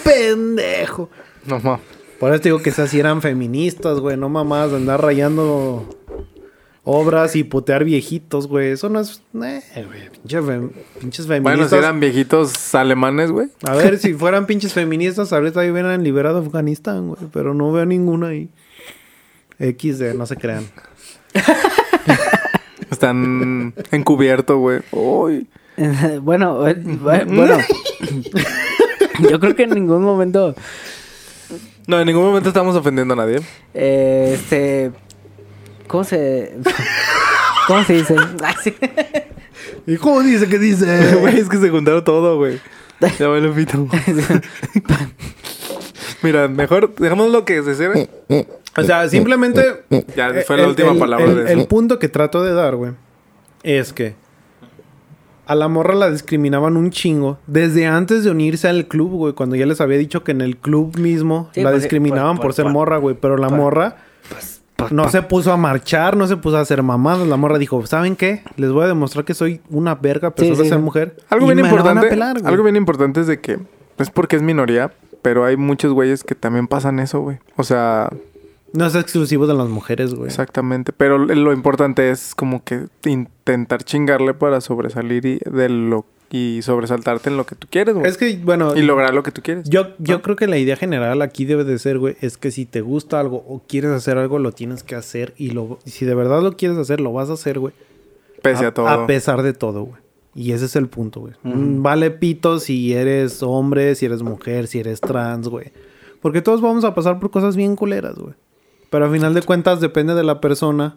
[0.04, 1.08] pendejo.
[1.46, 1.80] No, ma.
[2.20, 4.18] Por eso te digo que esas sí eran feministas, güey.
[4.18, 5.88] No mamás andar rayando
[6.88, 8.70] obras y putear viejitos, güey.
[8.70, 9.20] Eso no es...
[9.34, 10.08] Eh, güey.
[10.10, 11.42] Pinche fem- pinches feministas.
[11.56, 13.48] Bueno, si eran viejitos alemanes, güey.
[13.64, 17.20] A ver, si fueran pinches feministas, ahorita ya hubieran liberado Afganistán, güey.
[17.32, 18.48] Pero no veo ninguna ahí.
[19.58, 20.64] XD, no se crean.
[22.90, 24.80] Están encubierto, güey.
[24.92, 25.46] Uy.
[26.22, 27.58] bueno, eh, bu- bueno.
[29.30, 30.54] Yo creo que en ningún momento
[31.86, 33.40] No, en ningún momento estamos ofendiendo a nadie.
[33.74, 34.92] eh, este
[35.88, 36.54] ¿Cómo se
[37.66, 38.16] ¿Cómo se dice?
[38.62, 38.74] Sí.
[39.86, 41.16] ¿Y cómo dice que dice?
[41.20, 42.60] Güey, es que se juntaron todo, güey.
[43.18, 43.86] Ya me lo pito.
[46.22, 48.08] Mira, mejor dejamos lo que se cierre.
[48.76, 49.84] O sea, simplemente...
[50.16, 51.68] Ya fue la última palabra el, de el eso.
[51.68, 52.92] punto que trato de dar, güey,
[53.62, 54.14] es que
[55.46, 59.32] a la morra la discriminaban un chingo desde antes de unirse al club, güey.
[59.34, 62.42] Cuando ya les había dicho que en el club mismo Sí, la pues, discriminaban por-
[62.42, 63.14] por, por- ser por- morra, güey.
[63.20, 63.96] Pero la morra
[64.90, 67.26] no se puso a marchar, no se puso a hacer mamadas.
[67.26, 68.42] La morra dijo, ¿saben qué?
[68.56, 71.16] Les voy a demostrar que soy una verga a pesar Sí, de sí, ser mujer.
[71.30, 72.06] Algo Y bien importante.
[72.08, 73.58] pelar, algo bien importante es de que
[73.98, 74.92] es porque es minoría,
[75.22, 77.38] pero hay muchos güeyes que también pasan eso, güey.
[77.56, 78.10] O sea,
[78.72, 80.26] No es exclusivo de las mujeres, güey.
[80.28, 80.92] exactamente.
[80.92, 87.30] Pero lo importante es como que intentar chingarle para sobresalir y de lo y sobresaltarte
[87.30, 88.06] en lo que tú quieres, güey.
[88.06, 89.68] Es que, bueno, Y lograr lo que tú quieres.
[89.68, 92.66] Yo, yo creo que la idea general aquí debe de ser, güey, es que si
[92.66, 95.34] te gusta algo o quieres hacer algo, lo tienes que hacer.
[95.36, 97.74] Y lo, si de verdad lo quieres hacer, lo vas a hacer, güey.
[98.42, 98.88] Pese a, todo.
[98.88, 100.00] A pesar de todo, güey.
[100.34, 101.34] Y ese es el punto, güey.
[101.44, 105.72] Mm, Vale pito si eres hombre, si eres mujer, si eres trans, güey.
[106.20, 108.34] Porque todos vamos a pasar por cosas bien culeras, güey.
[108.90, 110.96] Pero al final de cuentas depende de la persona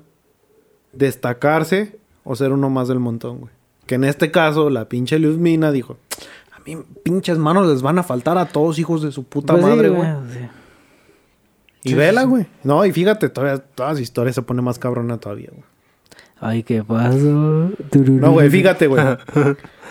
[0.92, 3.59] destacarse o ser uno más del montón, güey.
[3.90, 5.98] Que en este caso, la pinche Luzmina dijo...
[6.52, 9.66] A mí pinches manos les van a faltar a todos hijos de su puta Pues
[9.66, 10.08] madre, güey.
[10.32, 10.40] sí.
[11.86, 12.46] Y vela, güey.
[12.64, 15.64] No, y fíjate, todavía toda su historia se pone más cabrona todavía, güey.
[16.40, 17.72] Ay, ¿qué pasó?
[17.90, 18.20] Tururú.
[18.20, 19.04] No, güey, fíjate, güey.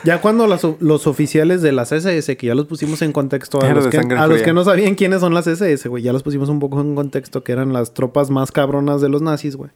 [0.04, 3.68] Ya cuando las los oficiales de las SS, que ya los pusimos en contexto, a,
[3.72, 6.48] los que, a los que no sabían quiénes son las SS, güey, ya los pusimos
[6.50, 9.72] un poco en contexto, que eran las tropas más cabronas de los nazis, güey.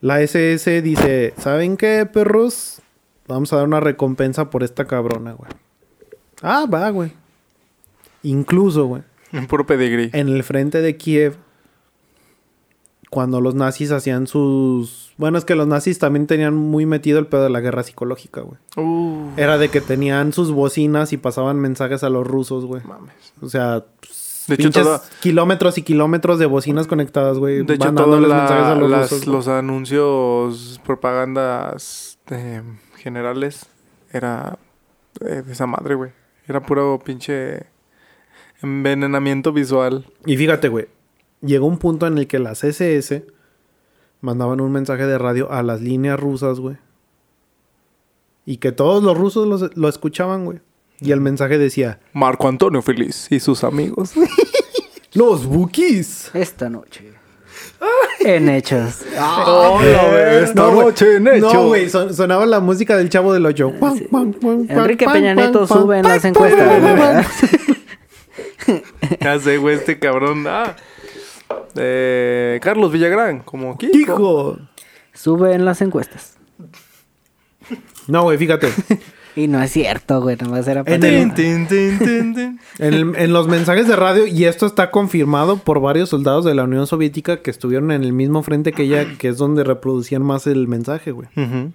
[0.00, 2.80] La SS dice, ¿saben qué, perros?
[3.28, 5.50] Vamos a dar una recompensa por esta cabrona, güey.
[6.42, 7.12] Ah, va, güey.
[8.22, 9.02] Incluso, güey,
[9.32, 10.10] Un puro pedigrí.
[10.12, 11.36] en el frente de Kiev,
[13.10, 15.12] cuando los nazis hacían sus...
[15.16, 18.40] Bueno, es que los nazis también tenían muy metido el pedo de la guerra psicológica,
[18.40, 18.58] güey.
[18.76, 22.82] Uh, Era de que tenían sus bocinas y pasaban mensajes a los rusos, güey.
[22.84, 23.14] mames.
[23.42, 23.84] O sea,
[24.56, 27.62] De hecho, kilómetros y kilómetros de bocinas conectadas, güey.
[27.64, 32.62] De hecho, todos dándoles mensajes a los las- los anuncios, propagandas eh,
[32.96, 33.66] generales,
[34.12, 34.58] era
[35.20, 36.10] eh, de esa madre, güey.
[36.46, 37.66] Era puro pinche
[38.62, 40.06] envenenamiento visual.
[40.26, 40.88] Y fíjate, güey.
[41.42, 43.24] Llegó un punto en el que las SS
[44.20, 46.76] mandaban un mensaje de radio a las líneas rusas, güey.
[48.44, 50.60] Y que todos los rusos los- lo escuchaban, güey.
[51.00, 54.12] Y el mensaje decía, Marco Antonio Feliz y sus amigos.
[55.12, 56.30] ¡Los Bukis!
[56.34, 57.12] Esta noche.
[58.20, 59.00] En hechos.
[59.02, 61.52] esta No, noche en hecho.
[61.52, 63.72] No, güey, son- sonaba la música del Chavo del Ocho.
[64.68, 66.82] Enrique Peña Nieto sube en las encuestas.
[69.20, 70.44] Ya sé, güey, este cabrón.
[70.46, 70.76] Ah.
[71.74, 73.96] Eh, Carlos Villagrán, como Kiko.
[73.96, 74.58] ¡Hijo!
[75.12, 76.36] Sube en las encuestas.
[78.06, 78.68] No, güey, fíjate.
[79.36, 80.36] Y no es cierto, güey.
[80.36, 80.96] Nomás era para...
[80.96, 82.60] En el- tin, tin, tin.
[82.78, 86.54] En, el- en los mensajes de radio, y esto está confirmado por varios soldados de
[86.54, 90.22] la Unión Soviética que estuvieron en el mismo frente que ella, que es donde reproducían
[90.22, 91.28] más el mensaje, güey.
[91.36, 91.72] Ujú.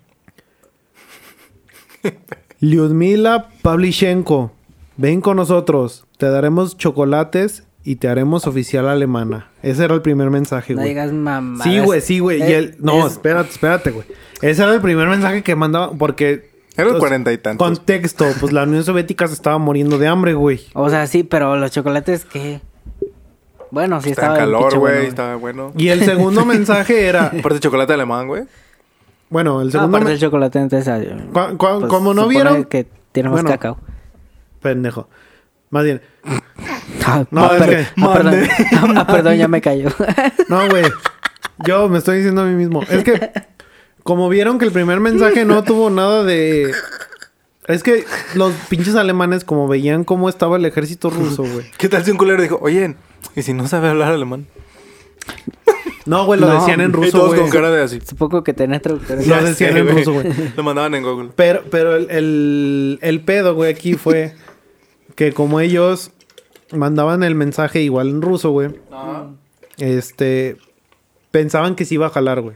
[2.60, 4.52] Lyudmila Pavlichenko,
[4.98, 9.50] ven con nosotros, te daremos chocolates y te haremos oficial alemana.
[9.62, 10.90] Ese era el primer mensaje, No güey.
[10.90, 11.64] digas mamá.
[11.64, 12.40] sí, güey, sí, güey.
[12.40, 14.06] Y el- No, espérate, espérate, güey.
[14.42, 16.55] Ese era el primer mensaje que mandaba, porque...
[16.78, 17.66] Era el cuarenta y tantos.
[17.68, 20.62] Contexto, pues la Unión Soviética se estaba muriendo de hambre, güey.
[20.74, 22.62] O sea, sí, pero los chocolates que...
[23.72, 24.40] Bueno, sí Estaba estaba...
[24.52, 24.94] calor, güey.
[24.94, 25.74] bueno, estaba bueno.
[25.78, 27.28] Y el segundo mensaje era...
[27.28, 28.44] Aparte, chocolate alemán, güey.
[29.30, 29.98] Bueno, el No, segundo...
[29.98, 30.88] aparte el chocolate entonces...
[30.88, 32.66] ah, Cu- pues, como no vieron...
[32.66, 33.50] que tiene más Bueno.
[33.50, 33.78] cacao.
[34.62, 35.10] Pendejo.
[35.70, 36.02] Más bien...
[37.08, 38.36] Ah, No, ah, es per- que- ah, perdón.
[38.98, 39.90] Ah, perdón, ya me cayó.
[40.50, 40.86] No, güey.
[41.66, 42.82] Yo me estoy diciendo a mí mismo.
[42.90, 43.32] Es que,
[44.06, 46.72] como vieron que el primer mensaje no tuvo nada de.
[47.68, 48.06] Es que
[48.36, 51.66] los pinches alemanes, como veían cómo estaba el ejército ruso, güey.
[51.80, 52.96] ¿Qué tal si un culero dijo, oye,
[53.36, 54.46] ¿y si no sabe hablar alemán?
[56.06, 57.42] No, güey, lo No, decían en y ruso, todos güey.
[57.42, 58.00] con cara de así.
[58.08, 59.26] Supongo que tenés traductores.
[59.26, 60.28] Lo decían sé, en ruso, güey.
[60.56, 61.30] Lo mandaban en Google.
[61.36, 64.36] Pero, pero el, el, el pedo, güey, aquí fue
[65.16, 66.12] que como ellos
[66.72, 68.70] mandaban el mensaje igual en ruso, güey.
[69.80, 70.58] Este.
[71.32, 72.56] Pensaban que se iba a jalar, güey.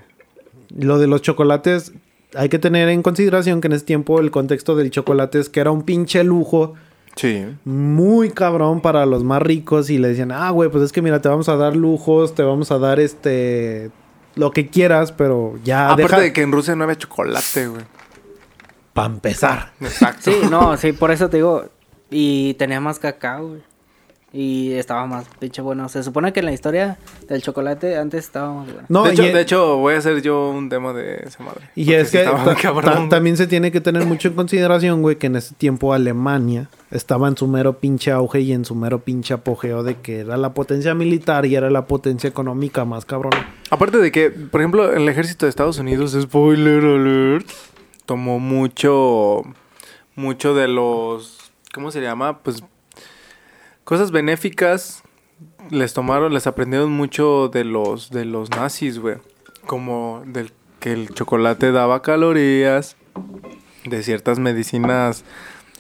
[0.78, 1.94] Lo de los chocolates,
[2.36, 5.60] hay que tener en consideración que en ese tiempo el contexto del chocolate es que
[5.60, 6.76] era un pinche lujo
[7.16, 7.46] Sí.
[7.66, 11.22] muy cabrón para los más ricos y le decían, ah, güey, pues es que mira,
[11.22, 13.90] te vamos a dar lujos, te vamos a dar este,
[14.36, 17.82] lo que quieras, pero ya Aparte deja de que en Rusia no había chocolate, güey.
[18.94, 19.72] para empezar.
[19.82, 20.32] Exacto.
[20.32, 21.66] Sí, no, sí, por eso te digo.
[22.12, 23.62] Y tenía más cacao, güey.
[24.32, 25.90] Y estaba más pinche bueno.
[25.90, 26.98] Se supone que en la historia
[27.28, 28.86] del chocolate antes estaba más bueno.
[28.88, 31.70] No, de, hecho, y, de hecho, voy a hacer yo un demo de esa madre.
[31.76, 35.38] y es sí que también se tiene que tener mucho en consideración, güey, que en
[35.38, 39.84] ese tiempo Alemania estaba en su mero pinche auge y en su mero pinche apogeo
[39.84, 43.50] de que era la potencia militar y era la potencia económica más cabrona.
[43.72, 47.48] Aparte de que, por ejemplo, el ejército de Estados Unidos, spoiler alert,
[48.06, 49.44] tomó mucho,
[50.16, 52.40] mucho de los, ¿cómo se llama?
[52.40, 52.64] Pues
[53.90, 55.02] cosas benéficas.
[55.72, 59.16] Les tomaron, les aprendieron mucho de los, de los nazis, güey.
[59.66, 62.96] Como del que el chocolate daba calorías,
[63.86, 65.24] de ciertas medicinas,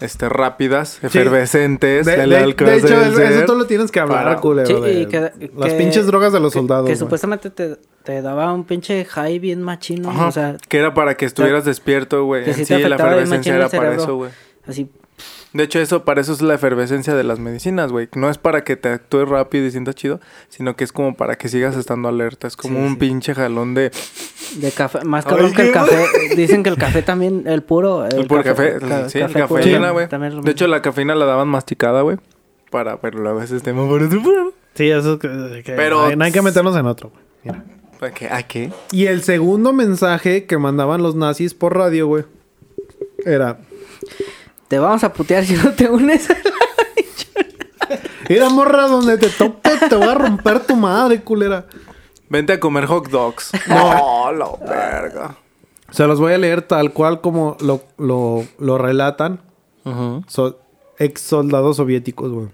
[0.02, 2.92] este, rápidas, efervescentes, De, del de- de Alka-Seltzer.
[2.98, 4.68] hecho, eso, eso tú lo tienes que hablar, Para- culero.
[4.68, 5.20] Sí, de y que-
[5.58, 6.90] las que- pinches drogas de los que- soldados.
[6.90, 10.10] Que, supuestamente te, te daba un pinche high bien machino.
[10.10, 12.46] Ajá, O sea, que era para que estuvieras despierto, güey.
[12.54, 14.32] sí la efervescencia era para eso, güey.
[14.68, 14.90] así.
[15.52, 18.08] De hecho, eso para eso es la efervescencia de las medicinas, güey.
[18.16, 20.20] No es para que te actúes rápido y sientas chido,
[20.50, 22.46] sino que es como para que sigas estando alerta.
[22.48, 22.96] Es como Sí, un sí.
[22.98, 23.92] pinche jalón de...
[24.58, 25.04] De café.
[25.06, 26.06] Más Ay, cabrón que el café.
[26.36, 28.06] Dicen que el café también, el puro.
[28.06, 28.78] El puro café.
[28.80, 30.08] ca- sí, el café puro cafeína, güey.
[30.44, 32.18] De hecho, la cafeína la daban masticada, güey.
[32.70, 34.02] Para, pero a veces te por
[34.76, 37.24] Sí, eso es que, que- Pero- no hay que meternos en otro, güey.
[37.44, 37.64] Mira.
[38.00, 38.28] ¿Para qué?
[38.30, 38.72] ¿A qué?
[38.92, 42.24] Y el segundo mensaje que mandaban los nazis por radio, güey,
[43.26, 43.58] era...
[44.70, 46.28] Te vamos a putear si no te unes.
[48.30, 51.66] Era morra donde te tope, te voy a romper tu madre, culera.
[52.30, 53.52] Vente a comer hot dogs.
[53.68, 55.36] No, la verga.
[55.92, 59.42] Se los voy a leer tal cual como lo, lo, lo relatan
[60.28, 60.60] so-
[61.00, 62.48] ex soldados soviéticos, güey.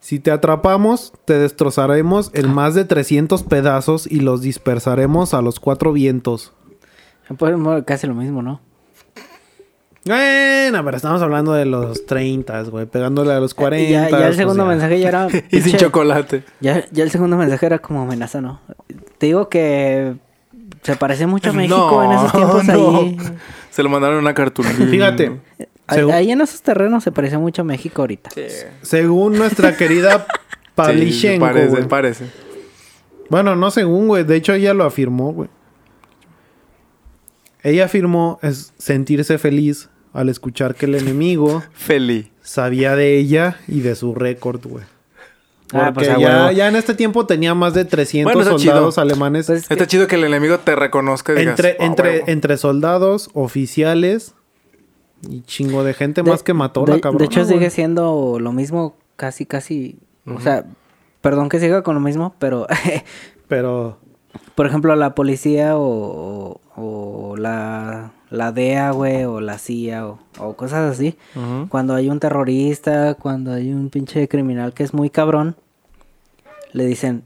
[0.00, 5.60] Si te atrapamos, te destrozaremos en más de 300 pedazos y los dispersaremos a los
[5.60, 6.52] cuatro vientos.
[7.38, 8.60] Pues bueno, casi lo mismo, ¿no?
[10.08, 13.86] Bueno, pero estamos hablando de los 30, güey, pegándole a los 40.
[13.88, 14.68] Eh, ya, ya el pues segundo ya.
[14.70, 15.28] mensaje ya era.
[15.50, 16.44] Y sin chocolate.
[16.60, 18.60] Ya, ya el segundo mensaje era como amenaza, ¿no?
[19.18, 20.14] Te digo que
[20.82, 22.96] se parece mucho a México No, en esos tiempos no.
[23.00, 23.16] ahí.
[23.70, 24.74] Se lo mandaron una cartulina.
[24.90, 25.40] Fíjate,
[25.86, 28.30] Ahí, en esos terrenos se parece mucho a México ahorita.
[28.30, 28.42] Sí.
[28.82, 30.26] según nuestra querida
[30.78, 31.88] Sí, Pavlichenko, parece, güey.
[31.88, 32.24] parece.
[33.30, 34.22] Bueno, no según, güey.
[34.24, 35.50] De hecho, ella lo afirmó, güey.
[37.62, 42.30] Ella afirmó es sentirse feliz al escuchar que el enemigo Feli.
[42.42, 44.84] sabía de ella y de su récord, güey.
[45.74, 48.58] Ah, Porque pues, a ya, ya en este tiempo tenía más de 300 Bueno, está
[48.64, 49.02] soldados chido.
[49.02, 49.46] alemanes.
[49.48, 52.24] Pues, Está chido que el enemigo te reconozca digas, entre, "Ah, entre, huevo".
[52.28, 54.34] entre soldados, oficiales
[55.28, 57.18] y chingo de gente de- más que mató de, la cabrona.
[57.18, 57.52] de hecho, güey.
[57.58, 59.98] sigue siendo lo mismo, casi, casi.
[60.26, 60.64] O sea,
[61.20, 62.66] perdón que siga con lo mismo, pero
[63.48, 63.98] Pero
[64.54, 70.54] por ejemplo, la policía o, o la, la DEA, güey, o la CIA o, o
[70.54, 71.16] cosas así.
[71.68, 75.56] Cuando hay un terrorista, cuando hay un pinche criminal que es muy cabrón,
[76.72, 77.22] le dicen,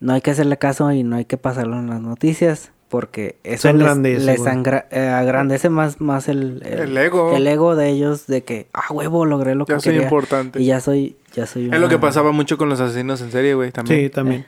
[0.00, 2.70] no hay que hacerle caso y no hay que pasarlo en las noticias.
[2.88, 7.34] Porque eso les, les angra- eh, agrandece más, más el, El ego.
[7.34, 10.02] el ego de ellos de que, ah, huevo, logré lo Ya que soy quería.
[10.08, 10.60] importante.
[10.60, 13.54] Y ya soy, ya soy Es lo que pasaba mucho con los asesinos en serie,
[13.54, 13.98] güey, también.
[13.98, 14.44] sí, también.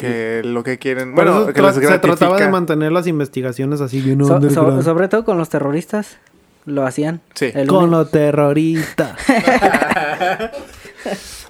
[0.00, 1.14] Que lo que quieren...
[1.14, 4.34] Bueno, eso que tra- les se trataba de mantener las investigaciones así bien So- so-
[4.36, 4.82] underground.
[4.84, 6.18] sobre todo con los terroristas,
[6.66, 7.20] lo hacían.
[7.34, 7.50] Sí.
[7.54, 9.16] El Con los terroristas.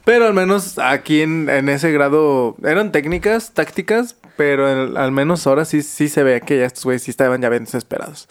[0.05, 2.57] Pero al menos aquí en, en ese grado...
[2.65, 6.85] Eran técnicas, tácticas, pero el- al menos ahora sí, sí se ve que ya estos
[6.85, 8.29] güeyes sí estaban ya bien desesperados.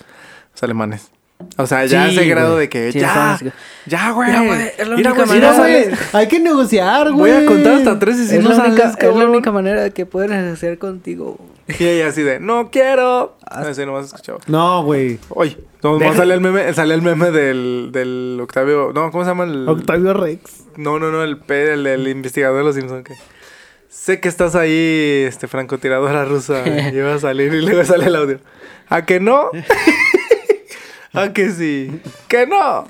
[0.53, 1.11] Los alemanes.
[1.57, 3.39] O sea, ya Sí, ese grado de que Sí, ya,
[3.85, 4.29] ya, güey.
[4.29, 7.43] Mira, güey, es la Mira, única güey, manera, no hay que negociar, Voy güey.
[7.43, 9.89] a contar hasta tres y si es, no la única, sales, es la única manera
[9.91, 11.37] que pueden hacer contigo.
[11.79, 13.37] Y ella así de, no quiero.
[13.45, 14.39] Así nomás escuchaba.
[14.47, 15.19] No, güey.
[15.29, 18.91] Oye, no, Deja- sale el meme, sale el meme del, del Octavio.
[18.93, 19.67] No, ¿cómo se llama el?
[19.67, 20.63] Octavio Rex.
[20.77, 23.13] No, no, no, el P, el, el investigador de los Simpsons que.
[23.89, 26.63] Sé que estás ahí, este francotiradora rusa.
[26.93, 28.39] y va a salir y luego sale el audio.
[28.89, 29.49] ¿A que no?
[31.17, 31.99] ¿A que sí?
[32.27, 32.85] ¡Que no!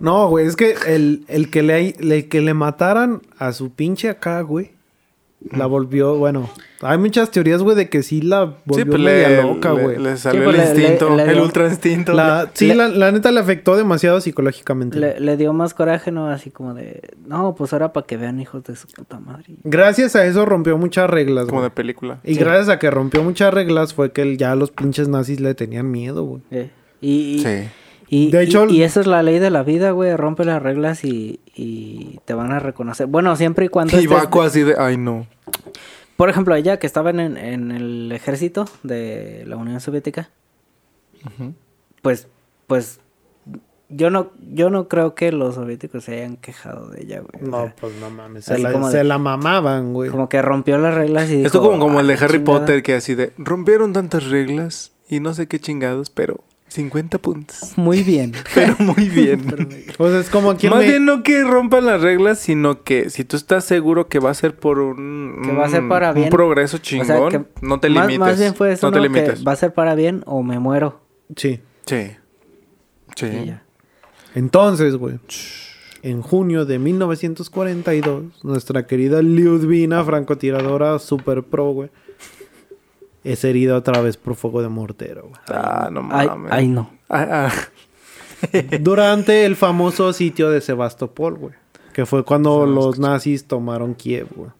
[0.00, 4.08] No, güey, es que el, el que le, el que le mataran a su pinche
[4.08, 4.72] acá, güey.
[5.52, 6.48] la volvió, bueno,
[6.82, 9.82] hay muchas teorías, güey, de que sí la Sí, volvió pues media le, loca, le-
[9.82, 9.98] güey.
[9.98, 12.12] le salió pues, el le- le- instinto, le el ultra instinto.
[12.14, 14.98] La- sí, le- la, la neta le afectó demasiado psicológicamente.
[14.98, 16.28] Le, le dio más coraje, ¿no?
[16.28, 17.00] Así como de...
[17.26, 19.44] No, pues ahora para que vean hijos de su puta madre.
[19.64, 21.70] Gracias a eso rompió muchas reglas, Como güey.
[21.70, 22.18] de película.
[22.24, 25.54] Y gracias a que rompió muchas reglas fue que el- ya los pinches nazis le
[25.54, 26.42] tenían miedo, güey.
[26.52, 26.70] Eh,
[27.02, 27.68] Y, y, Sí.
[28.08, 30.16] y, De hecho- y eso es la ley de la vida, güey.
[30.16, 33.06] Rompe las reglas y, y te van a reconocer.
[33.08, 34.00] Bueno, siempre y cuando...
[34.00, 35.26] Y Baco así de, ay no.
[36.16, 40.30] Por ejemplo, ella que estaba en, en el ejército de la Unión Soviética,
[42.02, 42.28] pues,
[42.66, 43.00] pues,
[43.88, 47.44] yo no, yo no creo que los soviéticos se hayan quejado de ella, güey.
[47.44, 48.44] O No, sea, pues no mames.
[48.46, 50.10] Se, la, de- mamaban, güey.
[50.10, 52.58] como que rompió las reglas y Esto dijo, como, como el de "Ah, Harry chingada".
[52.60, 56.42] Potter que así de, rompieron tantas reglas y no sé qué chingados, pero
[56.72, 57.72] 50 puntos.
[57.76, 58.32] Muy bien.
[58.54, 59.86] Pero muy bien.
[59.98, 63.10] O sea, es como quien Más me- bien no que rompan las reglas, sino que
[63.10, 65.88] si tú estás seguro que va a ser por un, Que va a ser un-
[65.88, 66.30] para un bien.
[66.30, 68.18] progreso O chingón, sea, que no te más, limites.
[68.18, 69.02] Más bien fue eso, no te ¿no?
[69.04, 69.46] Que limites.
[69.46, 71.00] va a ser para bien o me muero.
[71.36, 71.60] Sí.
[71.86, 72.10] Sí.
[73.16, 73.26] Sí.
[73.26, 73.62] Y ya.
[74.34, 75.18] Entonces, güey.
[76.02, 81.90] En junio de 1942, nuestra querida Liudvina, francotiradora super pro, güey,
[83.24, 85.40] es herida otra vez por fuego de mortero, güey.
[85.48, 86.52] Ah, no mames.
[86.52, 86.90] ay, no.
[87.08, 87.52] Ah, ah.
[88.80, 91.54] Durante el famoso sitio de Sebastopol, güey.
[91.92, 94.50] Que fue cuando los nazis tomaron Kiev, güey.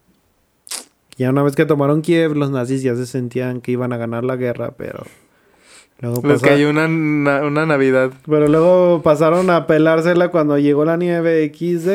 [1.16, 4.24] Ya una vez que tomaron Kiev, los nazis ya se sentían que iban a ganar
[4.24, 5.04] la guerra, pero...
[6.02, 8.10] Luego Les cayó una, na- una Navidad.
[8.28, 11.88] Pero luego pasaron a pelársela cuando llegó la nieve XD.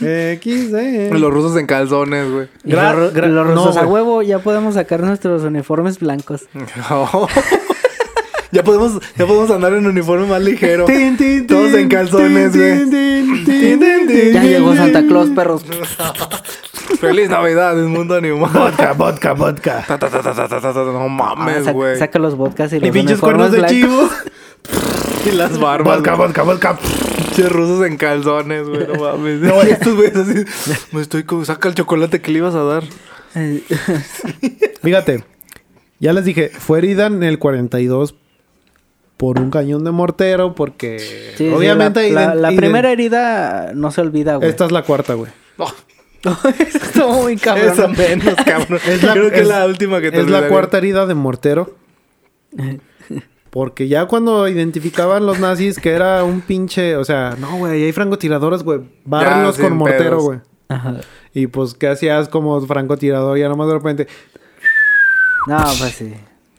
[0.40, 1.12] XD.
[1.12, 2.48] Los rusos en calzones, güey.
[2.64, 4.02] Los, los no, rusos a güey.
[4.02, 6.46] huevo ya podemos sacar nuestros uniformes blancos.
[8.52, 10.86] ya podemos, ya podemos andar en uniforme más ligero.
[10.86, 12.78] Tin, tin, Todos en calzones, güey.
[12.78, 14.74] tin, tin, tin, tin, tin, Ya llegó.
[14.74, 15.62] Santa Claus, perros.
[16.98, 18.50] Feliz Navidad, es mundo animal.
[18.52, 19.84] Vodka, vodka, vodka.
[19.86, 21.98] Ta, ta, ta, ta, ta, ta, ta, ta, No Ah, mames, sa- güey.
[21.98, 24.08] saca los vodkas y los Y pinches cuernos de chivo.
[25.26, 25.98] Y las barbas.
[25.98, 26.78] Vodka, vodka, vodka.
[26.78, 28.86] Pinches rusos en calzones, güey.
[28.86, 29.40] No mames.
[29.40, 30.44] No, estos güeyes así.
[30.92, 31.44] Me estoy como.
[31.44, 32.84] Saca el chocolate que le ibas a dar.
[34.82, 35.24] Fíjate,
[35.98, 38.14] ya les dije, fue herida en el 42
[39.16, 42.10] por un cañón de mortero, porque sí, sí, obviamente...
[42.10, 44.48] la, primera herida no se olvida, güey.
[44.48, 45.30] Esta es la cuarta, güey.
[46.58, 47.68] Estuvo muy cabrón.
[47.72, 48.78] Esa menos, cabrón.
[48.86, 51.14] Es la- Creo que es- es la última que te Es la cuarta herida de
[51.14, 51.74] mortero.
[53.50, 56.94] Porque ya cuando identificaban los nazis que era un pinche...
[56.96, 58.80] O sea, no, güey, hay francotiradores, güey.
[59.04, 60.38] Bárrenlos con mortero, güey.
[60.68, 61.00] Ajá.
[61.34, 63.36] Y pues, ¿qué hacías como francotirador?
[63.38, 64.06] Ya nomás de repente...
[65.48, 66.14] No, pues sí.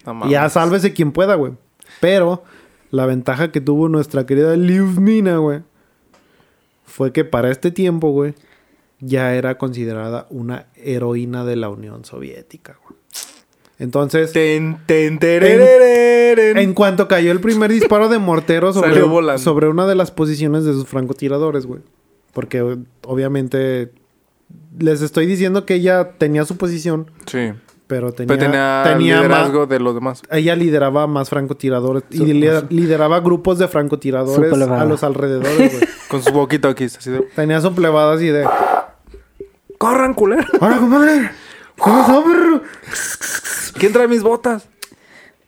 [0.06, 0.30] No.
[0.30, 1.54] Ya sálvese quien pueda, güey.
[2.02, 2.44] Pero
[2.90, 5.62] la ventaja que tuvo nuestra querida Lyudmina, güey,
[6.84, 8.34] fue que para este tiempo, güey,
[9.02, 13.00] ya era considerada una heroína de la Unión Soviética, güey.
[13.80, 18.74] Entonces, Ten, ten, en cuanto cayó el primer disparo de mortero
[19.38, 21.82] sobre, una de las posiciones de sus francotiradores, güey.
[22.34, 23.92] Porque obviamente
[24.80, 27.54] les estoy diciendo que ella tenía su posición, Sí.
[27.88, 30.22] pero tenía, Pero tenía, tenía más- liderazgo de los demás.
[30.30, 35.84] ella lideraba más francotiradores y lider- lideraba grupos de francotiradores a los alrededores, güey.
[36.10, 36.98] Con sus walkie-talkies.
[36.98, 37.22] Así de...
[37.36, 38.46] Tenía suplevadas y de...
[39.82, 40.46] ¡Corran, culero!
[40.60, 41.32] ¡Ahora, compadre!
[41.76, 42.62] ¿Qué pasó, perro?
[43.80, 44.68] ¿Quién trae mis botas?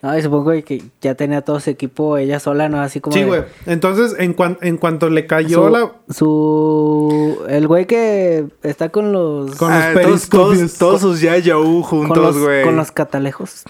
[0.02, 2.82] No, y supongo que ya tenía todo su equipo ella sola, ¿no?
[2.82, 3.14] Así como.
[3.14, 3.44] Sí, de- güey.
[3.68, 5.92] Entonces, en, cuan- en cuanto le cayó su, la...
[6.10, 9.56] su- El güey que está con los.
[9.56, 10.58] Con los Ah, todos, periscopios.
[10.58, 12.64] todos, todos sus Yayou con juntos, los, güey.
[12.64, 13.64] con los catalejos.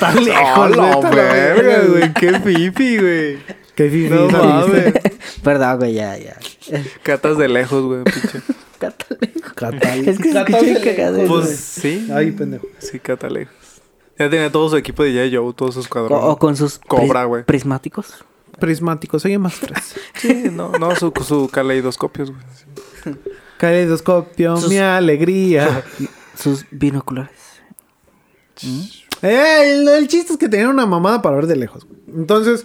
[0.00, 2.14] Tan lejos, ¡Oh, la verga, güey!
[2.14, 3.38] ¡Qué fifi, güey!
[3.78, 4.92] Qué fifi No mames.
[5.44, 6.36] Perdón, güey, ya, ya.
[7.04, 8.40] Catas de lejos, güey, pinche.
[8.80, 9.52] Catalejos.
[9.54, 12.08] Catal- Es que se Catal- escucha bien cagado, Pues sí.
[12.12, 12.66] Ay, pendejo.
[12.78, 13.54] Sí, Catalejos.
[14.18, 16.18] Ya tenía todo su equipo de Yayou, todos sus cuadros.
[16.20, 17.44] o con sus Cobra, pris- güey.
[17.44, 18.14] prismáticos.
[18.58, 19.94] Prismático, soy más tres.
[20.16, 22.42] Sí, no, no, su, su caleidoscopios, güey.
[23.04, 23.10] Sí.
[23.58, 25.84] Caleidoscopio, Sus- mi alegría.
[26.36, 27.30] Sus binoculares.
[29.22, 31.84] Eh, el, el chiste es que tenían una mamada para ver de lejos.
[31.84, 31.98] güey.
[32.16, 32.64] Entonces,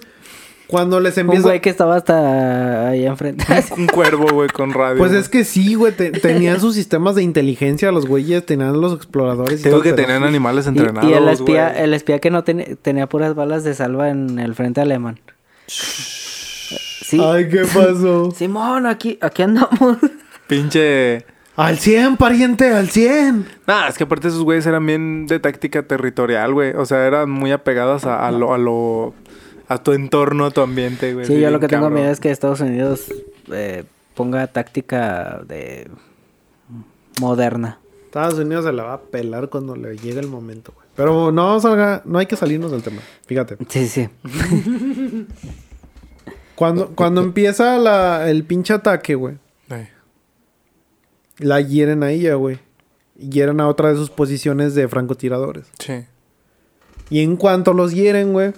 [0.73, 1.43] cuando les Un empieza...
[1.47, 3.45] güey que estaba hasta ahí enfrente.
[3.77, 4.97] Un cuervo, güey, con radio.
[4.97, 5.93] Pues es que sí, güey.
[5.93, 9.59] te- tenían sus sistemas de inteligencia los güeyes, tenían los exploradores.
[9.59, 11.83] y Tengo todo, que pero- tenían animales Y- entrenados, y, el espía, güey.
[11.83, 15.19] el espía que no ten- tenía puras balas de salva en el frente alemán.
[15.67, 17.19] Sí.
[17.21, 18.31] Ay, ¿qué pasó?
[18.35, 19.97] Simón, aquí, aquí andamos.
[20.47, 21.25] Pinche...
[21.55, 23.45] al 100, pariente, al 100.
[23.67, 26.73] Nah, es que aparte esos güeyes eran bien de táctica territorial, güey.
[26.73, 28.53] O sea, eran muy apegados a, a lo...
[28.53, 29.13] A lo
[29.68, 31.26] a tu entorno, a tu ambiente, güey.
[31.26, 31.99] Sí, yo lo que tengo cabrón.
[31.99, 33.07] miedo es que Estados Unidos
[33.52, 33.84] eh,
[34.15, 35.90] ponga táctica de
[37.19, 37.80] moderna.
[38.06, 40.88] Estados Unidos se la va a pelar cuando le llegue el momento, güey.
[40.95, 43.02] Pero no salga, no hay que salirnos del tema.
[43.26, 43.57] Fíjate.
[43.69, 44.10] Sí, sí.
[46.56, 49.38] Cuando, cuando empieza la, el pinche ataque, güey.
[49.69, 49.88] Ey.
[51.40, 52.60] La hieren a ella, güey.
[53.18, 55.65] Y hieren a otra de sus posiciones de francotiradores.
[55.80, 56.06] Sí.
[57.10, 58.53] Y en cuanto los hieren, güey,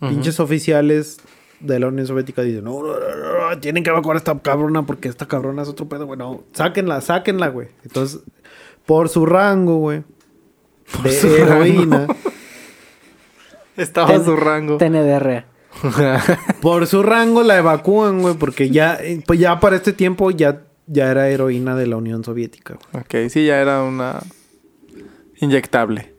[0.00, 1.18] pinches oficiales
[1.60, 4.82] de la Unión Soviética dicen, no, no, no, no, tienen que evacuar a esta cabrona
[4.84, 6.18] porque esta cabrona es otro pedo, güey.
[6.18, 7.68] No, sáquenla, sáquenla, güey.
[7.84, 8.20] Entonces,
[8.84, 10.02] por su rango, güey,
[11.02, 12.06] de heroína,
[13.76, 14.78] Estaba Ten- su rango.
[14.78, 15.44] TNDR.
[16.62, 21.10] por su rango la evacúan, güey, porque ya, pues ya para este tiempo ya, ya
[21.10, 23.02] era heroína de la Unión Soviética, güey.
[23.24, 24.20] ok, sí, ya era una
[25.40, 26.14] inyectable.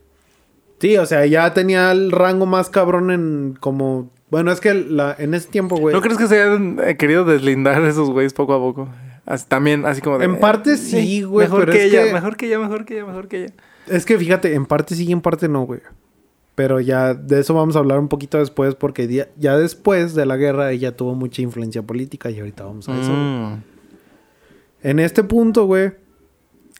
[0.80, 4.10] Sí, o sea, ya tenía el rango más cabrón en como...
[4.30, 5.94] Bueno, es que la, en ese tiempo, güey...
[5.94, 8.88] ¿No crees que se hayan eh, querido deslindar esos güeyes poco a poco?
[9.26, 10.26] Así- también, así como de...
[10.26, 12.94] En parte sí, güey, Mejor pero que es ella, que- mejor que ella, mejor que
[12.94, 13.54] ella, mejor que ella.
[13.88, 15.80] Es que fíjate, en parte sí y en parte no, güey.
[16.54, 20.26] Pero ya de eso vamos a hablar un poquito después, porque ya, ya después de
[20.26, 23.12] la guerra ella tuvo mucha influencia política y ahorita vamos a eso.
[23.12, 23.62] Mm.
[24.82, 25.92] En este punto, güey,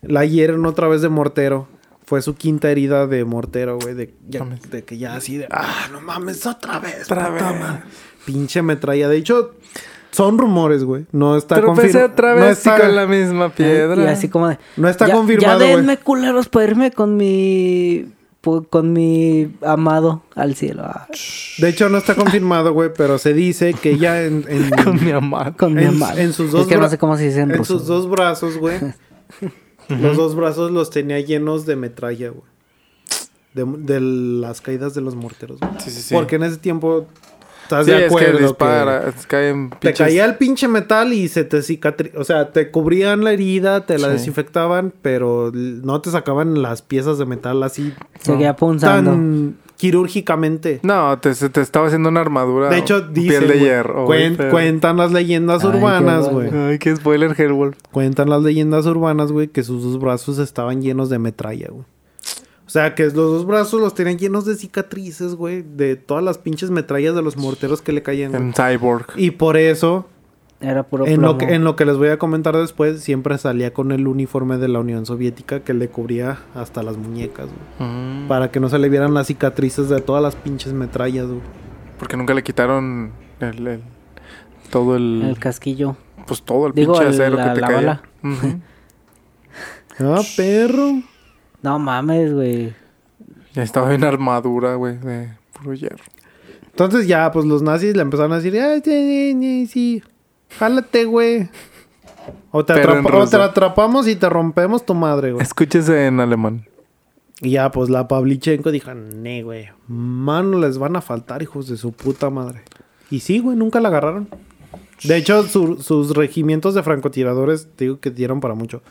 [0.03, 1.69] la hieren otra vez de mortero.
[2.09, 3.95] Fue su quinta herida de mortero, güey.
[3.95, 4.47] De, ya-
[4.87, 7.03] que ya así de, ah, no mames, otra vez.
[7.05, 7.61] Otra puta vez.
[7.61, 7.83] madre".
[8.25, 9.09] Pinche metralla.
[9.11, 9.55] De hecho,
[10.11, 11.05] son rumores, güey.
[11.13, 12.07] No está confirmado.
[12.07, 14.03] otra no vez y está, con la misma piedra.
[14.03, 14.59] Y así como de...
[14.79, 15.77] no está ya, confirmado, Ya güey.
[15.77, 18.07] denme culeros para irme con mi...
[18.71, 20.85] Con mi amado al cielo.
[20.87, 21.07] Ah,
[21.59, 25.11] De hecho, no está confirmado, güey, pero se dice que ella en, en- Con mi
[25.11, 25.55] amado.
[25.59, 26.17] con mi amado.
[26.19, 27.79] en sus dos es que no sé cómo se dice en, en ruso.
[27.79, 28.79] sus dos brazos, güey.
[29.89, 32.45] los dos brazos los tenía llenos de metralla, güey.
[33.55, 35.73] De, de las caídas de los morteros, güey.
[35.79, 36.15] Sí, sí, sí.
[36.15, 37.07] Porque en ese tiempo
[37.69, 40.69] estás Sí, de es que acuerdo que dispara, es que caen te caía el pinche
[40.69, 42.13] metal y se te cicatri...
[42.17, 44.13] O sea, te cubrían la herida, te la Sí.
[44.15, 49.11] desinfectaban, pero no te sacaban las piezas de metal así Seguía punzando.
[49.11, 50.81] tan quirúrgicamente.
[50.83, 52.69] No, te, se te estaba haciendo una armadura.
[52.71, 54.07] De hecho, piel dicen, de hierro.
[54.07, 56.51] cuen- pero- cuentan las leyendas Ay, urbanas, güey.
[56.53, 57.77] Ay, qué spoiler, Hellwolf.
[57.93, 61.85] Cuentan las leyendas urbanas, güey, que sus dos brazos estaban llenos de metralla, güey.
[62.69, 66.37] O sea, que los dos brazos los tenían llenos de cicatrices, güey, de todas las
[66.37, 68.43] pinches metrallas de los morteros que le caían, güey.
[68.43, 69.07] En Cyborg.
[69.17, 70.07] Y por eso,
[70.61, 73.73] Era puro en lo, que, en lo que les voy a comentar después, siempre salía
[73.73, 77.47] con el uniforme de la Unión Soviética que le cubría hasta las muñecas,
[77.79, 77.89] güey.
[77.91, 78.29] Mm.
[78.29, 81.41] Para que no se le vieran las cicatrices de todas las pinches metrallas, güey.
[81.99, 83.81] Porque nunca le quitaron el, el-
[84.71, 85.97] todo el, El casquillo.
[86.27, 87.77] pues todo el Digo, pinche el- acero la- que te la caía.
[87.77, 88.03] bala.
[90.01, 91.03] Ah, perro.
[91.63, 92.73] No mames, güey.
[93.55, 96.05] Ya estaba en armadura, güey, de puro hierro.
[96.67, 100.03] Entonces ya, pues los nazis le empezaron a decir, ay, sí, sí, sí,
[100.59, 101.49] jálate, güey.
[102.51, 105.43] O te, Pero en atrapa- o te atrapamos y te rompemos tu madre, güey.
[105.43, 106.67] Escúchese en alemán.
[107.41, 109.69] Y ya, pues la Pavlichenko dijo, ne, güey.
[109.89, 112.63] Mano, les van a faltar, hijos de su puta madre.
[113.11, 114.29] Y sí, güey, nunca la agarraron.
[115.05, 118.83] De hecho, su- sus regimientos de francotiradores, te digo que dieron para mucho.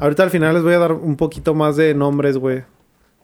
[0.00, 2.64] Ahorita al final les voy a dar un poquito más de nombres, güey.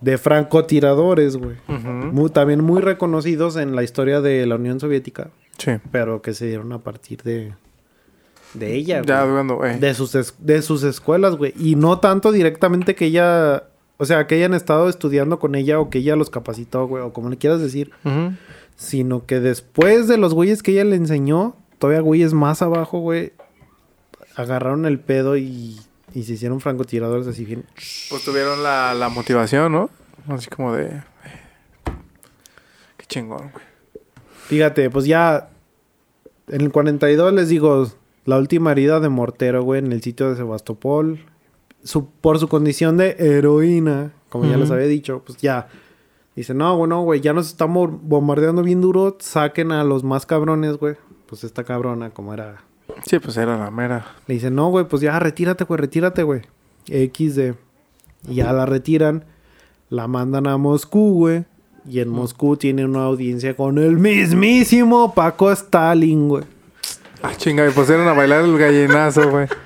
[0.01, 1.57] De francotiradores, güey.
[1.69, 5.31] Muy- también muy reconocidos en la historia de la Unión Soviética.
[5.59, 5.73] Sí.
[5.90, 7.55] Pero que se dieron a partir de...
[8.55, 9.35] De ella, Ya, güey.
[9.35, 9.78] cuando, eh.
[9.78, 11.55] De sus, es- de sus escuelas, güey.
[11.59, 13.65] Y no tanto directamente que ella...
[13.98, 17.03] O sea, que hayan estado estudiando con ella o que ella los capacitó, güey.
[17.03, 17.90] O como le quieras decir.
[18.77, 21.57] Sino que después de los güeyes que ella le enseñó...
[21.78, 23.32] Todavía güeyes más abajo, güey.
[24.36, 25.77] Agarraron el pedo y...
[26.15, 27.65] Y se hicieron francotiradores así bien...
[28.11, 29.91] Pues tuvieron la, la motivación, ¿no?
[30.28, 30.87] Así como de...
[30.87, 31.03] eh,
[32.97, 33.65] Qué chingón, güey.
[34.47, 35.51] Fíjate, pues ya...
[36.49, 37.91] En el 42 les digo...
[38.24, 39.78] La última herida de mortero, güey.
[39.81, 41.20] En el sitio de Sebastopol.
[41.85, 44.12] Su, por su condición de heroína.
[44.31, 45.23] Como ya les había dicho.
[45.24, 45.69] Pues ya...
[46.35, 49.16] Dice, no, bueno, güey, ya nos estamos bombardeando bien duro.
[49.20, 50.97] Saquen a los más cabrones, güey.
[51.27, 52.62] Pues esta cabrona, como era.
[53.04, 54.06] Sí, pues era la mera.
[54.26, 56.42] Le dice, no, güey, pues ya retírate, güey, retírate, güey.
[56.86, 57.54] XD.
[58.28, 59.24] Y ya la retiran.
[59.88, 61.44] La mandan a Moscú, güey.
[61.88, 66.44] Y en Moscú tiene una audiencia con el mismísimo Paco Stalin, güey.
[67.22, 69.46] Ah, chinga, y pusieron a bailar el gallinazo, güey.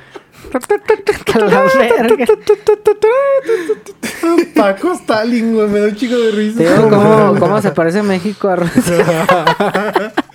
[4.55, 6.63] Paco Stalin, güey, me da un chico de risa.
[6.91, 10.13] Cómo, cómo se parece México a Rusia.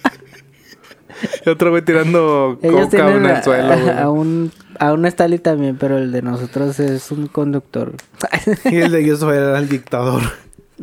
[1.45, 3.89] Y otro güey tirando Ellos coca en el suelo, a, güey.
[3.97, 7.93] a un a un Stalin también, pero el de nosotros es un conductor.
[8.65, 10.21] Y el de ellos era el dictador.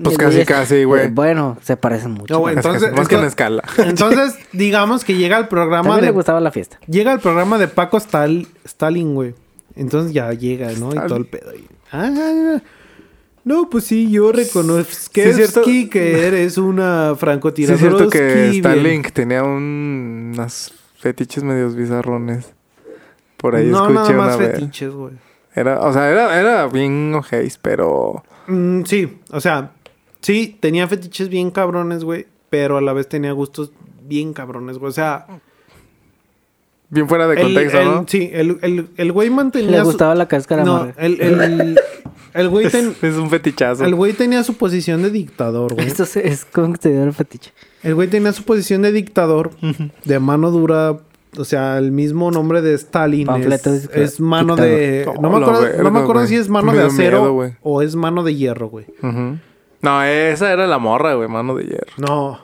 [0.02, 1.04] Pues casi, casi, güey.
[1.06, 2.32] Eh, Bueno, se parecen mucho.
[2.32, 3.62] No, güey, Más que- entonces- más que en escala.
[3.76, 6.78] Entonces, digamos que llega el programa También le de gustaba la fiesta.
[6.86, 9.34] Llega el programa de Paco Stal- Stalin, güey.
[9.76, 10.94] Entonces ya llega, ¿no?
[10.94, 11.52] Y todo el pedo.
[11.54, 12.58] y, ah,
[13.44, 15.10] no, pues sí, yo reconozco
[15.64, 17.74] Sí, que eres una Sí, francotiradora.
[17.74, 22.52] es cierto que Starlink tenía un, unas fetiches medios bizarrones.
[23.36, 24.54] Por ahí no, nada escuché más una vez.
[24.60, 25.14] fetiches, güey.
[25.54, 28.22] Era, o sea, era, era bien ojéis, pero...
[28.46, 29.72] Mm, sí, o sea,
[30.20, 32.26] sí, tenía fetiches bien cabrones, güey.
[32.48, 33.72] Pero a la vez tenía gustos
[34.06, 34.90] bien cabrones, güey.
[34.90, 35.26] O sea,
[36.90, 38.04] Bien fuera de contexto, el- ¿no?
[38.06, 39.70] Sí, el, el, el güey mantenía.
[39.70, 41.78] Le su- gustaba la cáscara No, el,
[42.34, 43.84] el, güey ten- Es un fetichazo.
[43.84, 45.86] el güey tenía su posición de dictador, güey.
[45.86, 47.52] Esto es como que te dio el fetiche.
[47.82, 49.50] El güey tenía su posición de dictador,
[50.04, 50.98] de mano dura.
[51.38, 54.70] O sea, el mismo nombre de Stalin es, de es mano dictador.
[54.78, 55.06] de...
[55.08, 57.80] Oh, No me acuerdo, no me acuerdo si es mano Me de acero miedo, o
[57.80, 58.84] es mano de hierro, güey.
[59.02, 59.38] Ujú.
[59.80, 61.86] No, esa era la morra, güey, mano de hierro.
[61.96, 62.38] No.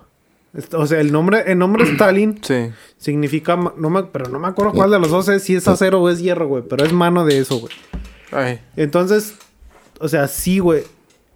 [0.73, 2.71] O sea, el nombre, el nombre Stalin Sí.
[2.97, 3.57] significa...
[3.77, 6.09] No me, pero no me acuerdo cuál de los dos es, si es acero o
[6.09, 6.63] es hierro, güey.
[6.67, 7.73] Pero es mano de eso, güey.
[8.33, 8.59] Ay.
[8.77, 9.35] Entonces,
[10.01, 10.83] o sea, sí, güey.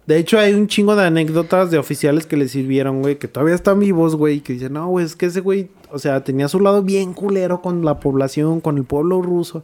[0.05, 3.55] De hecho, hay un chingo de anécdotas de oficiales que le sirvieron, güey, que todavía
[3.55, 6.49] están vivos, güey, y que dicen, no, güey, es que ese güey, o sea, tenía
[6.49, 9.63] su lado bien culero con la población, con el pueblo ruso.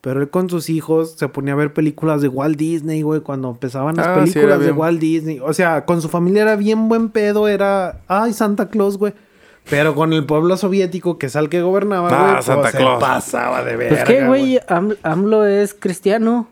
[0.00, 3.50] Pero él con sus hijos se ponía a ver películas de Walt Disney, güey, cuando
[3.50, 5.38] empezaban las Ah, sí, películas de Walt Disney.
[5.40, 9.12] O sea, con su familia era bien buen pedo, era, ay, Santa Claus, güey.
[9.70, 12.78] Pero con el pueblo soviético, que es al que gobernaba, Ah, güey, pues, Santa se
[12.78, 13.00] Claus.
[13.00, 16.48] pasaba de Pues verga, que, güey, Am- AMLO es cristiano.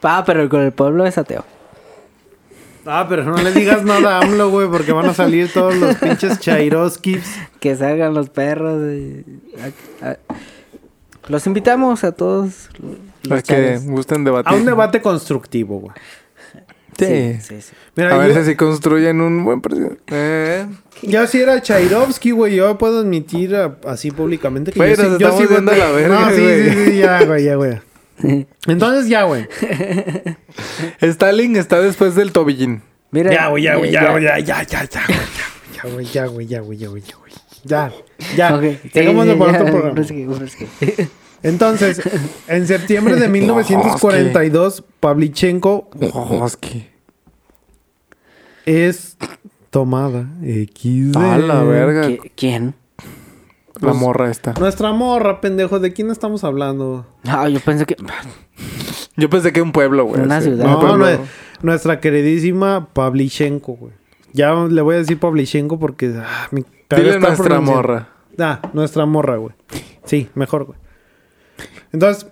[0.00, 1.44] Pa, pero con el pueblo es ateo.
[2.88, 5.96] Ah, pero no le digas nada a AMLO, güey, porque van a salir todos los
[5.96, 7.24] pinches Chairovskis.
[7.58, 8.80] Que salgan los perros.
[8.92, 9.24] y-
[10.02, 10.16] a- a-
[11.28, 12.68] Los invitamos a todos.
[13.24, 14.52] los que gusten debatir.
[14.52, 15.92] A un debate constructivo, güey.
[16.96, 17.38] Sí.
[17.42, 17.72] sí, sí.
[17.96, 20.02] Mira, a ver yo- si construyen un buen presidente.
[20.10, 20.66] Eh.
[21.02, 25.08] ya si era Chairovsky, güey, yo puedo admitir a- así públicamente que Güey, yo, sí,
[25.18, 26.70] yo sí la verga, No, sí, güey.
[26.70, 27.80] sí, sí, ya, güey, ya, güey.
[28.66, 29.46] Entonces ya, güey.
[31.00, 32.82] Stalin está después del tobillín.
[33.10, 35.26] Mira, Ya, güey, ya, güey, ya, güey, ya, ya, ya, ya, güey,
[35.74, 37.32] ya, güey, ya, güey, ya, güey, ya, güey, ya, güey.
[37.64, 37.92] Ya,
[38.36, 38.60] ya.
[38.60, 40.02] Sí, por ya, otro programa.
[41.42, 42.00] Entonces,
[42.48, 45.90] en septiembre de 1942, Pavlichenko
[48.64, 49.16] es
[49.70, 50.26] tomada.
[50.42, 51.16] XD.
[51.16, 52.08] A la verga.
[52.08, 52.74] ¿Qui- ¿Quién?
[53.80, 54.54] La morra esta.
[54.58, 55.78] Nuestra morra, pendejo.
[55.80, 57.06] ¿De quién estamos hablando?
[57.26, 57.96] Ah, yo pensé que...
[59.16, 60.22] Yo pensé que un pueblo, güey.
[60.22, 60.48] Una así.
[60.48, 60.64] ciudad.
[60.64, 61.18] No, nue-
[61.62, 63.92] nuestra queridísima Pavlichenko, güey.
[64.32, 68.08] Ya le voy a decir Pavlichenko porque ah, mi Dile nuestra morra.
[68.38, 69.54] Ah, nuestra morra, güey.
[70.04, 70.78] Sí, mejor, güey.
[71.92, 72.26] Entonces,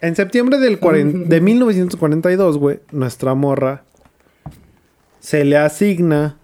[0.00, 3.82] en septiembre del cuaren- de 1942, güey, nuestra morra
[5.20, 6.37] se le asigna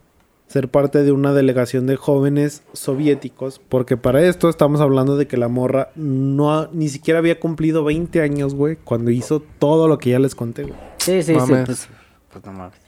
[0.55, 5.37] ser parte de una delegación de jóvenes soviéticos, porque para esto estamos hablando de que
[5.37, 9.99] la morra no ha- ni siquiera había cumplido 20 años, güey, cuando hizo todo lo
[9.99, 10.75] que ya les conté, güey.
[10.99, 11.53] Sí, sí, sí.
[11.67, 11.89] Pues,
[12.33, 12.79] pues no mames.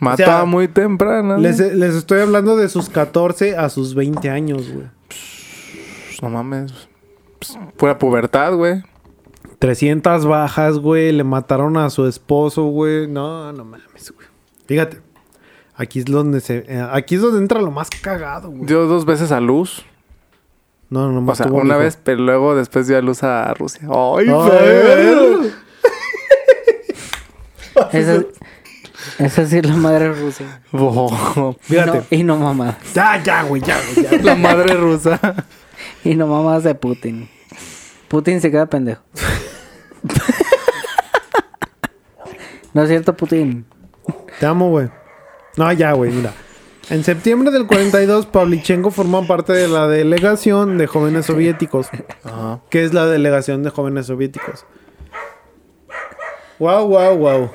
[0.00, 1.38] Mató sea, muy temprano.
[1.38, 4.86] Les, les estoy hablando de sus 14 a sus 20 años, güey.
[6.20, 6.74] No mames.
[7.38, 8.82] Pues, pura pubertad, güey.
[9.60, 11.10] 300 bajas, güey.
[11.12, 13.08] Le mataron a su esposo, güey.
[13.08, 14.26] No, no mames, güey.
[14.66, 15.00] Fíjate.
[15.80, 16.58] Aquí es donde se...
[16.68, 18.66] eh, aquí es donde entra lo más cagado, güey.
[18.66, 19.82] Dio dos veces a luz.
[20.90, 23.88] No, no, O sea, una vez, pero luego después dio a luz a Rusia.
[23.90, 25.54] ¡Ay, Ay!
[27.92, 28.24] Esa,
[29.18, 30.60] esa sí es la madre rusa.
[30.72, 32.02] Oh, Fíjate.
[32.14, 32.76] Y no, y no mamá.
[32.92, 34.18] Ya, ya, güey, ya, güey, ya.
[34.22, 35.18] la madre rusa.
[36.04, 37.26] Y no mamás de Putin.
[38.08, 39.00] Putin se queda pendejo.
[42.74, 43.64] no es cierto, Putin.
[44.38, 44.90] Te amo, güey.
[45.60, 46.32] No, ya, güey, mira.
[46.88, 51.88] En septiembre del 42, Pavlichenko formó parte de la delegación de jóvenes soviéticos.
[52.24, 52.60] Ajá.
[52.70, 54.64] ¿Qué es la delegación de jóvenes soviéticos?
[56.58, 57.50] Wow, wow, wow.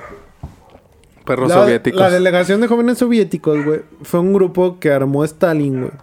[1.25, 1.99] Perros La, soviéticos.
[1.99, 5.93] la delegación de jóvenes soviéticos, güey, fue un grupo que armó Stalin, güey,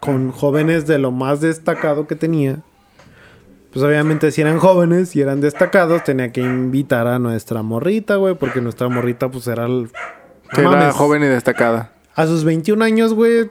[0.00, 2.58] con jóvenes de lo más destacado que tenía.
[3.72, 8.34] Pues obviamente si eran jóvenes y eran destacados, tenía que invitar a nuestra morrita, güey,
[8.34, 9.90] porque nuestra morrita pues era el...
[10.52, 10.94] Que No era mames.
[10.94, 11.92] joven y destacada.
[12.14, 13.50] A sus 21 años, güey,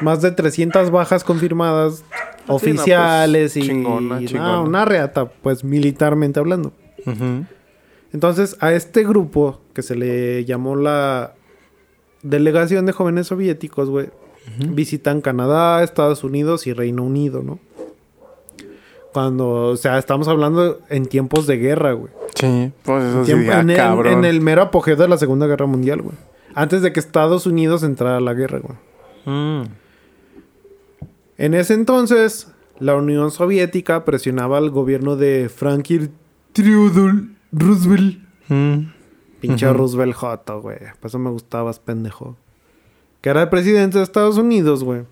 [0.00, 2.04] más de 300 bajas confirmadas,
[2.48, 3.68] oficiales pues, y...
[3.68, 4.52] chingona, y- chingona.
[4.52, 6.72] no, una reata, pues militarmente hablando.
[8.12, 11.34] Entonces, a este grupo que se le llamó la
[12.22, 14.10] Delegación de Jóvenes Soviéticos, güey,
[14.68, 17.58] visitan Canadá, Estados Unidos y Reino Unido, ¿no?
[19.12, 22.12] Cuando, o sea, estamos hablando en tiempos de guerra, güey.
[22.34, 24.12] Sí, pues eso sí, Tiempo- en, cabrón.
[24.14, 26.16] en el mero apogeo de la Segunda Guerra Mundial, güey.
[26.54, 28.76] Antes de que Estados Unidos entrara a la guerra, güey.
[29.26, 29.64] Mm.
[31.38, 32.48] En ese entonces,
[32.78, 36.10] la Unión Soviética presionaba al gobierno de Franklin
[36.52, 38.18] Theodore Roosevelt.
[38.48, 38.78] Mm.
[39.40, 39.72] Pinche.
[39.72, 40.78] Roosevelt Joto, güey.
[41.00, 42.36] Por eso me gustabas, pendejo.
[43.20, 45.02] Que era el presidente de Estados Unidos, güey.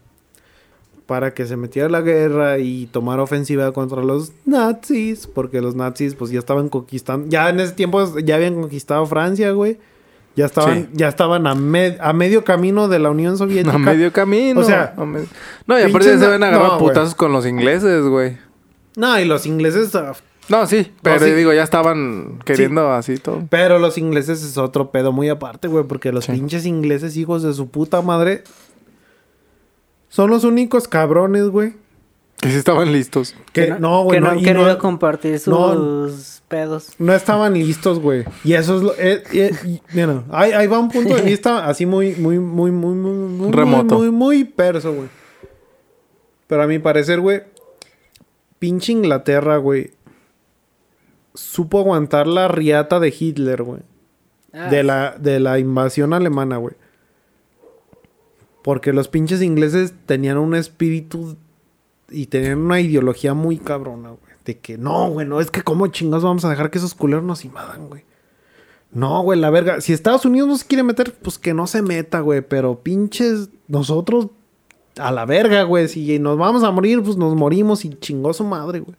[1.10, 5.26] Para que se metiera la guerra y tomara ofensiva contra los nazis.
[5.26, 7.26] Porque los nazis, pues ya estaban conquistando.
[7.28, 9.78] Ya en ese tiempo ya habían conquistado Francia, güey.
[10.36, 10.88] Ya estaban, Sí.
[10.92, 13.74] ya estaban a, med- a medio camino de la Unión Soviética.
[13.74, 14.60] A medio camino.
[14.60, 15.24] O sea, me-
[15.66, 18.38] No, y aparte se ven a agarrar no, putazos con los ingleses, güey.
[18.94, 19.92] No, y los ingleses.
[19.96, 20.12] ah,
[20.48, 21.32] No, sí, pero sí.
[21.32, 23.42] digo, ya estaban queriendo así todo.
[23.50, 25.82] Pero los ingleses es otro pedo muy aparte, güey.
[25.84, 26.32] Porque los Sí.
[26.32, 28.44] pinches ingleses, hijos de su puta madre.
[30.10, 31.72] Son los únicos cabrones, güey.
[32.42, 33.34] Que sí estaban listos.
[33.52, 34.18] Que, no, güey.
[34.18, 36.08] que no, no, querido no- compartir sus no.
[36.48, 36.94] pedos.
[36.98, 38.24] No estaban listos, güey.
[38.44, 38.92] Y eso es lo...
[38.98, 42.70] eh, eh, y- mira, ahí, ahí va un punto de vista así muy, muy, muy,
[42.70, 43.96] muy, muy, muy, Remoto.
[43.98, 45.08] muy, muy, muy perso, güey.
[46.46, 47.42] Pero a mi parecer, güey,
[48.58, 49.92] pinche Inglaterra, güey,
[51.34, 53.80] supo aguantar la riata de Hitler, güey.
[54.52, 56.74] Ah, De la, de la invasión alemana, güey.
[58.62, 61.36] Porque los pinches ingleses tenían un espíritu
[62.10, 64.34] y tenían una ideología muy cabrona, güey.
[64.44, 67.24] De que no, güey, no, es que cómo chingados vamos a dejar que esos culeros
[67.24, 68.04] nos invadan, güey.
[68.92, 69.80] No, güey, la verga.
[69.80, 72.40] Si Estados Unidos no se quiere meter, pues que no se meta, güey.
[72.40, 74.28] Pero pinches, nosotros
[74.96, 75.88] a la verga, güey.
[75.88, 78.96] Si nos vamos a morir, pues nos morimos y chingó su madre, güey.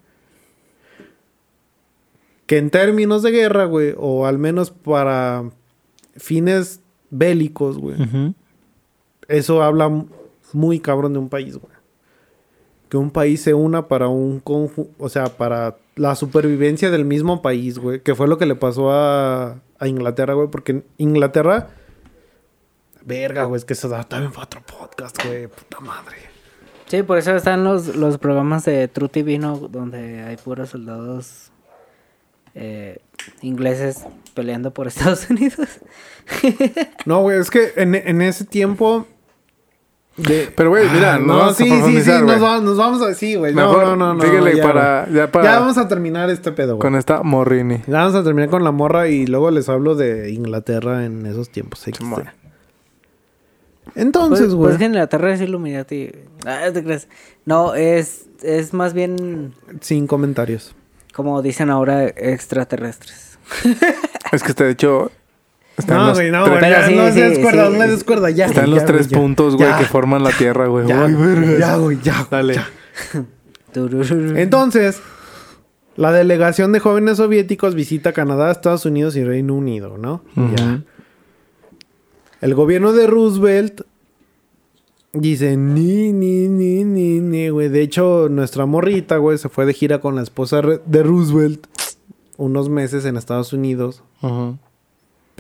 [2.46, 5.50] Que en términos de guerra, güey, o al menos para
[6.16, 7.98] fines bélicos, güey.
[9.32, 9.90] Eso habla
[10.54, 11.74] muy cabrón de un país, güey.
[12.90, 17.42] Que un país se una para un conjunto, o sea, para la supervivencia del mismo
[17.42, 18.02] país, güey.
[18.02, 20.50] Que fue lo que le pasó a, a Inglaterra, güey.
[20.50, 21.70] Porque Inglaterra...
[23.04, 25.48] Verga, güey, es que eso da también para otro podcast, güey.
[25.48, 26.18] Puta madre.
[26.88, 29.56] Sí, por eso están los, los programas de True TV, ¿no?
[29.58, 31.52] Donde hay puros soldados
[32.54, 33.00] eh,
[33.42, 35.70] ingleses peleando por Estados Unidos.
[37.06, 39.08] No, güey, es que en, en ese tiempo...
[40.28, 40.52] De...
[40.56, 43.14] Pero, güey, mira, Ah, no vamos a sí, sí, sí, nos, va- nos vamos a...
[43.14, 43.54] Sí, güey.
[43.54, 44.22] No, Mejor no, no, no.
[44.24, 46.82] síguele ya, para- ya para- Ya vamos a terminar este pedo, güey.
[46.82, 47.82] Con esta morrini.
[47.88, 51.50] Ya vamos a terminar con la morra y luego les hablo de Inglaterra en esos
[51.50, 51.80] tiempos.
[51.80, 52.30] Simón.
[53.96, 54.70] Entonces, Pues, güey.
[54.70, 56.12] pues que Inglaterra es Illuminati.
[56.46, 57.08] Ah, ¿te crees?
[57.46, 60.76] No, es, es más bien, Sin comentarios.
[61.14, 63.38] como dicen ahora, extraterrestres.
[64.32, 65.12] Es que de hecho.
[65.82, 66.62] Está en No, los, güey, no, güey.
[66.62, 67.74] Ya, sí, no sí, se descuerda, sí.
[67.74, 68.30] no se descuerda.
[68.30, 69.18] Ya, está en güey, los ya, tres güey, ya.
[69.18, 70.88] puntos, güey, Ya, que forman la Tierra, güey.
[70.88, 71.60] Ya, Ay, vergas.
[71.60, 72.28] ya, güey, ya.
[72.32, 72.54] Dale.
[72.56, 72.68] ya.
[74.36, 75.02] Entonces,
[75.96, 80.24] la delegación de jóvenes soviéticos visita Canadá, Estados Unidos y Reino Unido, ¿no?
[80.56, 80.82] Ya.
[82.42, 83.82] El gobierno de Roosevelt
[85.14, 87.70] dice, ni, ni, ni, ni, ni, güey.
[87.70, 91.68] De hecho, nuestra morrita, güey, se fue de gira con la esposa de Roosevelt
[92.38, 94.04] unos meses en Estados Unidos.
[94.22, 94.58] Ujú.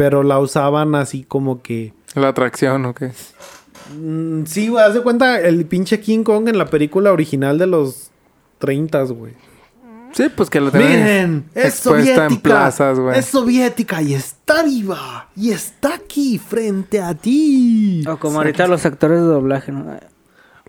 [0.01, 1.93] Pero la usaban así como que...
[2.15, 3.11] La atracción, ¿o qué?
[3.95, 7.67] Mm, sí, güey, haz de cuenta el pinche King Kong en la película original de
[7.67, 8.09] los
[8.57, 9.35] 30, güey.
[10.13, 12.25] Sí, pues que la tienen Miren, es soviética.
[12.25, 13.19] en plazas, güey.
[13.19, 15.29] Es soviética y está viva.
[15.35, 18.03] Y está aquí frente a ti.
[18.07, 19.85] O como ahorita los actores de doblaje, ¿no?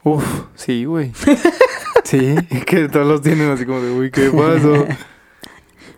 [0.04, 0.24] Uf,
[0.56, 1.10] sí, güey.
[2.04, 2.34] sí,
[2.66, 4.86] que todos los tienen así como de, uy, ¿qué pasó?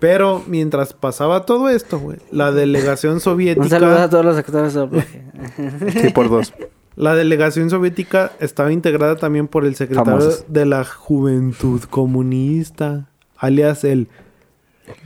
[0.05, 4.75] Pero mientras pasaba todo esto, güey, la delegación Un saludo a soviética, todos los actores
[4.75, 6.03] de.
[6.03, 6.53] Sí, por dos.
[6.95, 10.45] la delegación soviética estaba integrada también por el secretario Famosos.
[10.47, 13.09] de la Juventud Comunista,
[13.39, 14.09] alias el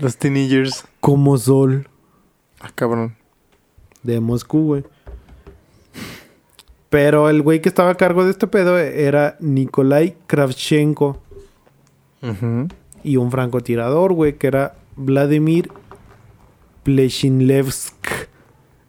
[0.00, 0.84] Los teenagers.
[0.98, 1.86] Comosol
[2.60, 3.14] Ah, cabrón.
[4.02, 4.84] de Moscú, güey.
[6.90, 11.22] Pero el güey que estaba a cargo de este pedo era Nikolai Kravchenko.
[13.04, 15.70] Y un francotirador, güey, que era Vladimir
[16.82, 17.94] Pleshinlevsk.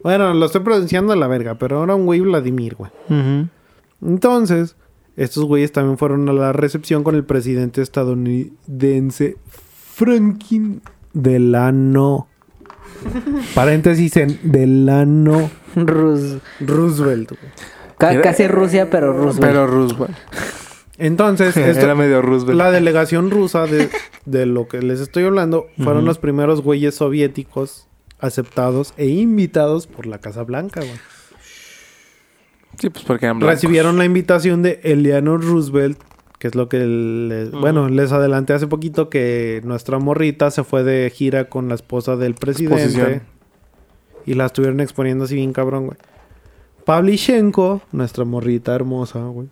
[0.03, 2.91] Bueno, lo estoy pronunciando a la verga, pero era un güey Vladimir, güey.
[4.01, 4.75] Entonces,
[5.17, 9.37] estos güeyes también fueron a la recepción con el presidente estadounidense
[9.95, 10.81] Franklin
[11.13, 12.27] Delano.
[13.55, 17.31] Paréntesis en Delano Rus- Roosevelt.
[17.97, 18.21] güey.
[18.21, 19.41] casi Rusia, pero Roosevelt.
[19.41, 20.15] Pero Roosevelt.
[20.99, 22.57] Entonces, esto- Era medio Roosevelt.
[22.57, 23.89] La delegación rusa de,
[24.25, 27.87] de lo que les estoy hablando fueron los primeros güeyes soviéticos
[28.19, 30.91] aceptados e invitados por la Casa Blanca, güey.
[32.77, 33.41] Sí, pues porque eran.
[33.41, 35.99] Recibieron la invitación de Eleanor Roosevelt,
[36.37, 37.51] que es lo que les...
[37.51, 42.15] Bueno, les adelanté hace poquito que nuestra morrita se fue de gira con la esposa
[42.15, 42.83] del presidente.
[42.83, 43.21] Exposición.
[44.25, 45.97] Y la estuvieron exponiendo así bien cabrón, güey.
[46.85, 49.47] Pavlichenko, nuestra morrita hermosa, güey.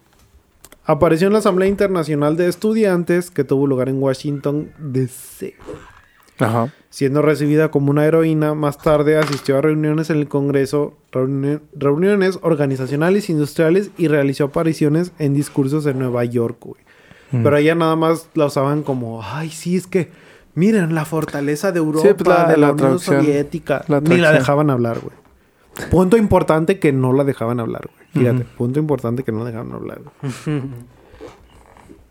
[0.88, 5.56] Apareció en la Asamblea Internacional de Estudiantes que tuvo lugar en Washington, D.C.
[6.40, 6.72] Ajá.
[6.90, 12.40] Siendo recibida como una heroína, más tarde asistió a reuniones en el Congreso, reuni- reuniones
[12.42, 16.82] organizacionales, industriales y realizó apariciones en discursos en Nueva York, güey.
[17.32, 17.44] Mm.
[17.44, 20.10] Pero ella nada más la usaban como, ay, sí, es que
[20.56, 23.00] miren la fortaleza de Europa, Sí, pues, la- de la, la Unión.
[23.00, 23.84] Soviética.
[23.88, 25.16] La Ni la dejaban hablar, güey.
[25.92, 28.07] Punto importante que no la dejaban hablar, güey.
[28.18, 30.02] Fíjate, punto importante que no la dejaban hablar.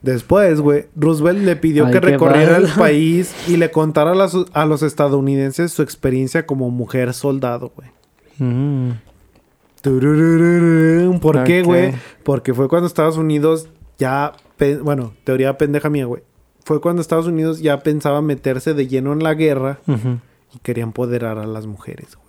[0.02, 4.36] Después, güey, Roosevelt le pidió Ay, que recorriera el país y le contara a, las-
[4.52, 7.88] a los estadounidenses su experiencia como mujer soldado, güey.
[8.38, 8.92] Mm.
[11.20, 11.92] ¿Por qué, güey?
[12.24, 13.68] Porque fue cuando Estados Unidos
[13.98, 14.32] ya...
[14.82, 16.22] Bueno, teoría pendeja mía, güey.
[16.64, 19.78] Fue cuando Estados Unidos ya pensaba meterse de lleno en la guerra
[20.54, 22.25] y quería empoderar a las mujeres, güey.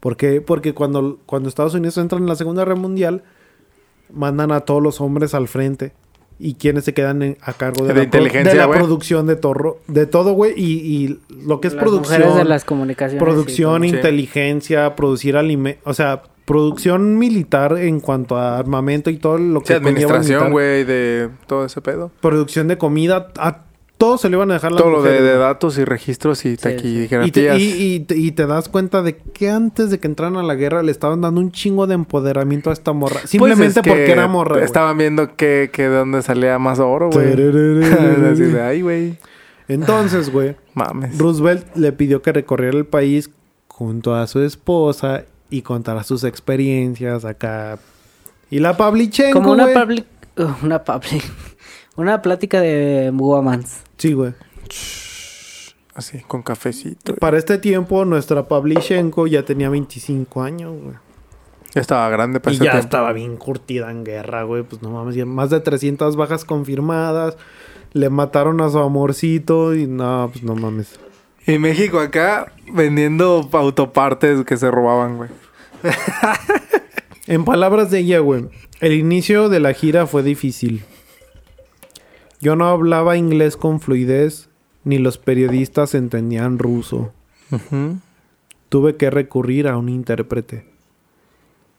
[0.00, 0.40] ¿Por qué?
[0.40, 3.22] Porque cuando, cuando Estados Unidos entra en la Segunda Guerra Mundial,
[4.12, 5.92] mandan a todos los hombres al frente.
[6.42, 8.78] ¿Y quienes se quedan en- a cargo de, De la, pro- inteligencia, de la güey.
[8.78, 10.54] producción de, torro, de todo, güey?
[10.56, 13.22] Y, y lo que es Las producción, de las comunicaciones.
[13.22, 13.88] producción, Sí.
[13.90, 19.66] inteligencia, producir alimentos, o sea, producción militar en cuanto a armamento y todo lo Sí,
[19.66, 22.10] que conlleva administración, güey, de todo ese pedo.
[22.22, 23.64] Producción de comida, a
[24.00, 26.54] todo se le iban a dejar las Todo lo de, datos y registros y sí.
[26.54, 27.58] Y te, taquigrafías.
[27.60, 30.54] y, y te- y te das cuenta de que antes de que entraran a la
[30.54, 33.18] guerra le estaban dando un chingo de empoderamiento a esta morra.
[33.20, 34.64] Pues Simplemente es que porque era morra.
[34.64, 37.28] Estaban viendo que, que de dónde salía más oro, güey.
[38.32, 39.18] Así de ahí, güey.
[39.68, 41.18] Entonces, güey, Mames.
[41.18, 43.28] Roosevelt le pidió que recorriera el país
[43.68, 47.78] junto a su esposa y contara sus experiencias acá.
[48.50, 51.24] Y la Pavlichenko, Como una uh, Una public...
[51.96, 53.82] Una plática de Womans.
[54.00, 54.32] Sí, güey.
[55.94, 57.14] Así, con cafecito.
[57.16, 60.94] Para este tiempo, nuestra Pavlichenko ya tenía 25 años, güey.
[61.74, 62.84] Ya estaba grande para Y ese ya tiempo.
[62.86, 64.62] estaba bien curtida en guerra, güey.
[64.62, 67.36] Pues no mames, más de 300 bajas confirmadas.
[67.92, 70.98] Le mataron a su amorcito y no, pues no mames.
[71.46, 75.30] Y México acá vendiendo autopartes que se robaban, güey.
[77.26, 78.48] En palabras de ella, güey,
[78.80, 80.82] el inicio de la gira fue difícil.
[82.40, 84.48] Yo no hablaba inglés con fluidez,
[84.84, 87.12] ni los periodistas entendían ruso.
[88.68, 90.64] Tuve que recurrir a un intérprete.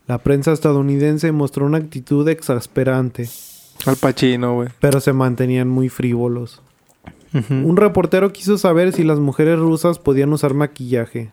[0.08, 3.30] La prensa estadounidense mostró una actitud exasperante,
[3.86, 4.70] Al Pachino, güey.
[4.80, 6.62] pero se mantenían muy frívolos.
[7.50, 11.32] Un reportero quiso saber si las mujeres rusas podían usar maquillaje.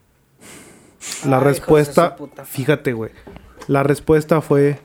[1.27, 3.11] La Ay, respuesta, fíjate, güey.
[3.67, 4.79] La respuesta fue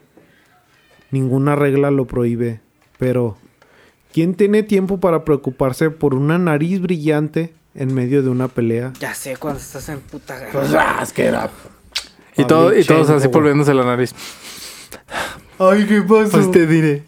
[1.12, 2.62] ninguna regla lo prohíbe,
[2.98, 3.38] pero
[4.14, 8.94] ¿quién tiene tiempo para preocuparse por una nariz brillante en medio de una pelea?
[9.00, 10.52] Ya sé, cuando estás en puta guerra.
[10.52, 11.50] Pues, ah, es que era
[12.38, 14.14] Y, todo, y todos así volviéndose la nariz.
[15.60, 16.32] Ay, ¿qué pasó?
[16.32, 17.04] Pues te diré.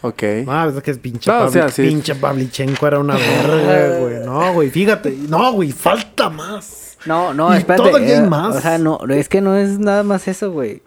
[0.00, 0.22] Ok.
[0.46, 1.82] Ah, es que es pinche, No, o sea, sí.
[1.82, 4.24] pinche Pavlichenko era una verga, güey.
[4.24, 5.16] No, güey, fíjate.
[5.28, 6.96] No, güey, falta más.
[7.04, 7.88] No, no, Y espérate.
[7.90, 8.56] todavía hay eh, más.
[8.56, 10.82] O sea, no, es que no es nada más eso, güey.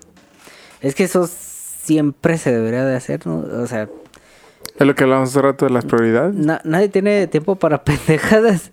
[0.82, 1.30] Es que eso
[1.84, 3.40] siempre se debería de hacer, ¿no?
[3.62, 3.90] O sea,
[4.82, 6.34] Es lo que hablamos hace rato de las prioridades.
[6.36, 8.72] na- nadie tiene tiempo para pendejadas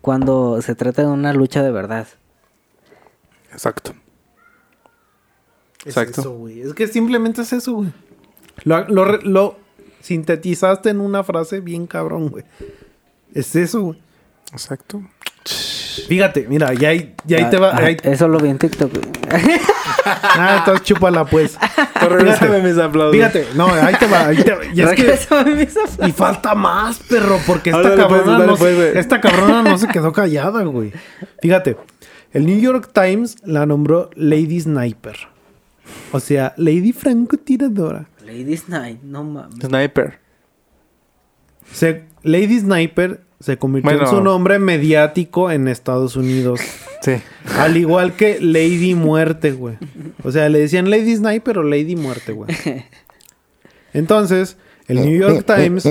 [0.00, 2.06] cuando se trata de una lucha de verdad.
[3.52, 3.94] Exacto.
[5.80, 6.20] Es Exacto.
[6.22, 6.60] eso, güey.
[6.60, 7.92] Es que simplemente es eso, güey.
[8.64, 9.56] Lo, lo re- lo
[10.00, 12.44] sintetizaste en una frase bien cabrón, güey.
[13.34, 14.02] Es eso, güey.
[14.52, 15.02] Exacto.
[16.08, 17.70] Fíjate, mira, ya ahí, ya ahí te va.
[17.70, 19.04] Ah, ahí- Eso lo vi en TikTok, güey.
[20.22, 21.56] ah, entonces chúpala, pues.
[22.00, 23.14] Regrésame mis aplausos.
[23.14, 24.26] Fíjate, no, ahí te va.
[24.28, 24.64] Ahí te va.
[24.64, 25.02] Y es que.
[25.02, 26.08] Regrésame mis aplausos.
[26.08, 28.98] Y falta más, perro, porque esta pues, cabrona, dale, no, pues, se- güey.
[28.98, 30.92] esta cabrona no se quedó callada, güey.
[31.40, 31.76] Fíjate,
[32.32, 35.16] el New York Times la nombró Lady Sniper.
[36.12, 38.08] O sea, Lady Francotiradora.
[38.24, 39.54] Ladies Night, no mames.
[39.64, 40.18] Sniper.
[41.72, 44.04] Se- Lady Sniper se convirtió Bueno.
[44.04, 46.60] en su nombre mediático en Estados Unidos.
[47.00, 47.12] Sí.
[47.56, 49.76] Al igual que Lady Muerte, güey.
[50.24, 52.50] O sea, le decían Lady Sniper o Lady Muerte, güey.
[53.92, 54.56] Entonces,
[54.88, 55.88] el New York Times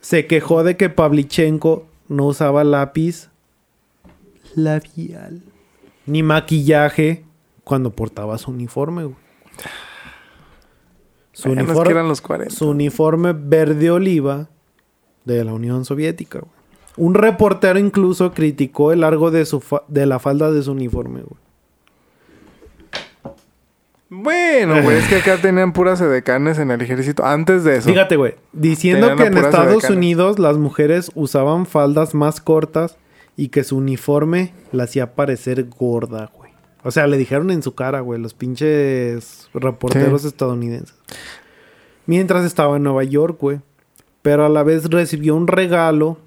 [0.00, 3.28] se quejó de que Pavlichenko no usaba lápiz
[4.54, 5.42] labial
[6.06, 7.24] ni maquillaje
[7.62, 9.16] cuando portaba su uniforme, güey.
[11.32, 12.54] Su, uniforme, eran los 40.
[12.54, 14.48] su uniforme verde oliva
[15.24, 16.50] de la Unión Soviética, güey.
[16.96, 21.20] Un reportero incluso criticó el largo de, su fa- de la falda de su uniforme,
[21.22, 21.40] güey.
[24.12, 27.24] Bueno, güey, es que acá tenían puras edecanes en el ejército.
[27.24, 27.88] Antes de eso.
[27.88, 28.34] Fíjate, güey.
[28.52, 29.88] Diciendo que en Estados.
[29.88, 32.96] Unidos las mujeres usaban faldas más cortas
[33.36, 36.50] y que su uniforme la hacía parecer gorda, güey.
[36.82, 40.28] O sea, le dijeron en su cara, güey, los pinches reporteros Sí.
[40.28, 40.96] estadounidenses.
[42.06, 43.60] mientras estaba en Nueva York, güey.
[44.22, 46.18] Pero a la vez recibió un regalo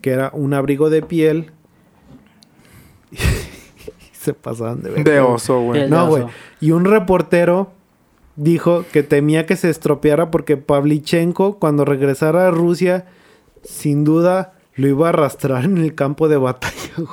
[0.00, 1.50] que era un abrigo de piel.
[4.12, 5.88] Se pasaban de De oso, güey.
[5.88, 6.24] No, güey.
[6.60, 7.72] Y un reportero
[8.36, 13.06] dijo que temía que se estropeara porque Pavlichenko, cuando regresara a Rusia,
[13.62, 17.08] sin duda lo iba a arrastrar en el campo de batalla, güey.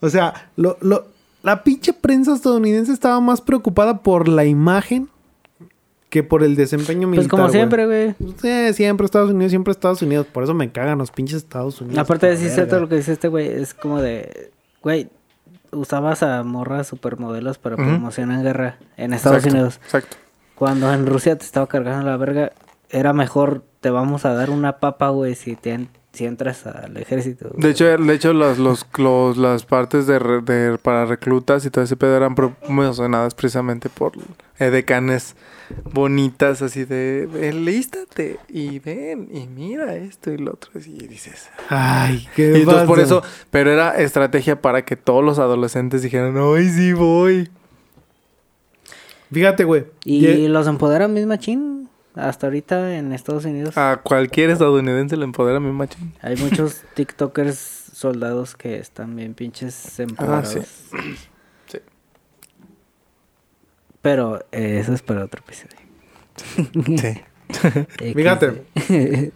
[0.00, 1.04] O sea, lo, lo-
[1.42, 5.08] la pinche prensa estadounidense estaba más preocupada por la imagen
[6.10, 7.30] que por el desempeño Pues militar.
[7.30, 7.52] como güey.
[7.52, 8.14] siempre, güey.
[8.42, 10.26] Sí, siempre Estados Unidos, siempre Estados Unidos.
[10.26, 11.98] Por eso me cagan los pinches Estados Unidos.
[11.98, 14.50] Aparte de decir cierto lo que dice este güey, es como de,
[14.82, 15.08] güey,
[15.72, 17.84] usabas a morras supermodelos para Ujú.
[17.84, 19.80] promocionar guerra en Estados Exacto, Unidos.
[19.84, 20.16] Exacto.
[20.56, 22.52] Cuando en Rusia te estaba cargando la verga,
[22.90, 27.50] era mejor, te vamos a dar una papa, güey, si, te si entras al ejército.
[27.56, 31.70] De hecho, de hecho los, los, los- las partes de, re- de- para reclutas y
[31.70, 34.12] todo ese pedo eran promocionadas precisamente por
[34.58, 35.36] edecanes
[35.92, 40.72] bonitas, así de, "Ven, lístate y ven y mira esto y lo otro.
[40.74, 41.48] Y dices...
[41.68, 43.22] Ay, Y qué entonces por eso,
[43.52, 47.48] pero era estrategia para que todos los adolescentes dijeran, ¡ay, sí voy!
[49.32, 49.84] Fíjate, güey.
[50.04, 51.79] Y los empoderan misma chin.
[52.28, 56.12] Hasta ahorita en Estados Unidos A cualquier estadounidense le empodera mi machín.
[56.20, 57.56] hay muchos TikTokers
[57.92, 60.48] soldados que están bien pinches empoderados.
[60.48, 60.60] sí.
[61.66, 61.78] Sí.
[64.02, 65.76] Pero eh, eso es para otro episodio.
[66.98, 67.20] Sí.
[68.14, 69.32] Fíjate.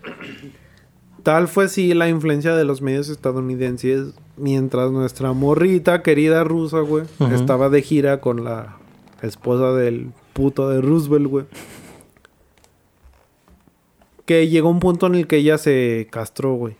[1.22, 7.06] Tal fue sí la influencia de los medios estadounidenses mientras nuestra morrita querida rusa, güey,
[7.32, 8.76] estaba de gira con la
[9.22, 11.46] esposa del puto de Roosevelt, güey.
[14.24, 16.76] Que llegó un punto en el que ella se castró, güey.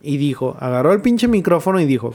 [0.00, 2.14] Y dijo, agarró el pinche micrófono y dijo,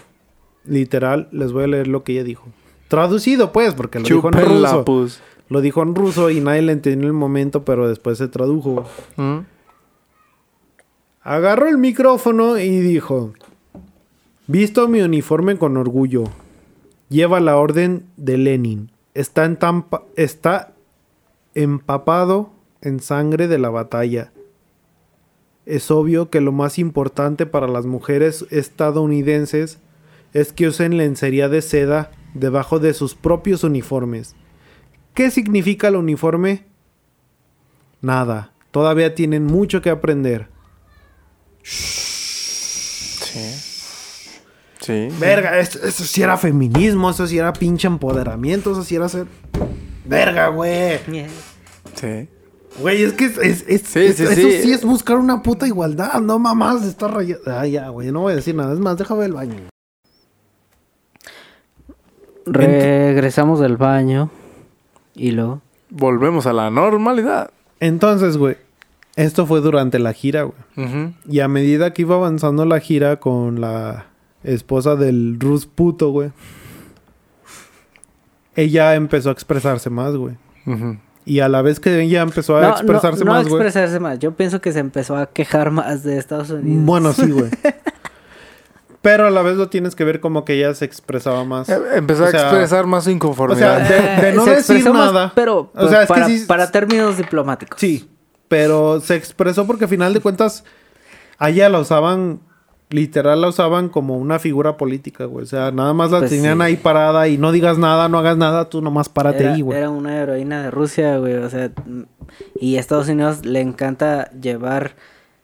[0.65, 2.45] literal, les voy a leer lo que ella dijo.
[2.87, 4.85] Traducido, pues, porque lo dijo en ruso.
[4.85, 5.21] pues.
[5.49, 8.85] Lo dijo en ruso y nadie le entendió en el momento, pero después se tradujo.
[9.17, 9.39] ¿Mm?
[11.23, 13.33] Agarró el micrófono y dijo:
[14.47, 16.23] Visto mi uniforme con orgullo.
[17.09, 18.91] Lleva la orden de Lenin.
[19.13, 20.73] Está, entampa- está
[21.53, 22.51] empapado
[22.81, 24.31] en sangre de la batalla.
[25.65, 29.79] Es obvio que lo más importante para las mujeres estadounidenses
[30.33, 34.35] es que usen lencería de seda debajo de sus propios uniformes.
[35.13, 36.65] ¿Qué significa el uniforme?
[38.01, 38.53] Nada.
[38.71, 40.47] Todavía tienen mucho que aprender.
[41.63, 42.11] Sí.
[44.79, 45.09] Sí.
[45.19, 49.27] Verga, eso, eso sí era feminismo, eso sí era pinche empoderamiento, eso sí era ser.
[50.05, 50.99] Verga, güey.
[51.93, 52.27] Sí.
[52.79, 54.61] Güey, es que es, es- es- Sí, es- sí, eso sí.
[54.63, 57.41] sí es buscar una puta igualdad, no mamás estar rayado.
[57.47, 58.73] Ah, ya, güey, no voy a decir nada.
[58.73, 59.55] Es más, déjame el baño.
[62.45, 64.29] Regresamos del baño.
[65.13, 65.61] Y luego.
[65.89, 67.51] Volvemos a la normalidad.
[67.79, 68.57] Entonces, güey,
[69.15, 71.13] esto fue durante la gira, güey.
[71.27, 74.07] Y a medida que iba avanzando la gira con la
[74.43, 76.31] esposa del Rus puto, güey,
[78.55, 80.35] ella empezó a expresarse más, güey.
[80.65, 80.97] Ujú.
[81.25, 83.61] Y a la vez que ella empezó a No, expresarse no, no más, güey.
[83.61, 84.17] expresarse más.
[84.19, 86.83] Yo pienso que se empezó a quejar más de Estados Unidos.
[86.85, 87.49] Bueno, sí, güey.
[89.01, 91.69] Pero a la vez lo tienes que ver como que ella se expresaba más.
[91.69, 93.87] Eh, Empezó O a expresar más su O inconformidad.
[93.87, 95.31] sea, de, de Eh, no se decir más, nada.
[95.33, 97.79] pero O sea, es que para, sí- para términos diplomáticos.
[97.79, 98.09] Sí,
[98.47, 100.63] pero se expresó porque a final de cuentas
[101.39, 102.41] a ella la usaban,
[102.91, 105.43] literal la usaban como una figura política, güey.
[105.43, 106.63] O sea, nada más la Pues tenían sí.
[106.63, 109.77] ahí parada y no digas nada, no hagas nada, tú nomás párate Era, ahí, güey.
[109.77, 111.35] era una heroína de Rusia, güey.
[111.35, 111.71] O sea,
[112.59, 114.95] y a Estados Unidos le encanta llevar,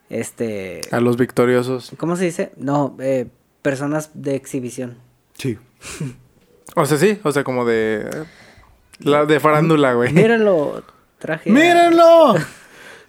[0.09, 1.91] este, A los victoriosos.
[1.97, 2.51] ¿cómo se dice?
[2.57, 3.27] No, eh,
[3.61, 4.95] personas de exhibición.
[5.37, 5.57] Sí.
[6.75, 7.19] O sea, sí.
[7.23, 8.07] O sea, como de...
[8.99, 10.11] La de farándula, güey.
[10.11, 10.83] Mírenlo,
[11.19, 11.49] traje.
[11.49, 12.35] a- ¡Mírenlo!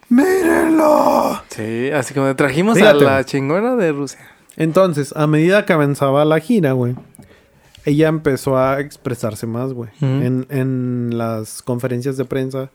[0.08, 1.42] ¡Mírenlo!
[1.48, 3.04] Sí, así como trajimos Fíjate.
[3.06, 4.20] a la chingona de Rusia.
[4.56, 6.94] Entonces, a medida que avanzaba la gira, güey,
[7.84, 9.90] ella empezó a expresarse más, güey.
[10.00, 12.70] En, en las conferencias de prensa.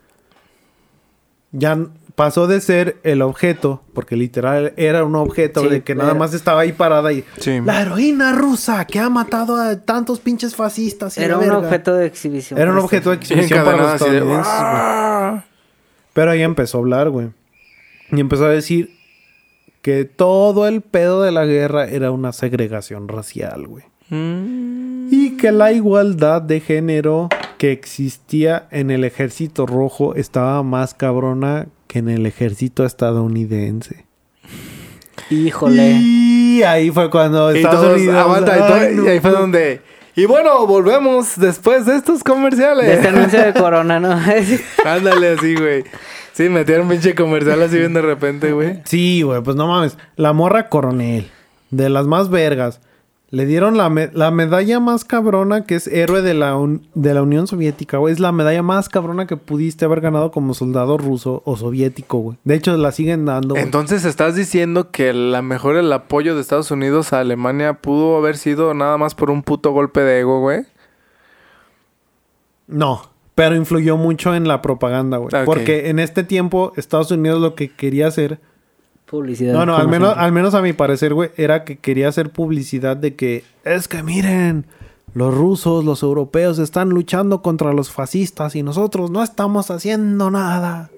[1.52, 1.78] Ya
[2.16, 6.20] pasó de ser el objeto, porque literal era un objeto Sí, de que nada era-
[6.20, 7.24] más estaba ahí parada y...
[7.40, 7.60] Sí.
[7.64, 11.16] La heroína rusa que ha matado a tantos pinches fascistas.
[11.18, 11.58] y Era la un verga".
[11.60, 12.60] objeto de exhibición.
[12.60, 15.44] Era un para objeto de exhibición para los de...
[16.14, 17.30] Pero ella empezó a hablar, güey.
[18.12, 18.92] Y empezó a decir
[19.82, 23.84] que todo el pedo de la guerra era una segregación racial, güey.
[24.10, 25.08] Mm.
[25.12, 31.68] Y que la igualdad de género que existía en el ejército rojo estaba más cabrona
[31.88, 34.06] que en el ejército estadounidense.
[35.30, 35.92] Híjole.
[36.02, 38.16] Y ahí fue cuando Y Estados todos, Unidos...
[38.16, 39.82] aguanta, todo- y ahí fue donde...
[40.16, 42.86] Y bueno, volvemos después de estos comerciales.
[42.86, 44.12] De este anuncio de Corona, ¿no?
[44.86, 45.84] Ándale así, güey.
[46.34, 48.82] Sí, metieron pinche comercial así bien de repente, güey.
[48.86, 49.98] Sí, güey, pues no mames.
[50.16, 51.32] La morra coronel,
[51.72, 52.80] de las más vergas.
[53.34, 57.16] Le dieron la, me- la medalla más cabrona que es héroe de la, un- de
[57.16, 58.14] la Unión Soviética, güey.
[58.14, 62.38] Es la medalla más cabrona que pudiste haber ganado como soldado ruso o soviético, güey.
[62.44, 63.56] De hecho, la siguen dando.
[63.56, 68.38] Entonces estás diciendo que la mejor el apoyo de Estados Unidos a Alemania pudo haber
[68.38, 70.66] sido nada más por un puto golpe de ego, güey.
[72.68, 73.02] No,
[73.36, 75.32] pero influyó mucho en la propaganda, güey.
[75.46, 78.40] Porque en este tiempo Estados Unidos lo que quería hacer...
[79.14, 79.54] Publicidad.
[79.54, 82.98] No, no, al menos, al menos a mi parecer, güey, era que quería hacer publicidad
[82.98, 83.44] de que...
[83.64, 84.66] Es que miren,
[85.14, 90.90] los rusos, los europeos están luchando contra los fascistas y nosotros no estamos haciendo nada.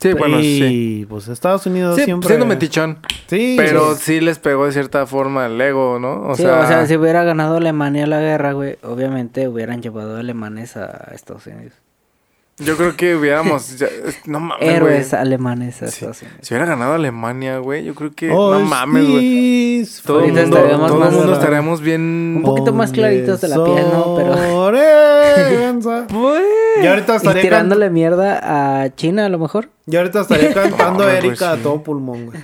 [0.00, 1.06] Sí, bueno, y sí.
[1.08, 2.28] pues Estados Unidos Sí, siempre...
[2.28, 2.98] siendo metichón.
[3.26, 4.02] Sí, Pero sí.
[4.02, 6.28] sí les pegó de cierta forma el ego, ¿no?
[6.28, 10.18] O, Sí, sea, o sea, si hubiera ganado Alemania la guerra, güey, obviamente hubieran llevado
[10.18, 11.72] alemanes a Estados Unidos.
[12.58, 13.76] Yo creo que hubiéramos...
[13.78, 13.88] ya-
[14.26, 16.06] no mames, Héroes alemanes a Sí.
[16.40, 18.30] Si hubiera ganado Alemania, güey, yo creo que...
[18.30, 19.84] Oh, no mames, güey.
[19.84, 22.34] sí, Todo el mundo, estaríamos todo el más- mundo estaríamos bien...
[22.38, 24.14] Un poquito más claritos de la piel, ¿no?
[24.16, 26.06] Pero- Sorenza.
[26.82, 29.68] y ahorita Y estaría, can- tirándole mierda a China, a lo mejor.
[29.86, 31.62] y ahorita estaría cantando güey, Erika a sí.
[31.62, 32.38] todo pulmón, güey.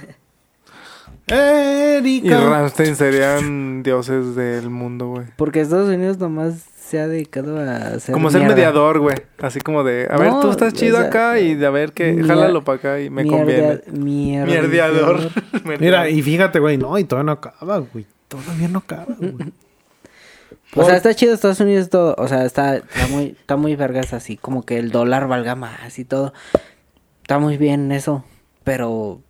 [1.29, 2.41] Y Erika.
[2.41, 5.27] Ramstein serían dioses del mundo, güey.
[5.37, 8.13] Porque Estados Unidos nomás se ha dedicado a hacer.
[8.13, 8.57] Como ser mierda.
[8.57, 9.17] mediador, güey.
[9.39, 11.93] Así como de, a ver, tú estás o chido sea, acá y de a ver
[11.93, 13.81] que mier- jálalo para acá y me Mierda- conviene.
[13.93, 14.47] Mierda.
[14.47, 15.31] Mierdeador.
[15.81, 18.07] Mira, y fíjate, güey, no, y todavía no acaba, güey.
[18.29, 19.35] Todavía no acaba, güey.
[20.77, 22.15] O sea, está chido Estados Unidos todo.
[22.17, 25.99] O sea, está, está muy, está muy vergas así, como que el dólar valga más
[25.99, 26.33] y todo.
[27.23, 28.25] Está muy bien eso.
[28.63, 29.21] Pero,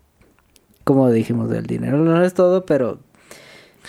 [0.85, 2.99] como dijimos, el dinero no es todo, pero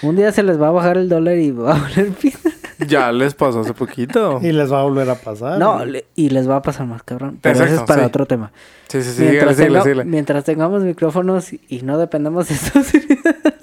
[0.02, 2.38] un día se les va a bajar el dólar y va a valer pito.
[2.88, 4.40] Ya les pasó hace poquito.
[4.42, 5.58] Y les va a volver a pasar.
[5.60, 7.38] No, le- y les va a pasar más cabrón.
[7.42, 8.08] Pero eso Exacto, es para sí.
[8.08, 8.52] otro tema.
[8.88, 10.04] Sí, sí, sí, síguele, síguele, tenga- síguele.
[10.06, 13.18] mientras tengamos micrófonos y, no dependamos de Estados Unidos.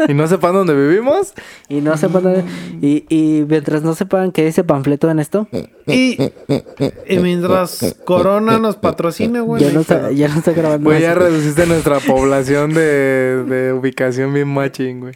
[0.08, 1.34] Y no sepan dónde vivimos.
[1.68, 2.44] Y no sepan dónde-
[2.80, 5.48] y, y mientras no sepan qué dice panfleto en esto,
[5.86, 6.18] Y,
[7.08, 9.62] y mientras Corona nos patrocine, güey.
[9.62, 10.88] ya, no está, ya no está grabando.
[10.88, 15.14] Güey, ya reduciste nuestra población de, de ubicación bien machín, güey.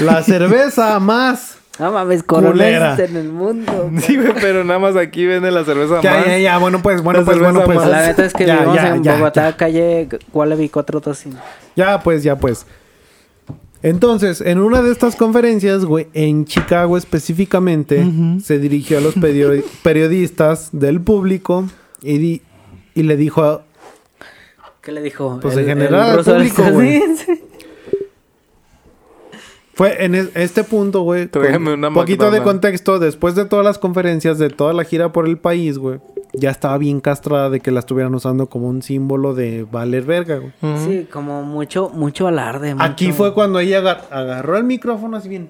[0.00, 1.57] La cerveza más.
[1.78, 3.90] No mames, coronas en el mundo.
[4.00, 6.26] Sí, güey, pero nada más aquí vende la cerveza Ya, más.
[6.26, 6.58] ya, ya.
[6.58, 7.78] Bueno, pues, bueno, La pues, bueno, pues.
[7.78, 7.88] más.
[7.88, 9.56] La neta es que Ya, vivimos ya, en ya, Bogotá, ya.
[9.56, 11.38] calle Wallaby 425.
[11.76, 12.66] Ya, pues, ya, pues.
[13.80, 18.04] Entonces, en una de estas conferencias, güey, en Chicago específicamente,
[18.42, 21.64] se dirigió a los perio- periodistas del público
[22.02, 22.42] y, di-
[22.96, 23.62] y le dijo, a-
[24.82, 25.38] ¿Qué le dijo?
[25.40, 26.96] Pues, en general, al del público, güey.
[26.96, 27.42] estadounidense.
[29.78, 33.46] Fue en es- este punto, güey, con Tráigame una un poquito de contexto, después de
[33.46, 36.00] todas las conferencias, de toda la gira por el país, güey,
[36.34, 40.38] ya estaba bien castrada de que la estuvieran usando como un símbolo de valer verga,
[40.38, 40.52] güey.
[40.84, 42.74] Sí, como mucho, mucho alarde.
[42.74, 45.48] mucho- Aquí fue cuando ella agar- agarró el micrófono así bien...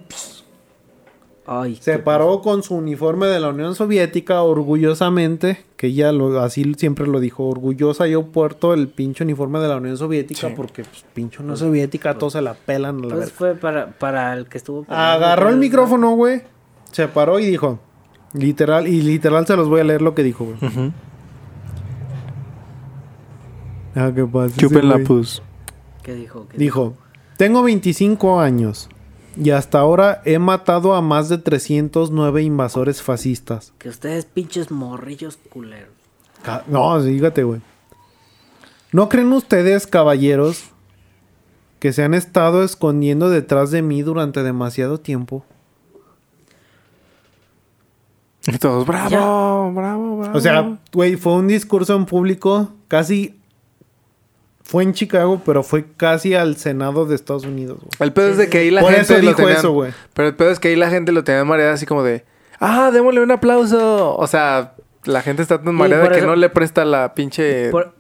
[1.50, 6.74] Ay, Se paró con su uniforme de la Unión Soviética orgullosamente, que ella lo, así
[6.76, 10.54] siempre lo dijo, orgullosa yo puerto el pinche uniforme de la Unión Soviética Sí.
[10.54, 13.34] porque pues, pinche Unión Soviética todos se la pelan a la Pues verga.
[13.34, 14.84] fue para, para el que estuvo...
[14.88, 16.42] Agarró el micrófono, güey,
[16.92, 17.78] se paró y dijo,
[18.34, 20.92] literal, y literal se los voy a leer lo que dijo, güey.
[23.94, 24.54] Ah, ¿qué pasa?
[24.56, 25.42] Chupen la pus.
[26.02, 26.46] ¿Qué dijo?
[26.48, 26.94] ¿Qué Dijo,
[27.36, 28.88] tengo 25 años
[29.40, 33.72] y hasta ahora he matado a más de 309 invasores fascistas.
[33.78, 35.90] Que ustedes pinches morrillos culeros.
[36.66, 37.60] No, sí, fíjate, güey.
[38.92, 40.64] ¿No creen ustedes, caballeros,
[41.78, 45.44] que se han estado escondiendo detrás de mí durante demasiado tiempo?
[48.46, 49.18] Y todos, bravo, Ya.
[49.20, 49.72] bravo,
[50.16, 50.30] bravo.
[50.36, 53.37] O sea, güey, fue un discurso en público casi...
[54.68, 57.90] Fue en Chicago, pero fue casi al Senado de Estados Unidos, güey.
[58.00, 59.92] el pedo es de que ahí la Por gente eso lo dijo tenían- eso, güey.
[60.12, 62.24] Pero el pedo es que ahí la gente lo tenía mareada así como de,
[62.60, 64.14] ah, démosle un aplauso.
[64.16, 64.74] O sea,
[65.04, 67.94] la gente está tan mareada que eso- no le presta la pinche Por-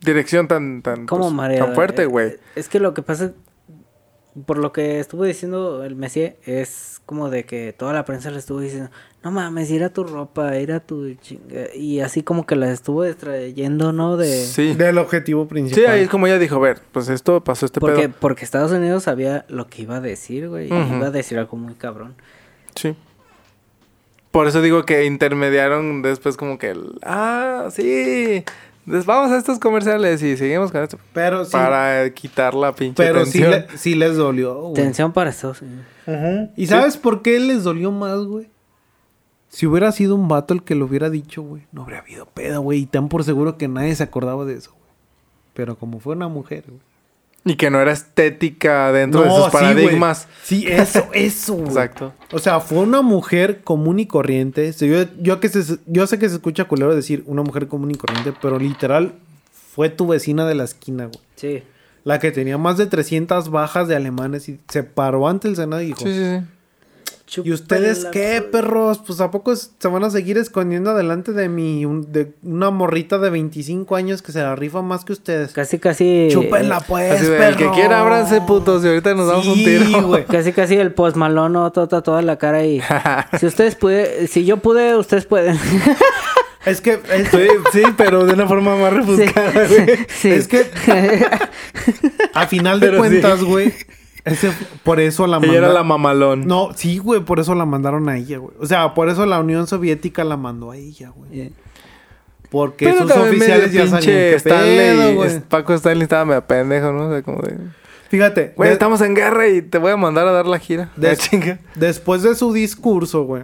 [0.00, 2.36] dirección tan, tan, ¿Cómo pues, tan fuerte, güey.
[2.54, 3.32] Es que lo que pasa,
[4.46, 8.38] por lo que estuvo diciendo el Messier, es como de que toda la prensa le
[8.38, 8.90] estuvo diciendo,
[9.24, 11.74] no mames, ir a tu ropa, ir a tu chinga.
[11.74, 14.18] Y así como que la estuvo distrayendo, ¿no?
[14.18, 14.44] De...
[14.44, 14.74] Sí.
[14.74, 15.82] Del objetivo principal.
[15.84, 18.18] Sí, ahí es como ella dijo, a ver, pues esto pasó este Porque, pedo.
[18.20, 20.68] porque Estados Unidos sabía lo que iba a decir, güey.
[20.68, 20.96] y Ujú.
[20.96, 22.14] Iba a decir algo muy cabrón.
[22.74, 22.94] Sí.
[24.30, 28.44] Por eso digo que intermediaron después como que el, ah, sí,
[28.88, 30.98] Entonces, vamos a estos comerciales y seguimos con esto.
[31.12, 33.50] Pero sí, Para quitar la pinche pero sí, tensión.
[33.70, 34.72] le- sí les dolió, güey.
[34.74, 35.84] Tensión para Estados Unidos.
[36.56, 38.48] ¿Y sabes por qué les dolió más, güey?
[39.50, 42.62] Si hubiera sido un vato el que lo hubiera dicho, güey, no habría habido pedo,
[42.62, 42.80] güey.
[42.80, 44.90] Y tan por seguro que nadie se acordaba de eso, güey.
[45.52, 46.80] Pero como fue una mujer, güey.
[47.44, 50.28] Y que no era estética dentro de sus paradigmas.
[50.42, 51.68] Sí, eso, eso, güey.
[51.68, 52.12] Exacto.
[52.32, 54.70] O sea, fue una mujer común y corriente.
[54.72, 57.94] Yo, yo, que se- yo sé que se escucha culero decir una mujer común y
[57.94, 59.14] corriente, pero literal
[59.74, 61.18] fue tu vecina de la esquina, güey.
[61.36, 61.62] Sí.
[62.04, 65.80] La que tenía más de 300 bajas de alemanes y se paró ante el Senado
[65.82, 66.00] y dijo...
[66.00, 66.46] Sí, sí, sí.
[67.44, 69.00] ¿Y ustedes qué, perros?
[69.06, 71.84] Pues ¿a poco se van a seguir escondiendo delante de mi...
[71.84, 75.52] un- de una morrita de 25 años que se la rifa más que ustedes?
[75.52, 76.28] Casi, casi.
[76.30, 77.56] Chúpenla, pues, Así de, el perro.
[77.58, 80.02] que quiera, ábranse, putos, y ahorita nos damos un tiro.
[80.06, 80.24] güey.
[80.28, 82.80] Casi, casi el post Malone tota toda la cara y.
[83.38, 85.58] si ustedes pude, si yo pude, ustedes pueden.
[86.66, 87.00] Es que...
[87.14, 89.98] es- Sí, sí, pero de una forma más refuscada, güey.
[90.08, 90.30] Sí.
[90.30, 90.66] Es que...
[92.34, 93.72] A final de Pero cuentas, güey...
[94.32, 94.52] ese-
[94.84, 96.46] por eso la Ella era la mamalón.
[96.46, 98.54] No, sí, güey, por eso la mandaron a ella, güey.
[98.60, 101.52] O sea, por eso la Unión Soviética la mandó a ella, güey.
[102.50, 105.28] Porque Pero sus oficiales ya sabían pinche qué Stanley, pedo, güey.
[105.28, 107.06] es- Paco Stanley estaba medio pendejo, ¿no?
[107.08, 107.56] O sea, como de...
[108.08, 110.90] Fíjate, Güey, de- estamos en guerra y te voy a mandar a dar la gira.
[110.96, 111.58] de- Ah, chinga.
[111.74, 113.42] después de su discurso, güey,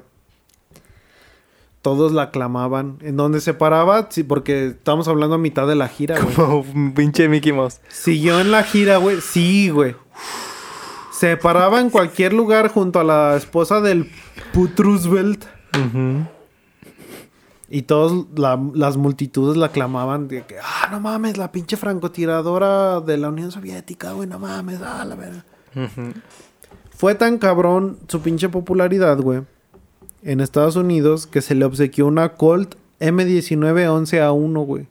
[1.82, 2.96] todos la aclamaban.
[3.02, 6.34] En donde se paraba, sí, porque estamos hablando a mitad de la gira, güey.
[6.34, 7.80] Como un pinche Mickey Mouse.
[7.88, 9.20] Siguió en la gira, güey.
[9.20, 9.94] Sí, güey.
[11.18, 14.10] Se paraba en cualquier lugar junto a la esposa del
[14.52, 15.44] Put Roosevelt.
[17.70, 23.00] Y todos, la- las multitudes la aclamaban de que, ah, no mames, la pinche francotiradora
[23.00, 25.44] de la Unión Soviética, güey, no mames, ah, la verdad.
[26.96, 29.42] Fue tan cabrón su pinche popularidad, güey,
[30.22, 34.86] en Estados Unidos, que se le obsequió una Colt M19-11A1, güey.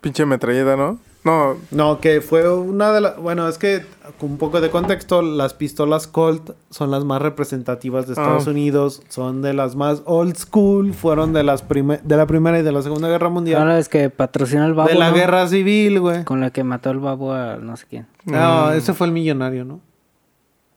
[0.00, 0.98] Pinche metralleta, ¿no?
[1.26, 3.16] No, No, que fue una de las...
[3.18, 3.84] Bueno, es que
[4.18, 8.50] con un poco de contexto, las pistolas Colt son las más representativas de Estados Ah.
[8.50, 12.62] Unidos, son de las más old school, fueron de las prime- de la Primera y
[12.62, 14.88] de la Segunda Guerra Mundial, Ahora es que patrocina el babo.
[14.88, 15.16] de la ¿no?
[15.16, 16.24] Guerra Civil, güey.
[16.24, 18.06] Con la que mató el babo a no sé quién.
[18.24, 19.80] No, ese fue el millonario, ¿no?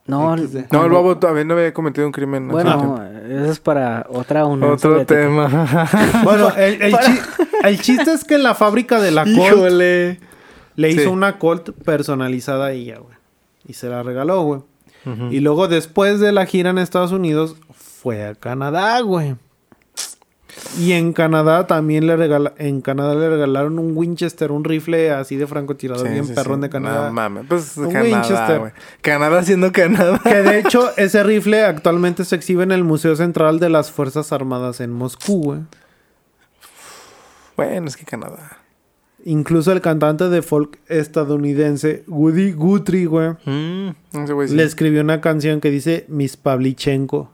[0.07, 0.71] No, XD.
[0.71, 2.47] no, el babo todavía no había cometido un crimen.
[2.47, 2.53] ¿no?
[2.53, 2.99] Bueno,
[3.29, 5.19] eso es para otra unión Otro soviética.
[5.21, 5.87] tema.
[6.23, 7.19] Bueno, el, el chi-
[7.63, 10.19] el chiste es que en la fábrica de la Colt Híjole.
[10.79, 11.07] Le hizo Sí.
[11.07, 13.15] una Colt personalizada a ella, güey.
[13.67, 14.61] Y se la regaló, güey.
[15.31, 19.35] Y luego después de la gira en Estados Unidos, fue a Canadá, güey.
[20.77, 25.35] Y en Canadá también le regala en Canadá le regalaron un Winchester, un rifle así
[25.37, 26.61] de francotirador Sí, bien sí, perrón sí.
[26.63, 27.07] de Canadá.
[27.07, 28.59] No mames, pues Un Canadá, Winchester.
[28.59, 28.71] güey.
[29.01, 30.19] Canadá siendo Canadá.
[30.23, 34.31] que de hecho ese rifle actualmente se exhibe en el Museo Central de las Fuerzas
[34.33, 35.59] Armadas en Moscú, güey.
[37.55, 38.58] Bueno, es que Canadá.
[39.25, 43.89] Incluso el cantante de folk estadounidense Woody Guthrie, güey, Mm,
[44.47, 44.55] sí.
[44.55, 47.29] le escribió una canción que dice Miss Pavlichenko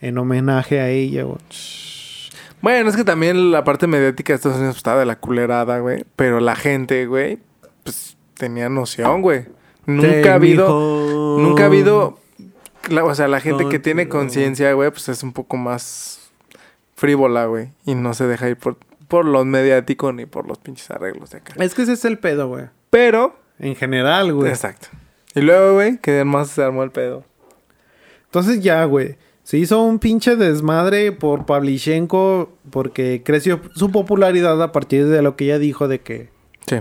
[0.00, 1.38] en homenaje a ella, güey.
[2.60, 6.04] Bueno, es que también la parte mediática de Estados Unidos estaba de la culerada, güey.
[6.16, 7.38] Pero la gente, güey,
[7.82, 9.44] pues tenía noción, güey.
[9.86, 11.38] Nunca ha habido.
[11.38, 12.18] Nunca ha habido.
[12.90, 16.20] la- o sea, la gente que tiene conciencia, güey, pues es un poco más
[16.96, 17.68] frívola, güey.
[17.86, 18.76] Y no se deja ir por,
[19.14, 21.54] por los mediáticos ni por los pinches arreglos de acá.
[21.62, 22.64] Es que ese es el pedo, güey.
[22.90, 23.36] Pero.
[23.60, 24.50] En general, güey.
[24.50, 24.88] Exacto.
[25.36, 27.24] Y luego, güey, que además se armó el pedo.
[28.26, 29.16] Entonces ya, güey.
[29.44, 35.36] Se hizo un pinche desmadre por Pavlichenko porque creció su popularidad a partir de lo
[35.36, 36.30] que ella dijo de que
[36.66, 36.76] Sí.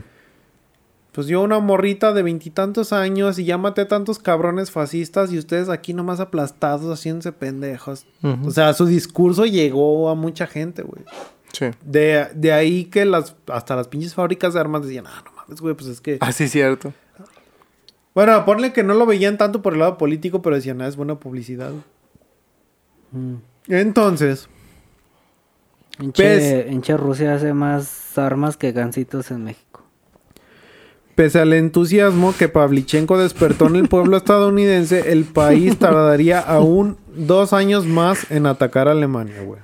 [1.12, 5.38] pues yo una morrita de veintitantos años y ya maté a tantos cabrones fascistas y
[5.38, 8.08] ustedes aquí nomás aplastados haciéndose pendejos.
[8.46, 11.04] O sea, su discurso llegó a mucha gente, güey.
[11.54, 11.68] Sí.
[11.86, 15.62] De, de ahí que las hasta las pinches fábricas de armas decían, ah, no mames,
[15.62, 16.18] güey, pues es que...
[16.20, 16.94] Ah, sí, cierto.
[18.14, 20.96] Bueno, ponle que no lo veían tanto por el lado político, pero decían, ah, es
[20.96, 21.72] buena publicidad.
[23.12, 23.36] Mm.
[23.70, 24.50] Entonces,
[26.00, 29.84] Enche, enche Rusia hace más armas que gancitos en México.
[31.14, 37.54] pese al entusiasmo que Pavlichenko despertó en el pueblo estadounidense, el país tardaría aún dos
[37.54, 39.60] años más en atacar a Alemania, güey.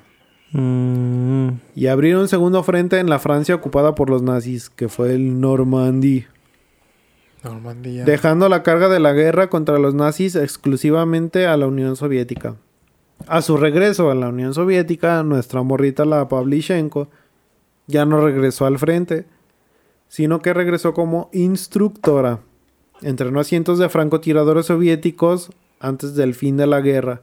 [0.52, 1.50] Mm.
[1.76, 5.40] Y abrir un segundo frente en la Francia ocupada por los nazis, que fue el
[5.40, 6.26] Normandí.
[7.44, 8.04] Normandía.
[8.04, 12.56] Dejando la carga de la guerra contra los nazis exclusivamente a la Unión Soviética.
[13.28, 17.10] A su regreso a la Unión Soviética, nuestra morrita la Pavlichenko
[17.88, 19.26] ya no regresó al frente,
[20.08, 22.40] sino que regresó como instructora.
[23.02, 27.22] Entrenó a cientos de francotiradores soviéticos antes del fin de la guerra.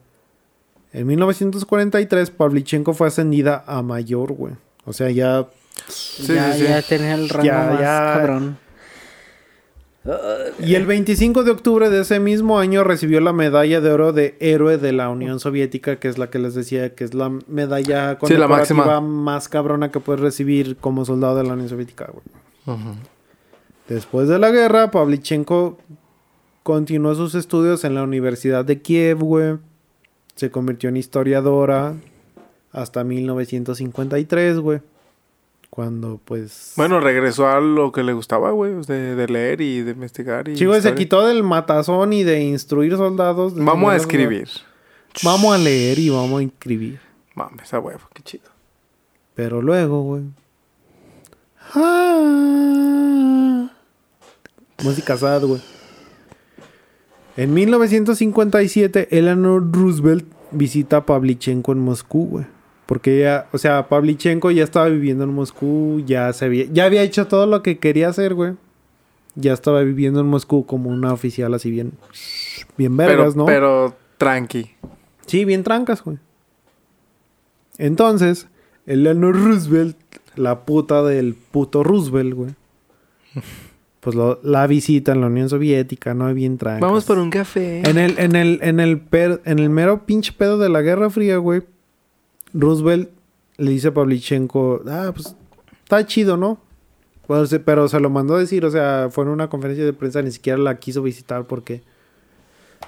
[0.96, 4.54] En 1943, Pavlichenko fue ascendida a mayor, güey.
[4.86, 5.46] O sea, ya
[5.88, 6.64] Sí, ya, sí, sí.
[6.68, 8.14] ya tenía el rango Ya, más ya.
[8.16, 8.58] cabrón.
[10.60, 14.36] Y el 25 de octubre de ese mismo año recibió la medalla de oro de
[14.40, 18.16] héroe de la Unión Soviética, que es la que les decía que es la medalla
[18.24, 19.00] Sí, la máxima.
[19.00, 22.76] más cabrona que puedes recibir como soldado de la Unión Soviética, güey.
[23.88, 25.76] Después de la guerra, Pavlichenko
[26.62, 29.56] continuó sus estudios en la Universidad de Kiev, güey.
[30.36, 31.94] Se convirtió en historiadora
[32.72, 34.80] hasta 1953, güey.
[35.70, 36.74] Cuando, pues...
[36.76, 40.48] Bueno, regresó a lo que le gustaba, güey, de, de leer y de investigar.
[40.48, 43.54] Y güey, se quitó del matazón y de instruir soldados.
[43.54, 44.48] de Vamos a escribir.
[45.22, 47.00] Vamos a leer y vamos a escribir.
[47.34, 48.50] Mames, a huevo, qué chido.
[49.34, 50.22] Pero luego, güey.
[51.74, 53.70] Ah.
[54.82, 55.75] Música sad, güey.
[57.36, 62.46] En 1957, Eleanor Roosevelt visita a Pavlichenko en Moscú, güey.
[62.86, 67.02] Porque ya, o sea, Pavlichenko ya estaba viviendo en Moscú, ya se había, ya había
[67.02, 68.54] hecho todo lo que quería hacer, güey.
[69.34, 71.92] Ya estaba viviendo en Moscú como una oficial así bien,
[72.78, 73.44] bien vergas, pero, ¿no?
[73.44, 74.70] pero tranqui.
[75.26, 76.18] Sí, bien trancas, güey.
[77.76, 78.46] Entonces,
[78.86, 79.98] Eleanor Roosevelt,
[80.36, 82.54] la puta del puto Roosevelt, güey.
[84.06, 86.32] Pues lo- la visita en la Unión Soviética, ¿no?
[86.32, 86.80] Bien trancas.
[86.80, 87.80] Vamos por un café.
[87.90, 91.10] En el, en el, en el, per- en el mero pinche pedo de la Guerra
[91.10, 91.62] Fría, güey.
[92.54, 93.10] Roosevelt
[93.56, 95.34] le dice a Pavlichenko, ah, pues
[95.82, 96.60] está chido, ¿no?
[97.48, 100.22] Se- pero se lo mandó a decir, o sea, fue en una conferencia de prensa,
[100.22, 101.82] ni siquiera la quiso visitar porque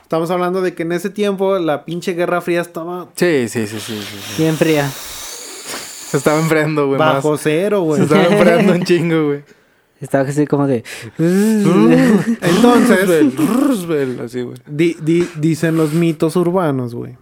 [0.01, 3.81] estamos hablando de que en ese tiempo la pinche Guerra Fría estaba Sí, sí, sí,
[3.81, 4.40] sí, sí, sí.
[4.45, 4.89] Bien fría.
[4.89, 7.15] Se estaba enfriando, güey, más.
[7.16, 7.99] bajo cero, güey.
[7.99, 9.58] Se estaba enfriando un chingo, güey.
[10.01, 10.85] Estaba así como de...
[11.19, 14.57] Entonces, Roosevelt, Roosevelt, así, güey.
[14.66, 17.16] di- di- dicen los mitos urbanos, güey,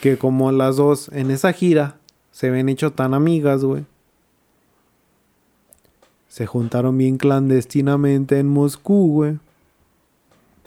[0.00, 1.96] que como las dos en esa gira
[2.30, 3.84] se ven hecho tan amigas, güey.
[6.28, 9.38] Se juntaron bien clandestinamente en Moscú, güey.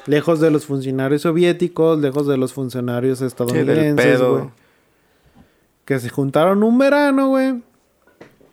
[0.07, 4.31] Lejos de los funcionarios soviéticos, lejos de los funcionarios estadounidenses, pedo.
[4.37, 4.49] güey.
[5.85, 7.61] Que se juntaron un verano, güey.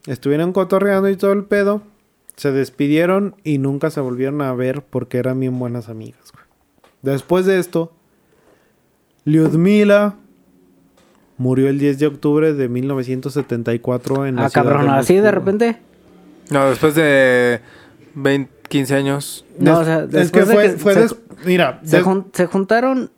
[0.07, 1.83] Estuvieron cotorreando y todo el pedo.
[2.37, 6.45] Se despidieron y nunca se volvieron a ver porque eran bien buenas amigas, güey.
[7.03, 7.93] Después de esto,
[9.25, 10.15] Lyudmila
[11.39, 15.31] murió el 10 de octubre de 1974 en la Ah, ciudad cabrón, de así de
[15.31, 15.79] repente.
[16.51, 17.61] No, después de
[18.15, 19.45] 20, 15 años.
[19.59, 22.07] No, o sea, es que después de fue, que fue se- des- mira, Se, des-
[22.07, 23.11] jun- se juntaron...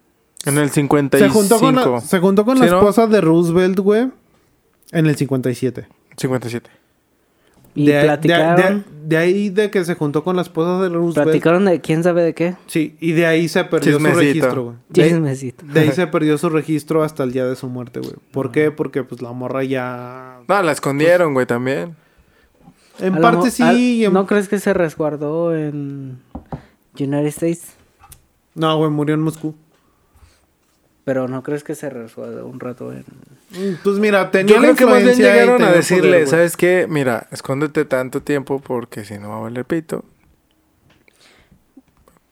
[0.44, 1.26] En el 55.
[1.26, 2.78] se juntó con la, se juntó con la ¿Sí, no?
[2.78, 4.08] esposa de Roosevelt, güey,
[4.92, 5.88] en el 57.
[6.16, 6.70] 57.
[7.78, 8.84] Y de, ahí- de- platicaron...
[8.90, 11.24] de- de ahí de que se juntó con la esposa de Roosevelt.
[11.30, 12.56] Platicaron de quién sabe de qué.
[12.66, 14.76] Sí, y de ahí se perdió su registro, güey.
[14.90, 15.64] De, ahí- Chismecito.
[15.66, 18.12] de ahí se perdió su registro hasta el día de su muerte, güey.
[18.32, 18.70] ¿Por qué?
[18.70, 20.40] Porque pues la morra ya...
[20.46, 21.96] No, la escondieron, güey, también.
[23.00, 26.18] En A parte sí, al- y en- ¿No crees que se resguardó en
[26.98, 27.62] United States?
[28.54, 29.54] No, güey, murió en Moscú.
[31.08, 32.98] Pero ¿no crees que se resguardó un rato en...
[33.50, 36.28] Mm, Pues mira, tenía Yo creo que más bien llegaron a decirle, poder.
[36.28, 36.86] ¿sabes qué?
[36.86, 40.04] Mira, escóndete tanto tiempo porque si no va a valer pito.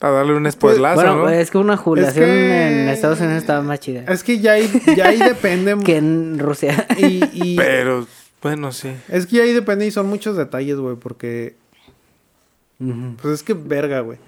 [0.00, 1.30] A darle un spoilazo, bueno, ¿no?
[1.30, 4.70] es que una jubilación que- en Estados Unidos estaba más chida Es que ya ahí,
[4.94, 5.74] ya ahí depende.
[5.84, 6.86] que en Rusia.
[6.98, 8.06] y, y- Pero,
[8.42, 8.90] bueno, sí.
[9.08, 11.56] es que ya ahí depende y son muchos detalles, güey, porque
[13.22, 14.18] pues es que verga, güey.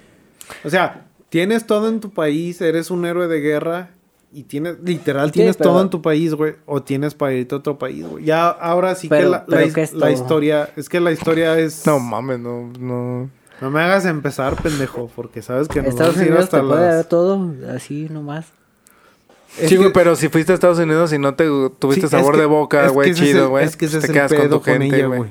[0.65, 3.91] O sea, tienes todo en tu país, eres un héroe de guerra
[4.33, 7.59] y tienes, literal, tienes pero- todo en tu país, güey, o tienes para irte a
[7.59, 8.25] otro país, güey.
[8.25, 10.11] Ya ahora sí que la, pero la his- ¿qué es la todo?
[10.11, 11.87] historia, es que la historia es...
[11.87, 13.31] No mames, no, no.
[13.61, 16.61] No me hagas empezar, pendejo, porque sabes que nos Estados vamos a ir Unidos hasta
[16.61, 16.95] te puede las...
[16.97, 18.47] dar todo así nomás.
[19.59, 21.45] Es sí, güey, que- pero si fuiste a Estados Unidos y no te
[21.79, 23.65] tuviste Sí, sabor que- de boca, es que güey, ese es chido, el- güey.
[23.65, 25.31] Es que ese te es el quedas con pedo tu con gente, ella, güey.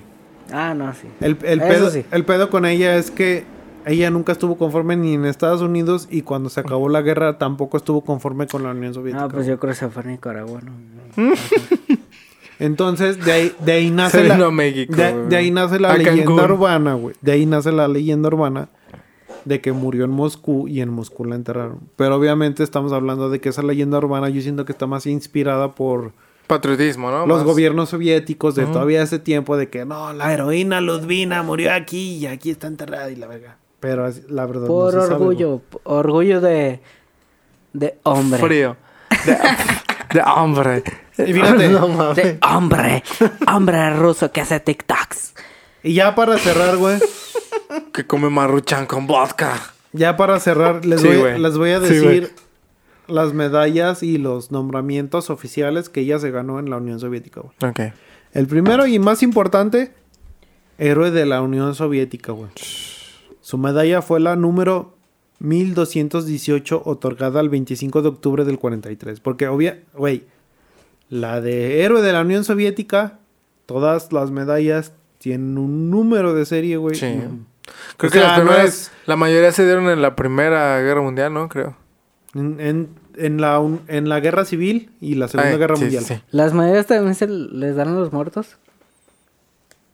[0.52, 1.08] Ah, no, sí.
[1.22, 2.04] El, el pedo, sí.
[2.12, 3.46] el pedo con ella es que
[3.88, 7.78] ella nunca estuvo conforme ni en Estados Unidos y cuando se acabó la guerra tampoco
[7.78, 9.26] estuvo conforme con la Unión Soviética.
[9.26, 10.74] Ah, pues yo creo que se fue a Nicaragua, ¿no?
[12.60, 16.40] Entonces, de ahí, de ahí nace la, México, de, ahí nace la leyenda Cancún.
[16.40, 17.16] urbana, güey.
[17.22, 18.70] De ahí nace la leyenda urbana
[19.46, 21.80] de que murió en Moscú y en Moscú la enterraron.
[21.96, 25.76] Pero obviamente estamos hablando de que esa leyenda urbana yo siento que está más inspirada
[25.76, 26.14] por
[26.48, 27.28] Patriotismo, ¿no?
[27.28, 31.74] los Más- gobiernos soviéticos de todavía ese tiempo de que no, la heroína Ludvina murió
[31.74, 33.58] aquí y aquí está enterrada y la verga.
[33.90, 35.20] Pero la verdad no Por se sabe, güey.
[35.44, 36.82] orgullo, p- orgullo de,
[37.72, 38.40] de hombre.
[38.40, 38.76] Frío.
[39.26, 39.38] De,
[40.14, 40.84] de hombre.
[41.18, 43.04] Y fíjate, De hombre.
[43.48, 45.34] hombre ruso que hace TikToks.
[45.84, 47.00] y ya para cerrar, güey,
[47.94, 49.54] Que come maruchan con vodka.
[49.94, 52.34] ya para cerrar, les, Sí, voy, les voy a Sí, decir
[53.08, 57.72] las medallas y los nombramientos oficiales que ella se ganó en la Unión Soviética, güey.
[57.72, 57.94] Ok.
[58.34, 59.94] El primero y más importante
[60.78, 62.50] héroe de la Unión Soviética, güey.
[63.48, 64.94] Su medalla fue la número
[65.40, 69.22] 1218 otorgada el 25 de octubre del 43.
[69.22, 70.26] Porque, obvia, güey,
[71.10, 73.20] la de héroe de la Unión Soviética,
[73.66, 76.96] todas las medallas tienen un número de serie, güey.
[76.96, 77.08] Sí.
[77.96, 80.82] Creo O que sea, las no primeras, es- la mayoría se dieron en la Primera
[80.82, 81.48] Guerra Mundial, ¿no?
[81.48, 81.78] Creo.
[82.36, 85.84] En, en- en la, un- en la Guerra Civil y la Segunda Ay, Guerra sí,
[85.84, 86.04] Mundial.
[86.04, 86.22] sí, sí.
[86.32, 88.58] ¿Las medallas también se les dan a los muertos?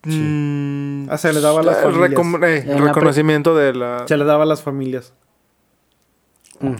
[0.06, 2.12] Mm, Ah, se le daba a las el familias.
[2.12, 4.06] recom- eh, reconocimiento de la...
[4.08, 5.14] Se le daba a las familias.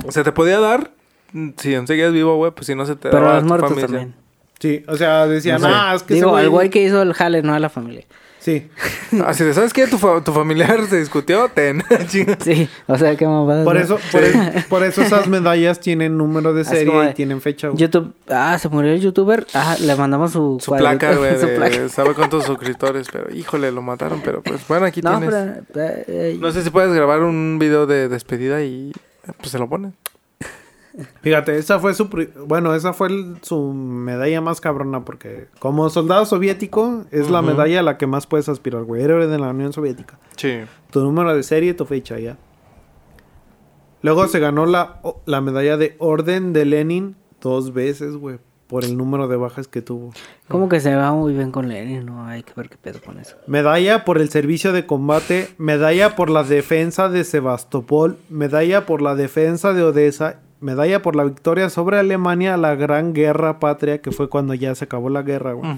[0.10, 0.91] Se te podía dar
[1.34, 3.36] mm, si enseguida es vivo, güey, pues si no se te Pero daba a a
[3.36, 3.88] los tu muertos familia.
[3.88, 4.16] también.
[4.60, 5.74] Sí, o sea, decían, No sé.
[5.76, 8.06] ah, es que Digo, al güey que hizo el jale, no a la familia.
[8.44, 8.68] Sí.
[9.26, 9.88] Así de, ¿sabes qué?
[9.88, 11.82] Tu, fa- tu familiar se discutió, ten.
[12.10, 12.38] Chinga.
[12.41, 13.64] Sí, o sea, qué mamada.
[13.64, 13.80] Por ¿no?
[13.82, 17.70] eso, por, e- por eso esas medallas tienen número de serie de- y tienen fecha.
[17.70, 17.80] güey.
[17.80, 21.45] YouTube, ah, se murió el youtuber, ah, le mandamos su, Su cuadrito, placa, güey, su
[21.48, 21.88] de placa.
[21.90, 25.30] sabe cuántos suscriptores, pero híjole, lo mataron, pero pues bueno, aquí No, tienes.
[25.72, 28.91] pero, eh, eh, No sé si puedes grabar un video de despedida y
[29.38, 29.94] pues se lo ponen.
[31.22, 32.07] Fíjate, esa fue su...
[32.45, 37.80] Bueno, esa fue el- su medalla más cabrona porque como soldado soviético es la medalla
[37.80, 39.02] a la que más puedes aspirar, güey.
[39.02, 40.20] Héroe de la Unión Soviética.
[40.36, 40.60] Sí.
[40.91, 42.38] Tu número de serie y tu fecha ya.
[44.02, 48.38] Luego se ganó la, la medalla de Orden de Lenin dos veces, güey.
[48.68, 50.11] Por el número de bajas que tuvo.
[50.48, 53.20] Como que se va muy bien con Lenin, no hay que ver qué pedo con
[53.20, 53.36] eso.
[53.45, 59.14] Medalla por el servicio de combate, medalla por la defensa de Sebastopol, medalla por la
[59.15, 64.30] defensa de Odessa, medalla por la victoria sobre Alemania, la gran guerra patria, que fue
[64.30, 65.72] cuando ya se acabó la guerra, güey.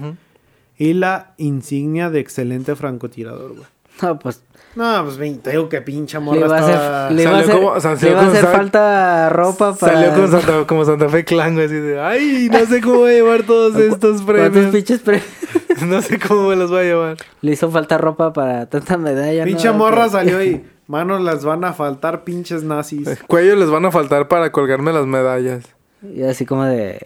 [0.78, 3.66] Y la insignia de excelente francotirador, güey.
[4.02, 4.42] No, pues
[4.74, 7.54] No, pues te digo que pincha le morra a hacer, le iba a Salió hacer,
[7.56, 9.92] como- o sea, le salió iba a como hacer sal- falta ropa para...
[9.94, 13.10] Salió con Santa, como Santa Fe Clan, güey, así de, ay, no sé cómo voy
[13.12, 14.66] a llevar todos estos ¿Cuántos premios.
[14.74, 15.22] pinches pre-
[15.86, 17.16] No sé cómo me los voy a llevar.
[17.40, 19.46] Le hizo falta ropa para tanta medalla, ¿no?
[19.46, 23.08] Pinche morra salió y, manos, las van a faltar pinches nazis.
[23.26, 25.64] Cuello les van a faltar para colgarme las medallas.
[26.02, 27.00] Y así como de...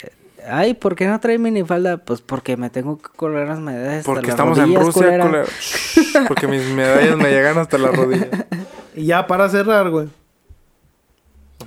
[0.48, 1.98] Ay, ¿por qué no trae minifalda?
[1.98, 5.02] Pues porque me tengo que colgar las medallas hasta Porque las estamos en rodillas, Rusia,
[5.02, 5.26] culera.
[5.26, 5.46] culero.
[5.60, 8.28] Shh, Porque mis medallas me llegan hasta la rodilla.
[8.96, 10.08] Y ya para cerrar, güey.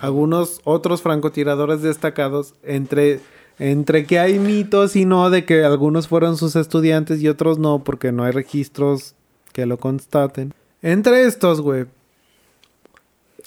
[0.02, 3.22] Algunos otros francotiradores destacados, entre,
[3.60, 7.80] entre que hay mitos y no, de que algunos fueron sus estudiantes y otros no,
[7.84, 9.15] porque no hay registros
[9.53, 10.53] que lo constaten.
[10.81, 11.85] Entre estos, güey.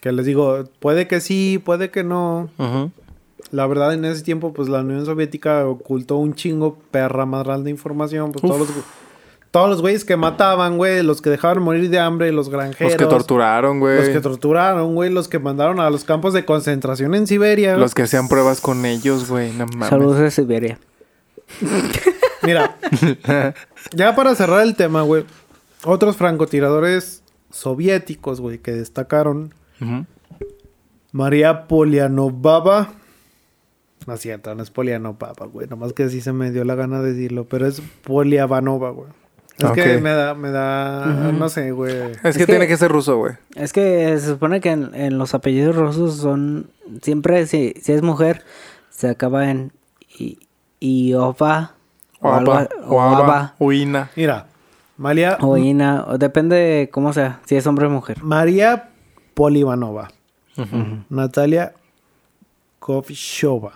[0.06, 2.48] Que les digo, puede que sí, puede que no.
[3.50, 7.70] La verdad, en ese tiempo, pues la Unión Soviética ocultó un chingo perra madral de
[7.70, 8.30] información.
[8.30, 8.68] Pues todos los,
[9.50, 12.92] todos los güeyes que mataban, güey, los que dejaban morir de hambre, los granjeros.
[12.92, 13.96] Los que torturaron, güey.
[13.96, 17.76] Los que torturaron, güey, los que mandaron a los campos de concentración en Siberia.
[17.76, 19.50] Los que hacían pruebas con ellos, güey.
[19.54, 19.88] No mames.
[19.88, 20.78] Saludos de Siberia.
[22.44, 22.76] Mira,
[23.92, 25.24] ya para cerrar el tema, güey,
[25.82, 29.52] otros francotiradores soviéticos, güey, que destacaron.
[31.12, 32.88] María Polianovava.
[34.06, 35.66] No es cierto, no es Polianovava, güey.
[35.68, 39.08] Nomás que así se me dio la gana de decirlo, pero es Poliavanova, güey.
[39.58, 41.94] Es que me da, me da, no sé, güey.
[42.22, 43.34] Es, que, que- tiene que ser ruso, güey.
[43.54, 46.68] Es que se supone que en, en los apellidos rusos son...
[47.00, 48.42] Siempre, si, si es mujer,
[48.90, 49.72] se acaba en...
[50.78, 51.72] I, o Oaba,
[52.20, 54.10] Aba, Uina.
[54.14, 54.46] Mira,
[54.98, 58.22] María, o Ina, o depende de cómo sea, si es hombre o mujer.
[58.22, 58.90] María
[59.36, 60.08] Polivanova.
[61.10, 61.72] Natalia
[62.80, 63.72] Kovshova.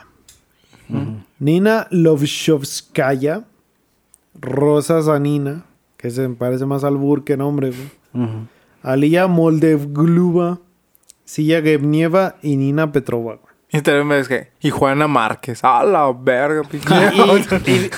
[1.39, 3.45] Nina Lovshovskaya.
[4.41, 5.65] Rosa Zanina.
[5.99, 8.27] Que se me parece más albur que nombre, güey.
[8.82, 10.59] Alia Moldevgluba.
[11.27, 13.55] Silla Gebnieva y Nina Petrova, güey.
[13.73, 14.49] Y también ves que.
[14.61, 15.62] Y Juana Márquez.
[15.62, 16.89] A la verga, pinche.
[17.15, 17.20] Y,
[17.70, 17.91] y-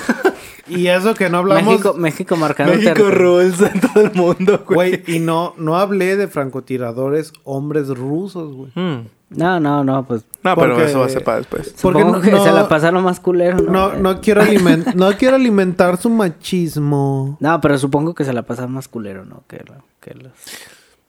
[0.67, 1.65] y eso que no hablamos.
[1.65, 5.01] México, México marcando México rules en todo el mundo, güey.
[5.03, 8.71] Güey, y no, no hablé de francotiradores hombres rusos, güey.
[8.75, 9.07] Mm.
[9.31, 10.25] No, no, no, pues...
[10.43, 11.73] No, pero Porque- eso va a ser para después.
[11.81, 13.71] Porque Supongo no- que no- se la pasaron más culero, ¿no?
[13.71, 17.37] No, no quiero alimentar, no quiero alimentar su machismo.
[17.39, 19.43] No, pero supongo que se la pasaron más culero, ¿no?
[19.47, 19.63] Que,
[20.01, 20.31] que los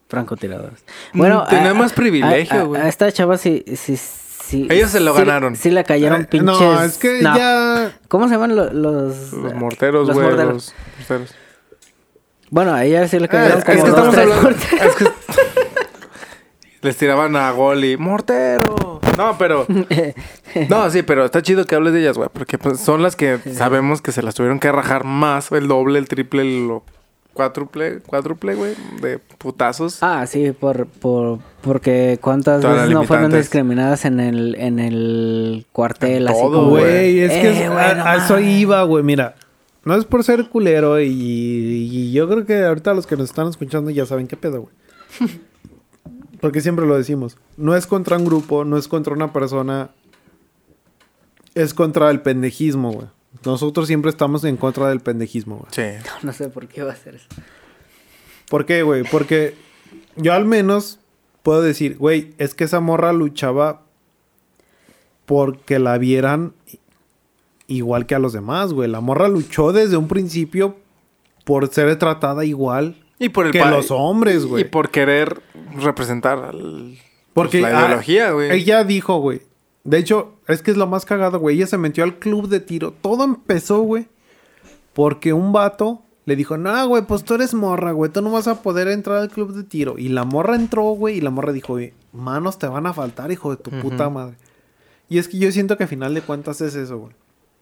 [0.08, 0.84] francotiradores.
[1.12, 2.80] Mm, Bueno, tenía a- más privilegio, a- a- güey.
[2.82, 3.96] A, esta chava sí, sí,
[4.46, 4.66] sí.
[4.70, 5.56] Ellos se lo sí- ganaron.
[5.56, 6.60] Sí le cayeron Eh, pinches.
[6.60, 7.36] No, es que no.
[7.36, 7.92] ya.
[8.08, 9.32] ¿Cómo se llaman lo- los...
[9.32, 10.28] Los morteros, los güey.
[10.28, 10.74] morteros?
[10.98, 11.34] Los morteros.
[12.50, 14.42] Bueno, a ella sí le cayeron es, como es que dos, tres hablando.
[14.42, 14.82] morteros.
[14.86, 15.04] Es que.
[16.82, 19.00] Les tiraban a gol y ¡Mortero!
[19.16, 19.66] No, pero.
[20.68, 22.28] No, sí, pero está chido que hables de ellas, güey.
[22.32, 25.50] Porque pues, son las que sabemos que se las tuvieron que rajar más.
[25.50, 26.78] El doble, el triple, el
[27.34, 28.74] cuádruple, cuádruple, güey.
[29.02, 29.98] De putazos.
[30.02, 35.66] Ah, sí, por, por, porque cuántas Todas veces no fueron discriminadas en el, en el
[35.72, 36.70] cuartel, En así todo, como...
[36.70, 39.02] Güey, es que Eh, es- a, no a eso iba, güey.
[39.04, 39.34] Mira,
[39.84, 43.48] no es por ser culero y, y yo creo que ahorita los que nos están
[43.48, 44.74] escuchando ya saben qué pedo, güey.
[46.40, 47.36] Porque siempre lo decimos.
[47.56, 49.90] No es contra un grupo, no es contra una persona.
[51.54, 53.06] Es contra el pendejismo, güey.
[53.44, 55.68] Nosotros siempre estamos en contra del pendejismo, güey.
[55.70, 56.06] Sí.
[56.22, 57.26] No sé por qué va a ser eso.
[58.48, 59.02] ¿Por qué, güey?
[59.04, 59.54] Porque
[60.16, 61.00] yo al menos
[61.42, 63.82] puedo decir, güey, es que esa morra luchaba
[65.26, 66.52] porque la vieran
[67.66, 68.88] igual que a los demás, güey.
[68.88, 70.76] La morra luchó desde un principio
[71.44, 74.62] por ser tratada igual Y por el que los hombres, güey.
[74.62, 75.42] Y por querer
[75.76, 76.98] representar al-
[77.32, 78.50] Porque pues, la ah, ideología, güey.
[78.52, 79.42] Ella dijo, güey.
[79.84, 81.56] De hecho, es que es lo más cagado, güey.
[81.56, 82.92] Ella se metió al club de tiro.
[82.92, 84.08] Todo empezó, güey.
[84.94, 88.10] Porque un vato le dijo, no, güey, pues tú eres morra, güey.
[88.10, 89.98] Tú no vas a poder entrar al club de tiro.
[89.98, 91.18] Y la morra entró, güey.
[91.18, 91.76] Y la morra dijo,
[92.12, 94.36] manos te van a faltar, hijo de tu puta madre.
[95.08, 97.12] Y es que yo siento que a final de cuentas es eso, güey.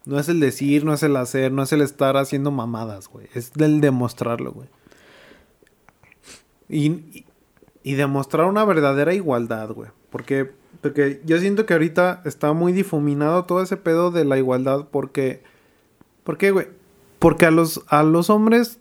[0.04, 3.28] No es el decir, no es el hacer, no es el estar haciendo mamadas, güey.
[3.34, 4.68] Es el demostrarlo, güey.
[6.68, 7.26] Y, y,
[7.82, 9.90] y demostrar una verdadera igualdad, güey.
[10.10, 10.52] Porque,
[10.82, 15.42] porque yo siento que ahorita está muy difuminado todo ese pedo de la igualdad porque...
[16.24, 16.66] ¿Por qué, güey?
[17.18, 18.78] Porque a los, a los hombres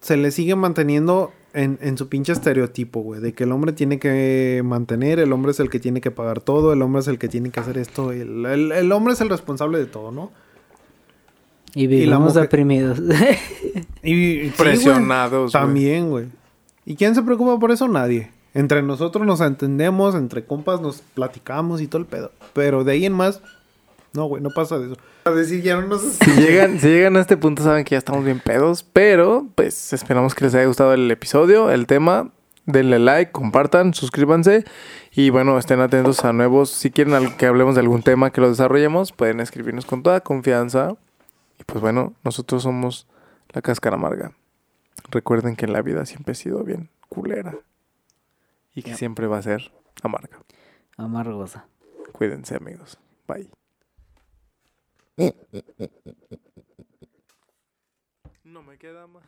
[0.00, 3.20] se les sigue manteniendo en, en su pinche estereotipo, güey.
[3.20, 6.40] De que el hombre tiene que mantener, el hombre es el que tiene que pagar
[6.40, 8.12] todo, el hombre es el que tiene que hacer esto.
[8.12, 10.30] El, el- el hombre es el responsable de todo, ¿no?
[11.74, 12.06] Y vivimos.
[14.02, 14.50] Y, y- sí, güey.
[14.52, 15.64] Presionados, güey.
[15.64, 16.26] También, güey.
[16.86, 17.86] ¿Y quién se preocupa por eso?
[17.88, 18.30] Nadie.
[18.54, 22.32] Entre nosotros nos entendemos, entre compas nos platicamos y todo el pedo.
[22.54, 23.40] Pero de ahí en más,
[24.14, 24.96] no, güey, no pasa de eso.
[25.24, 26.00] A decir, ya no nos...
[26.24, 29.92] Si llegan, si llegan a este punto saben que ya estamos bien pedos, pero pues
[29.92, 32.30] esperamos que les haya gustado el episodio, el tema.
[32.64, 34.64] Denle like, compartan, suscríbanse
[35.12, 36.68] y bueno, estén atentos a nuevos.
[36.68, 40.20] Si quieren al- que hablemos de algún tema que lo desarrollemos, pueden escribirnos con toda
[40.20, 40.94] confianza.
[41.58, 43.06] Y pues bueno, nosotros somos
[43.54, 44.32] la cáscara amarga.
[45.10, 47.54] Recuerden que en la vida siempre ha sido bien culera
[48.78, 49.72] y que siempre va a ser
[50.02, 50.38] amarga.
[50.96, 51.66] Amargosa.
[52.12, 52.98] Cuídense amigos.
[53.26, 53.50] Bye.
[58.44, 59.27] No me queda más.